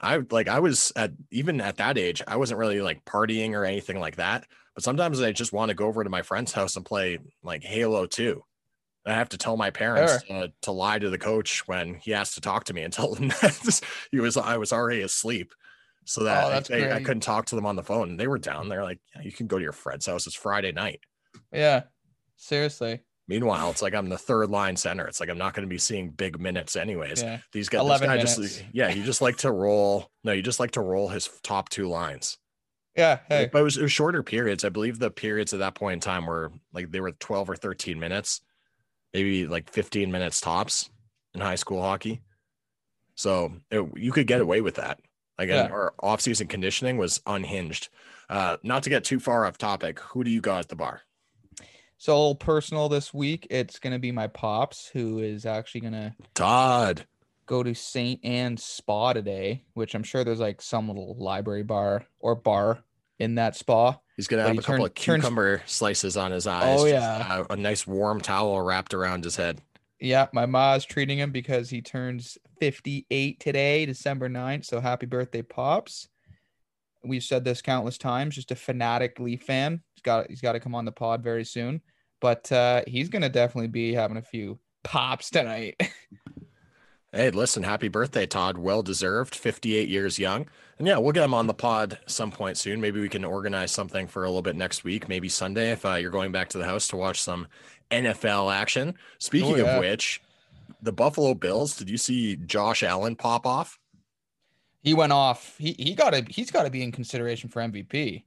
I 0.00 0.20
like 0.30 0.48
I 0.48 0.58
was 0.58 0.92
at 0.96 1.12
even 1.30 1.60
at 1.60 1.76
that 1.76 1.96
age, 1.96 2.22
I 2.26 2.36
wasn't 2.36 2.58
really 2.58 2.80
like 2.80 3.04
partying 3.04 3.52
or 3.52 3.64
anything 3.64 4.00
like 4.00 4.16
that. 4.16 4.46
But 4.74 4.82
sometimes 4.82 5.20
I 5.20 5.30
just 5.30 5.52
want 5.52 5.68
to 5.68 5.74
go 5.76 5.86
over 5.86 6.02
to 6.02 6.10
my 6.10 6.22
friend's 6.22 6.52
house 6.52 6.74
and 6.76 6.84
play 6.84 7.18
like 7.44 7.62
Halo 7.62 8.06
2. 8.06 8.42
I 9.04 9.14
have 9.14 9.28
to 9.30 9.38
tell 9.38 9.56
my 9.56 9.70
parents 9.70 10.22
uh, 10.30 10.48
to 10.62 10.70
lie 10.72 10.98
to 10.98 11.10
the 11.10 11.18
coach 11.18 11.66
when 11.66 11.94
he 11.94 12.12
has 12.12 12.34
to 12.34 12.40
talk 12.40 12.64
to 12.64 12.74
me 12.74 12.82
and 12.82 12.92
tell 12.92 13.14
him 13.14 13.28
that 13.28 13.80
he 14.12 14.20
was 14.20 14.36
I 14.36 14.56
was 14.56 14.72
already 14.72 15.02
asleep. 15.02 15.52
So 16.04 16.24
that 16.24 16.70
Oh, 16.70 16.74
I- 16.74 16.96
I, 16.96 17.02
couldn't 17.02 17.20
talk 17.22 17.46
to 17.46 17.54
them 17.56 17.64
on 17.66 17.76
the 17.76 17.82
phone. 17.82 18.16
They 18.16 18.26
were 18.26 18.38
down. 18.38 18.68
They're 18.68 18.82
like, 18.82 18.98
yeah, 19.14 19.22
you 19.22 19.30
can 19.32 19.46
go 19.46 19.56
to 19.58 19.62
your 19.62 19.72
friend's 19.72 20.06
house. 20.06 20.26
It's 20.26 20.34
Friday 20.34 20.72
night. 20.72 21.00
Yeah, 21.52 21.82
seriously. 22.36 23.00
Meanwhile, 23.28 23.70
it's 23.70 23.82
like 23.82 23.94
I'm 23.94 24.08
the 24.08 24.18
third 24.18 24.50
line 24.50 24.76
center. 24.76 25.06
It's 25.06 25.20
like 25.20 25.28
I'm 25.30 25.38
not 25.38 25.54
going 25.54 25.66
to 25.66 25.70
be 25.72 25.78
seeing 25.78 26.10
big 26.10 26.40
minutes 26.40 26.74
anyways. 26.74 27.22
Yeah, 27.22 27.38
These 27.52 27.68
guys, 27.68 27.80
11 27.82 28.08
guy 28.08 28.14
minutes. 28.16 28.36
just 28.36 28.64
yeah, 28.72 28.88
you 28.88 29.04
just 29.04 29.22
like 29.22 29.36
to 29.38 29.52
roll. 29.52 30.10
No, 30.24 30.32
you 30.32 30.42
just 30.42 30.58
like 30.60 30.72
to 30.72 30.80
roll 30.80 31.08
his 31.08 31.28
top 31.44 31.68
two 31.68 31.88
lines. 31.88 32.36
yeah. 32.96 33.20
Hey, 33.28 33.48
But 33.50 33.60
it 33.60 33.62
was, 33.62 33.76
it 33.78 33.82
was 33.82 33.92
shorter 33.92 34.22
periods. 34.24 34.64
I 34.64 34.68
believe 34.70 34.98
the 34.98 35.10
periods 35.10 35.52
at 35.52 35.60
that 35.60 35.76
point 35.76 35.94
in 35.94 36.00
time 36.00 36.26
were 36.26 36.50
like 36.72 36.90
they 36.90 37.00
were 37.00 37.12
12 37.12 37.48
or 37.50 37.56
13 37.56 37.98
minutes, 37.98 38.40
maybe 39.12 39.46
like 39.46 39.70
15 39.70 40.10
minutes 40.10 40.40
tops 40.40 40.90
in 41.34 41.40
high 41.40 41.54
school 41.54 41.80
hockey. 41.82 42.20
So 43.14 43.52
it, 43.70 43.86
you 43.96 44.12
could 44.12 44.26
get 44.26 44.40
away 44.40 44.60
with 44.60 44.76
that. 44.76 45.00
Again, 45.38 45.66
Yeah. 45.66 45.72
our 45.72 45.94
off-season 46.00 46.48
conditioning 46.48 46.96
was 46.98 47.20
unhinged. 47.26 47.88
Uh, 48.28 48.56
not 48.62 48.82
to 48.84 48.90
get 48.90 49.04
too 49.04 49.20
far 49.20 49.44
off 49.44 49.58
topic, 49.58 49.98
who 50.00 50.24
do 50.24 50.30
you 50.30 50.40
got 50.40 50.60
at 50.60 50.68
the 50.68 50.76
bar? 50.76 51.02
so 51.98 52.12
a 52.12 52.18
little 52.18 52.34
personal 52.34 52.88
this 52.88 53.14
week. 53.14 53.46
It's 53.48 53.78
gonna 53.78 54.00
be 54.00 54.10
my 54.10 54.26
pops 54.26 54.88
who 54.88 55.20
is 55.20 55.46
actually 55.46 55.82
gonna 55.82 56.16
Todd. 56.34 57.06
go 57.46 57.62
to 57.62 57.74
St. 57.74 58.18
Anne's 58.24 58.64
Spa 58.64 59.12
today, 59.12 59.62
which 59.74 59.94
I'm 59.94 60.02
sure 60.02 60.24
there's 60.24 60.40
like 60.40 60.60
some 60.60 60.88
little 60.88 61.14
library 61.16 61.62
bar 61.62 62.04
or 62.18 62.34
bar 62.34 62.82
in 63.20 63.36
that 63.36 63.54
spa. 63.54 64.00
He's 64.22 64.28
gonna 64.28 64.42
have 64.46 64.56
a 64.56 64.62
couple 64.62 64.74
turn- 64.76 64.80
of 64.84 64.94
turns- 64.94 65.20
cucumber 65.22 65.62
slices 65.66 66.16
on 66.16 66.30
his 66.30 66.46
eyes. 66.46 66.78
Oh, 66.80 66.84
just, 66.84 66.94
yeah. 66.94 67.38
uh, 67.40 67.44
a 67.50 67.56
nice 67.56 67.88
warm 67.88 68.20
towel 68.20 68.60
wrapped 68.62 68.94
around 68.94 69.24
his 69.24 69.34
head. 69.34 69.60
Yeah, 69.98 70.28
my 70.32 70.46
ma's 70.46 70.84
treating 70.84 71.18
him 71.18 71.32
because 71.32 71.70
he 71.70 71.82
turns 71.82 72.38
58 72.60 73.40
today, 73.40 73.84
December 73.84 74.28
9th. 74.28 74.64
So 74.64 74.80
happy 74.80 75.06
birthday, 75.06 75.42
Pops. 75.42 76.08
We've 77.04 77.22
said 77.24 77.42
this 77.44 77.60
countless 77.62 77.98
times, 77.98 78.36
just 78.36 78.52
a 78.52 78.54
fanatic 78.54 79.18
Leaf 79.18 79.42
fan. 79.42 79.82
He's 79.96 80.02
got 80.02 80.30
he's 80.30 80.40
got 80.40 80.52
to 80.52 80.60
come 80.60 80.76
on 80.76 80.84
the 80.84 80.92
pod 80.92 81.20
very 81.24 81.44
soon. 81.44 81.80
But 82.20 82.52
uh 82.52 82.82
he's 82.86 83.08
gonna 83.08 83.28
definitely 83.28 83.68
be 83.68 83.92
having 83.92 84.18
a 84.18 84.22
few 84.22 84.60
pops 84.84 85.30
tonight. 85.30 85.80
Hey, 87.14 87.30
listen, 87.30 87.62
happy 87.62 87.88
birthday, 87.88 88.24
Todd. 88.24 88.56
Well 88.56 88.82
deserved. 88.82 89.34
58 89.34 89.86
years 89.86 90.18
young. 90.18 90.48
And 90.78 90.86
yeah, 90.86 90.98
we'll 90.98 91.12
get 91.12 91.24
him 91.24 91.34
on 91.34 91.46
the 91.46 91.54
pod 91.54 91.98
some 92.06 92.32
point 92.32 92.56
soon. 92.56 92.80
Maybe 92.80 93.00
we 93.00 93.08
can 93.08 93.24
organize 93.24 93.70
something 93.70 94.06
for 94.06 94.24
a 94.24 94.28
little 94.28 94.42
bit 94.42 94.56
next 94.56 94.84
week, 94.84 95.08
maybe 95.08 95.28
Sunday, 95.28 95.70
if 95.72 95.84
uh, 95.84 95.94
you're 95.94 96.10
going 96.10 96.32
back 96.32 96.48
to 96.50 96.58
the 96.58 96.64
house 96.64 96.88
to 96.88 96.96
watch 96.96 97.20
some 97.20 97.46
NFL 97.90 98.52
action. 98.52 98.94
Speaking 99.18 99.58
yeah. 99.58 99.76
of 99.76 99.80
which, 99.80 100.20
the 100.82 100.92
Buffalo 100.92 101.34
Bills, 101.34 101.76
did 101.76 101.88
you 101.88 101.98
see 101.98 102.36
Josh 102.36 102.82
Allen 102.82 103.16
pop 103.16 103.46
off? 103.46 103.78
he 104.82 104.94
went 104.94 105.12
off. 105.12 105.56
He 105.58 105.74
he 105.78 105.94
gotta 105.94 106.24
he's 106.28 106.50
gotta 106.50 106.70
be 106.70 106.82
in 106.82 106.92
consideration 106.92 107.48
for 107.48 107.62
MVP. 107.62 108.24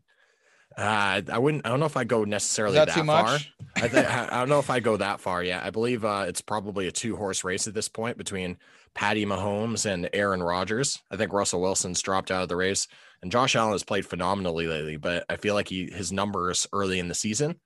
Uh, 0.78 1.22
I 1.32 1.38
wouldn't, 1.38 1.66
I 1.66 1.70
don't 1.70 1.80
know 1.80 1.86
if 1.86 1.96
I 1.96 2.04
go 2.04 2.24
Is 2.24 2.28
necessarily 2.28 2.76
that 2.76 2.88
that, 2.90 2.96
too 2.96 3.06
far. 3.06 3.24
much? 3.24 3.54
I 3.78 3.88
think 3.88 4.10
I 4.10 4.28
I 4.30 4.40
don't 4.40 4.50
know 4.50 4.60
if 4.60 4.70
I 4.70 4.80
go 4.80 4.98
that 4.98 5.20
far 5.20 5.44
yet. 5.44 5.64
I 5.64 5.70
believe 5.70 6.04
uh, 6.04 6.26
it's 6.28 6.42
probably 6.42 6.88
a 6.88 6.92
two 6.92 7.16
horse 7.16 7.44
race 7.44 7.68
at 7.68 7.74
this 7.74 7.88
point 7.88 8.18
between 8.18 8.58
Patty 8.96 9.26
Mahomes 9.26 9.86
and 9.86 10.10
Aaron 10.14 10.42
Rodgers. 10.42 11.02
I 11.12 11.18
think 11.18 11.34
Russell 11.34 11.62
Wilson's 11.62 12.02
dropped 12.02 12.32
out 12.32 12.44
of 12.44 12.50
the 12.50 12.56
race, 12.56 12.88
and 13.22 13.32
Josh 13.32 13.56
Allen 13.56 13.74
has 13.74 13.84
played 13.84 14.06
phenomenally 14.06 14.68
lately. 14.68 14.98
But 14.98 15.26
I 15.30 15.36
feel 15.36 15.54
like 15.54 15.68
he 15.68 15.92
his 15.92 16.12
numbers 16.12 16.66
early 16.74 17.00
in 17.00 17.10
the 17.10 17.16
season 17.16 17.60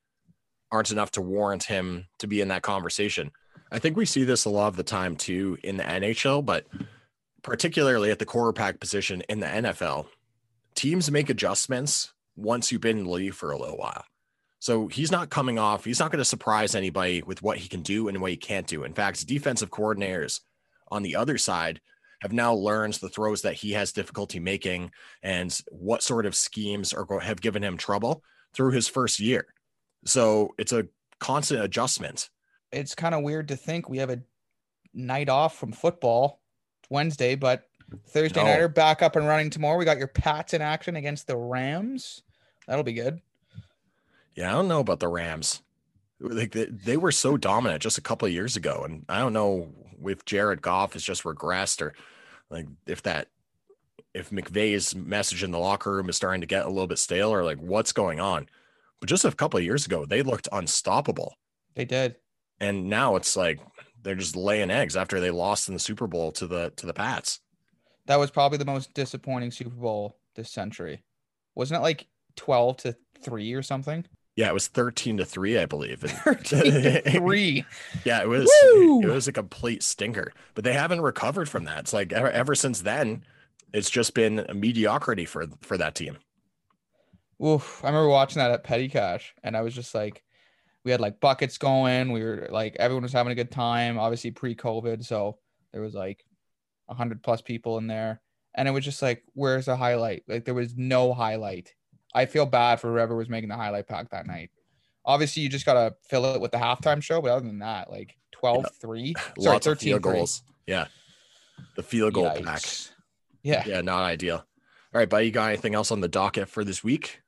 aren't 0.71 0.91
enough 0.91 1.11
to 1.11 1.21
warrant 1.21 1.63
him 1.63 2.07
to 2.19 2.27
be 2.27 2.41
in 2.41 2.49
that 2.49 2.63
conversation. 2.63 3.31
I 3.71 3.79
think 3.79 3.95
we 3.95 4.05
see 4.05 4.23
this 4.23 4.45
a 4.45 4.49
lot 4.49 4.67
of 4.67 4.75
the 4.75 4.83
time 4.83 5.15
too 5.15 5.57
in 5.63 5.77
the 5.77 5.83
NHL, 5.83 6.43
but 6.43 6.65
particularly 7.43 8.11
at 8.11 8.19
the 8.19 8.25
quarterback 8.25 8.79
position 8.79 9.21
in 9.29 9.39
the 9.39 9.47
NFL, 9.47 10.07
teams 10.75 11.11
make 11.11 11.29
adjustments 11.29 12.13
once 12.35 12.71
you've 12.71 12.81
been 12.81 12.99
in 12.99 13.03
the 13.05 13.11
league 13.11 13.33
for 13.33 13.51
a 13.51 13.57
little 13.57 13.77
while. 13.77 14.03
So 14.59 14.87
he's 14.87 15.11
not 15.11 15.29
coming 15.29 15.57
off. 15.57 15.85
He's 15.85 15.99
not 15.99 16.11
going 16.11 16.19
to 16.19 16.25
surprise 16.25 16.75
anybody 16.75 17.21
with 17.21 17.41
what 17.41 17.57
he 17.57 17.69
can 17.69 17.81
do 17.81 18.07
and 18.07 18.19
what 18.19 18.31
he 18.31 18.37
can't 18.37 18.67
do. 18.67 18.83
In 18.83 18.93
fact, 18.93 19.25
defensive 19.25 19.69
coordinators 19.69 20.41
on 20.91 21.03
the 21.03 21.15
other 21.15 21.37
side 21.37 21.81
have 22.21 22.33
now 22.33 22.53
learned 22.53 22.93
the 22.95 23.09
throws 23.09 23.41
that 23.43 23.53
he 23.53 23.71
has 23.71 23.91
difficulty 23.93 24.39
making 24.39 24.91
and 25.23 25.57
what 25.69 26.03
sort 26.03 26.25
of 26.25 26.35
schemes 26.35 26.91
are 26.93 27.05
go- 27.05 27.19
have 27.19 27.39
given 27.41 27.63
him 27.63 27.77
trouble 27.77 28.23
through 28.53 28.71
his 28.71 28.87
first 28.87 29.19
year. 29.19 29.45
So 30.05 30.53
it's 30.57 30.73
a 30.73 30.87
constant 31.19 31.63
adjustment. 31.63 32.29
It's 32.71 32.93
kind 32.95 33.15
of 33.15 33.23
weird 33.23 33.47
to 33.49 33.55
think 33.55 33.87
we 33.89 33.99
have 33.99 34.09
a 34.09 34.21
night 34.93 35.29
off 35.29 35.57
from 35.57 35.71
football. 35.71 36.41
Wednesday, 36.89 37.35
but 37.35 37.69
Thursday 38.07 38.41
No. 38.41 38.47
nighter 38.47 38.67
back 38.67 39.01
up 39.03 39.15
and 39.15 39.27
running 39.27 39.49
tomorrow. 39.51 39.77
We 39.77 39.85
got 39.85 39.99
your 39.99 40.07
Pats 40.07 40.53
in 40.55 40.61
action 40.61 40.95
against 40.95 41.27
the 41.27 41.37
Rams. 41.37 42.23
That'll 42.67 42.83
be 42.83 42.93
good. 42.93 43.21
Yeah, 44.35 44.49
I 44.49 44.53
don't 44.53 44.67
know 44.67 44.79
about 44.79 44.99
the 44.99 45.07
Rams. 45.07 45.61
Like 46.21 46.51
they, 46.51 46.65
they 46.65 46.97
were 46.97 47.11
so 47.11 47.37
dominant 47.37 47.81
just 47.81 47.97
a 47.97 48.01
couple 48.01 48.25
of 48.27 48.33
years 48.33 48.55
ago, 48.57 48.83
and 48.83 49.05
I 49.07 49.19
don't 49.19 49.33
know 49.33 49.69
if 50.05 50.25
Jared 50.25 50.61
Goff 50.61 50.93
has 50.93 51.03
just 51.03 51.23
regressed 51.23 51.81
or 51.81 51.93
like 52.49 52.65
if 52.87 53.01
that 53.03 53.27
if 54.13 54.29
McVay's 54.31 54.95
message 54.95 55.43
in 55.43 55.51
the 55.51 55.59
locker 55.59 55.93
room 55.93 56.09
is 56.09 56.17
starting 56.17 56.41
to 56.41 56.47
get 56.47 56.65
a 56.65 56.69
little 56.69 56.87
bit 56.87 56.97
stale 56.97 57.31
or 57.33 57.43
like 57.43 57.59
what's 57.59 57.91
going 57.93 58.19
on. 58.19 58.49
But 58.99 59.07
just 59.07 59.23
a 59.23 59.31
couple 59.31 59.57
of 59.59 59.63
years 59.63 59.85
ago, 59.85 60.05
they 60.05 60.23
looked 60.23 60.49
unstoppable, 60.51 61.35
They 61.75 61.85
did. 61.85 62.15
and 62.59 62.89
now 62.89 63.15
it's 63.15 63.37
like 63.37 63.59
they're 64.01 64.15
just 64.15 64.35
laying 64.35 64.71
eggs 64.71 64.97
after 64.97 65.19
they 65.21 65.31
lost 65.31 65.67
in 65.69 65.73
the 65.73 65.79
Super 65.79 66.07
Bowl 66.07 66.31
to 66.33 66.47
the 66.47 66.73
to 66.77 66.85
the 66.85 66.93
Pats. 66.93 67.39
That 68.07 68.17
was 68.19 68.31
probably 68.31 68.57
the 68.57 68.65
most 68.65 68.93
disappointing 68.93 69.51
Super 69.51 69.69
Bowl 69.75 70.17
this 70.35 70.51
century. 70.51 71.03
Wasn't 71.55 71.77
it 71.77 71.81
like 71.83 72.07
12 72.35 72.77
to 72.77 72.95
3 73.23 73.53
or 73.53 73.61
something? 73.61 74.05
Yeah, 74.35 74.47
it 74.47 74.53
was 74.53 74.67
thirteen 74.67 75.17
to 75.17 75.25
three, 75.25 75.57
I 75.57 75.65
believe. 75.65 75.99
13 75.99 76.71
to 76.71 77.01
3. 77.11 77.65
Yeah, 78.05 78.21
it 78.21 78.27
was 78.29 78.49
Woo! 78.63 79.01
it 79.01 79.07
was 79.09 79.27
a 79.27 79.33
complete 79.33 79.83
stinker. 79.83 80.31
But 80.55 80.63
they 80.63 80.73
haven't 80.73 81.01
recovered 81.01 81.49
from 81.49 81.65
that. 81.65 81.79
It's 81.79 81.93
like 81.93 82.13
ever, 82.13 82.31
ever 82.31 82.55
since 82.55 82.81
then, 82.81 83.23
it's 83.73 83.89
just 83.89 84.13
been 84.13 84.45
a 84.47 84.53
mediocrity 84.53 85.25
for 85.25 85.47
for 85.61 85.77
that 85.77 85.95
team. 85.95 86.17
Oof. 87.43 87.81
I 87.83 87.87
remember 87.87 88.09
watching 88.09 88.39
that 88.39 88.51
at 88.51 88.63
Petty 88.63 88.89
Cash 88.89 89.33
and 89.43 89.55
I 89.55 89.61
was 89.61 89.73
just 89.73 89.95
like, 89.95 90.23
we 90.83 90.91
had 90.91 90.99
like 91.01 91.19
buckets 91.19 91.57
going. 91.57 92.11
We 92.11 92.23
were 92.23 92.47
like, 92.51 92.75
everyone 92.79 93.03
was 93.03 93.13
having 93.13 93.31
a 93.31 93.35
good 93.35 93.51
time, 93.51 93.97
obviously 93.97 94.31
pre 94.31 94.55
COVID. 94.55 95.05
So 95.05 95.37
there 95.71 95.81
was 95.81 95.93
like 95.93 96.25
100 96.87 97.23
plus 97.23 97.41
people 97.41 97.77
in 97.77 97.87
there. 97.87 98.21
And 98.55 98.67
it 98.67 98.71
was 98.71 98.83
just 98.83 99.01
like, 99.01 99.23
where's 99.33 99.65
the 99.65 99.75
highlight? 99.77 100.23
Like, 100.27 100.43
there 100.43 100.53
was 100.55 100.75
no 100.75 101.13
highlight. 101.13 101.73
I 102.13 102.25
feel 102.25 102.45
bad 102.45 102.79
for 102.79 102.91
whoever 102.91 103.15
was 103.15 103.29
making 103.29 103.49
the 103.49 103.55
highlight 103.55 103.87
pack 103.87 104.09
that 104.11 104.25
night. 104.27 104.49
Obviously, 105.05 105.41
you 105.43 105.49
just 105.49 105.65
got 105.65 105.73
to 105.75 105.95
fill 106.09 106.25
it 106.35 106.41
with 106.41 106.51
the 106.51 106.57
halftime 106.57 107.01
show. 107.01 107.21
But 107.21 107.31
other 107.31 107.45
than 107.45 107.59
that, 107.59 107.89
like 107.89 108.15
12 108.33 108.65
3. 108.81 109.13
Sorry, 109.39 109.53
Lots 109.53 109.67
of 109.67 109.77
13 109.77 109.87
field 109.89 110.03
3. 110.03 110.11
goals. 110.13 110.43
Yeah. 110.67 110.87
The 111.75 111.83
field 111.83 112.13
goal 112.13 112.29
pack. 112.43 112.63
Yeah. 113.43 113.63
Yeah, 113.65 113.81
not 113.81 114.03
ideal. 114.03 114.37
All 114.37 114.99
right, 114.99 115.09
buddy, 115.09 115.27
you 115.27 115.31
got 115.31 115.49
anything 115.49 115.75
else 115.75 115.91
on 115.91 116.01
the 116.01 116.07
docket 116.07 116.49
for 116.49 116.63
this 116.63 116.83
week? 116.83 117.21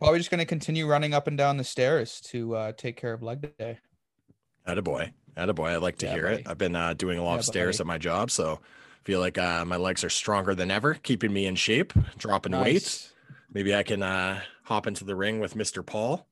Probably 0.00 0.18
just 0.18 0.30
going 0.30 0.38
to 0.38 0.46
continue 0.46 0.86
running 0.86 1.12
up 1.12 1.26
and 1.26 1.36
down 1.36 1.58
the 1.58 1.64
stairs 1.64 2.20
to 2.30 2.54
uh, 2.56 2.72
take 2.72 2.96
care 2.96 3.12
of 3.12 3.22
leg 3.22 3.56
day. 3.58 3.78
Attaboy. 4.66 5.12
Attaboy. 5.36 5.68
I 5.70 5.76
like 5.76 5.98
to 5.98 6.06
Yeah, 6.06 6.14
hear 6.14 6.26
it. 6.26 6.42
I've 6.48 6.58
been 6.58 6.74
uh, 6.74 6.94
doing 6.94 7.18
a 7.18 7.22
lot 7.22 7.34
Yeah, 7.34 7.38
of 7.40 7.44
stairs 7.44 7.76
buddy. 7.78 7.82
at 7.82 7.86
my 7.86 7.98
job, 7.98 8.30
so 8.30 8.60
feel 9.04 9.20
like 9.20 9.36
uh, 9.38 9.64
my 9.64 9.76
legs 9.76 10.02
are 10.04 10.10
stronger 10.10 10.54
than 10.54 10.70
ever, 10.70 10.94
keeping 10.94 11.32
me 11.32 11.46
in 11.46 11.54
shape, 11.54 11.92
dropping 12.18 12.52
weight. 12.58 13.10
Maybe 13.52 13.74
I 13.74 13.82
can 13.82 14.02
uh, 14.02 14.40
hop 14.64 14.86
into 14.86 15.04
the 15.04 15.16
ring 15.16 15.40
with 15.40 15.54
Mr. 15.54 15.84
Paul. 15.84 16.26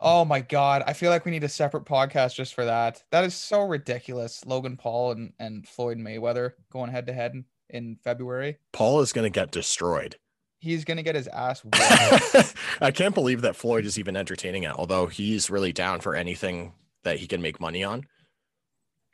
Oh 0.00 0.24
my 0.24 0.40
god, 0.40 0.82
I 0.86 0.92
feel 0.92 1.10
like 1.10 1.24
we 1.24 1.30
need 1.30 1.44
a 1.44 1.48
separate 1.48 1.84
podcast 1.84 2.34
just 2.34 2.54
for 2.54 2.64
that. 2.64 3.02
That 3.10 3.24
is 3.24 3.34
so 3.34 3.62
ridiculous. 3.62 4.44
Logan 4.44 4.76
Paul 4.76 5.12
and, 5.12 5.32
and 5.38 5.66
Floyd 5.66 5.98
Mayweather 5.98 6.52
going 6.70 6.90
head 6.90 7.06
to 7.06 7.12
head 7.12 7.44
in- 7.70 7.98
February. 8.02 8.58
Paul 8.72 9.00
is 9.00 9.12
going 9.12 9.24
to 9.24 9.30
get 9.30 9.50
destroyed. 9.50 10.16
He's 10.58 10.84
gonna 10.84 11.02
get 11.02 11.14
his 11.14 11.28
ass. 11.28 11.62
I 12.80 12.90
can't 12.90 13.14
believe 13.14 13.42
that 13.42 13.54
Floyd 13.54 13.84
is 13.84 13.98
even 13.98 14.16
entertaining 14.16 14.62
it, 14.62 14.72
although 14.74 15.06
he's 15.06 15.50
really 15.50 15.74
down 15.74 16.00
for 16.00 16.14
anything 16.14 16.72
that 17.02 17.18
he 17.18 17.26
can 17.26 17.42
make 17.42 17.60
money 17.60 17.84
on. 17.84 18.06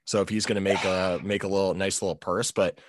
So 0.04 0.20
if 0.22 0.28
he's 0.28 0.46
going 0.46 0.56
to 0.56 0.60
make 0.60 0.84
a 0.84 1.20
make 1.22 1.42
a 1.42 1.48
little 1.48 1.74
nice 1.74 2.02
little 2.02 2.16
purse, 2.16 2.50
but 2.52 2.80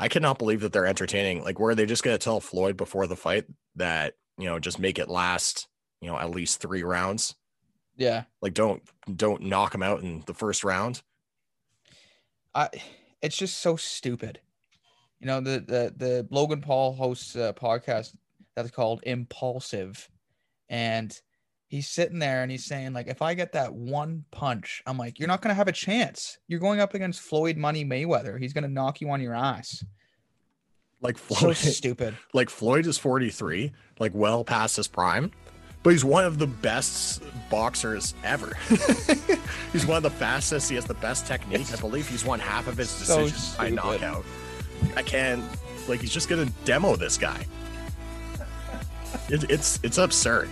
I 0.00 0.08
cannot 0.08 0.38
believe 0.38 0.62
that 0.62 0.72
they're 0.72 0.86
entertaining. 0.86 1.44
Like, 1.44 1.60
were 1.60 1.74
they 1.74 1.84
just 1.84 2.02
going 2.02 2.16
to 2.16 2.22
tell 2.24 2.40
Floyd 2.40 2.76
before 2.76 3.06
the 3.06 3.16
fight 3.16 3.44
that 3.76 4.14
you 4.38 4.46
know 4.46 4.58
just 4.58 4.78
make 4.78 4.98
it 4.98 5.08
last, 5.08 5.68
you 6.00 6.08
know, 6.08 6.18
at 6.18 6.30
least 6.30 6.60
three 6.60 6.82
rounds? 6.82 7.34
yeah. 8.00 8.24
Like, 8.40 8.54
don't 8.54 8.82
don't 9.14 9.42
knock 9.42 9.74
him 9.74 9.82
out 9.82 10.02
in 10.02 10.24
the 10.26 10.34
first 10.34 10.64
round. 10.64 11.02
I 12.54 12.70
it's 13.20 13.36
just 13.36 13.58
so 13.58 13.76
stupid. 13.76 14.40
You 15.20 15.26
know, 15.26 15.40
the 15.40 15.60
the 15.60 15.94
the 15.96 16.26
Logan 16.30 16.62
Paul 16.62 16.94
hosts 16.94 17.36
a 17.36 17.52
podcast 17.52 18.14
that's 18.56 18.70
called 18.70 19.00
Impulsive, 19.04 20.08
and 20.70 21.16
he's 21.70 21.88
sitting 21.88 22.18
there 22.18 22.42
and 22.42 22.50
he's 22.50 22.66
saying 22.66 22.92
like, 22.92 23.06
if 23.06 23.22
I 23.22 23.34
get 23.34 23.52
that 23.52 23.72
one 23.72 24.24
punch, 24.32 24.82
I'm 24.86 24.98
like, 24.98 25.18
you're 25.18 25.28
not 25.28 25.40
gonna 25.40 25.54
have 25.54 25.68
a 25.68 25.72
chance. 25.72 26.36
You're 26.48 26.60
going 26.60 26.80
up 26.80 26.94
against 26.94 27.20
Floyd 27.20 27.56
Money 27.56 27.84
Mayweather. 27.84 28.38
He's 28.38 28.52
gonna 28.52 28.68
knock 28.68 29.00
you 29.00 29.08
on 29.10 29.22
your 29.22 29.34
ass. 29.34 29.84
Like 31.00 31.16
So 31.16 31.34
Floyd, 31.34 31.56
stupid. 31.56 32.16
like 32.34 32.50
Floyd 32.50 32.86
is 32.86 32.98
43, 32.98 33.72
like 34.00 34.12
well 34.14 34.44
past 34.44 34.76
his 34.76 34.88
prime, 34.88 35.30
but 35.84 35.90
he's 35.90 36.04
one 36.04 36.24
of 36.24 36.38
the 36.38 36.48
best 36.48 37.22
boxers 37.48 38.14
ever. 38.24 38.52
he's 39.72 39.86
one 39.86 39.96
of 39.96 40.02
the 40.02 40.10
fastest. 40.10 40.68
He 40.68 40.74
has 40.74 40.84
the 40.84 40.94
best 40.94 41.26
technique. 41.26 41.72
I 41.72 41.76
believe 41.76 42.08
he's 42.08 42.24
won 42.24 42.40
half 42.40 42.66
of 42.66 42.76
his 42.76 42.90
So 42.90 43.24
decisions 43.26 43.56
by 43.56 43.70
knockout. 43.70 44.24
I 44.96 45.02
can't 45.02 45.42
like 45.88 46.00
he's 46.00 46.12
just 46.12 46.28
gonna 46.28 46.50
demo 46.64 46.96
this 46.96 47.16
guy. 47.16 47.46
It, 49.28 49.48
it's 49.48 49.78
it's 49.84 49.98
absurd. 49.98 50.48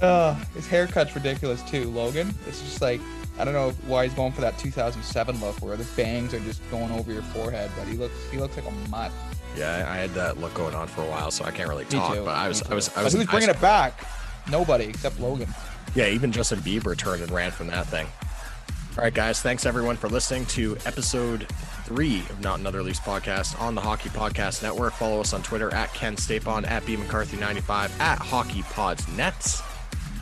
Uh, 0.00 0.34
his 0.54 0.66
haircut's 0.66 1.14
ridiculous 1.14 1.62
too, 1.62 1.90
Logan. 1.90 2.32
It's 2.46 2.60
just 2.60 2.80
like 2.80 3.00
I 3.38 3.44
don't 3.44 3.54
know 3.54 3.70
why 3.86 4.04
he's 4.04 4.14
going 4.14 4.32
for 4.32 4.40
that 4.42 4.58
2007 4.58 5.40
look 5.40 5.56
where 5.62 5.76
the 5.76 5.84
bangs 5.96 6.34
are 6.34 6.40
just 6.40 6.60
going 6.70 6.90
over 6.92 7.12
your 7.12 7.22
forehead, 7.22 7.70
but 7.76 7.86
he 7.86 7.96
looks 7.96 8.14
he 8.30 8.38
looks 8.38 8.56
like 8.56 8.66
a 8.66 8.88
mutt. 8.90 9.12
Yeah, 9.56 9.86
I 9.88 9.94
I 9.94 9.96
had 9.98 10.10
that 10.10 10.38
look 10.38 10.54
going 10.54 10.74
on 10.74 10.88
for 10.88 11.02
a 11.02 11.06
while, 11.08 11.30
so 11.30 11.44
I 11.44 11.50
can't 11.50 11.68
really 11.68 11.84
talk. 11.86 12.14
But 12.16 12.28
I 12.28 12.48
was 12.48 12.62
me 12.64 12.72
I 12.72 12.74
was. 12.74 12.96
I 12.96 13.02
was 13.02 13.12
who's 13.12 13.26
bringing 13.26 13.50
it 13.50 13.60
back? 13.60 14.06
Nobody 14.50 14.84
except 14.84 15.20
Logan. 15.20 15.48
Yeah, 15.94 16.06
even 16.06 16.32
Justin 16.32 16.60
Bieber 16.60 16.96
turned 16.96 17.22
and 17.22 17.30
ran 17.30 17.50
from 17.50 17.66
that 17.68 17.86
thing. 17.86 18.06
All 18.96 19.04
right, 19.04 19.14
guys. 19.14 19.40
Thanks 19.40 19.66
everyone 19.66 19.96
for 19.96 20.08
listening 20.08 20.46
to 20.46 20.76
episode 20.84 21.46
three 21.84 22.20
of 22.30 22.40
Not 22.40 22.58
Another 22.60 22.82
Leafs 22.82 23.00
podcast 23.00 23.60
on 23.60 23.74
the 23.74 23.80
Hockey 23.80 24.08
Podcast 24.08 24.62
Network. 24.62 24.92
Follow 24.92 25.20
us 25.20 25.32
on 25.32 25.42
Twitter 25.42 25.72
at 25.74 25.92
Ken 25.94 26.16
Stapon, 26.16 26.68
at 26.68 26.84
B 26.86 26.96
McCarthy95, 26.96 27.98
at 28.00 28.18
Hockey 28.18 28.62
Pods 28.62 29.06
Nets. 29.16 29.62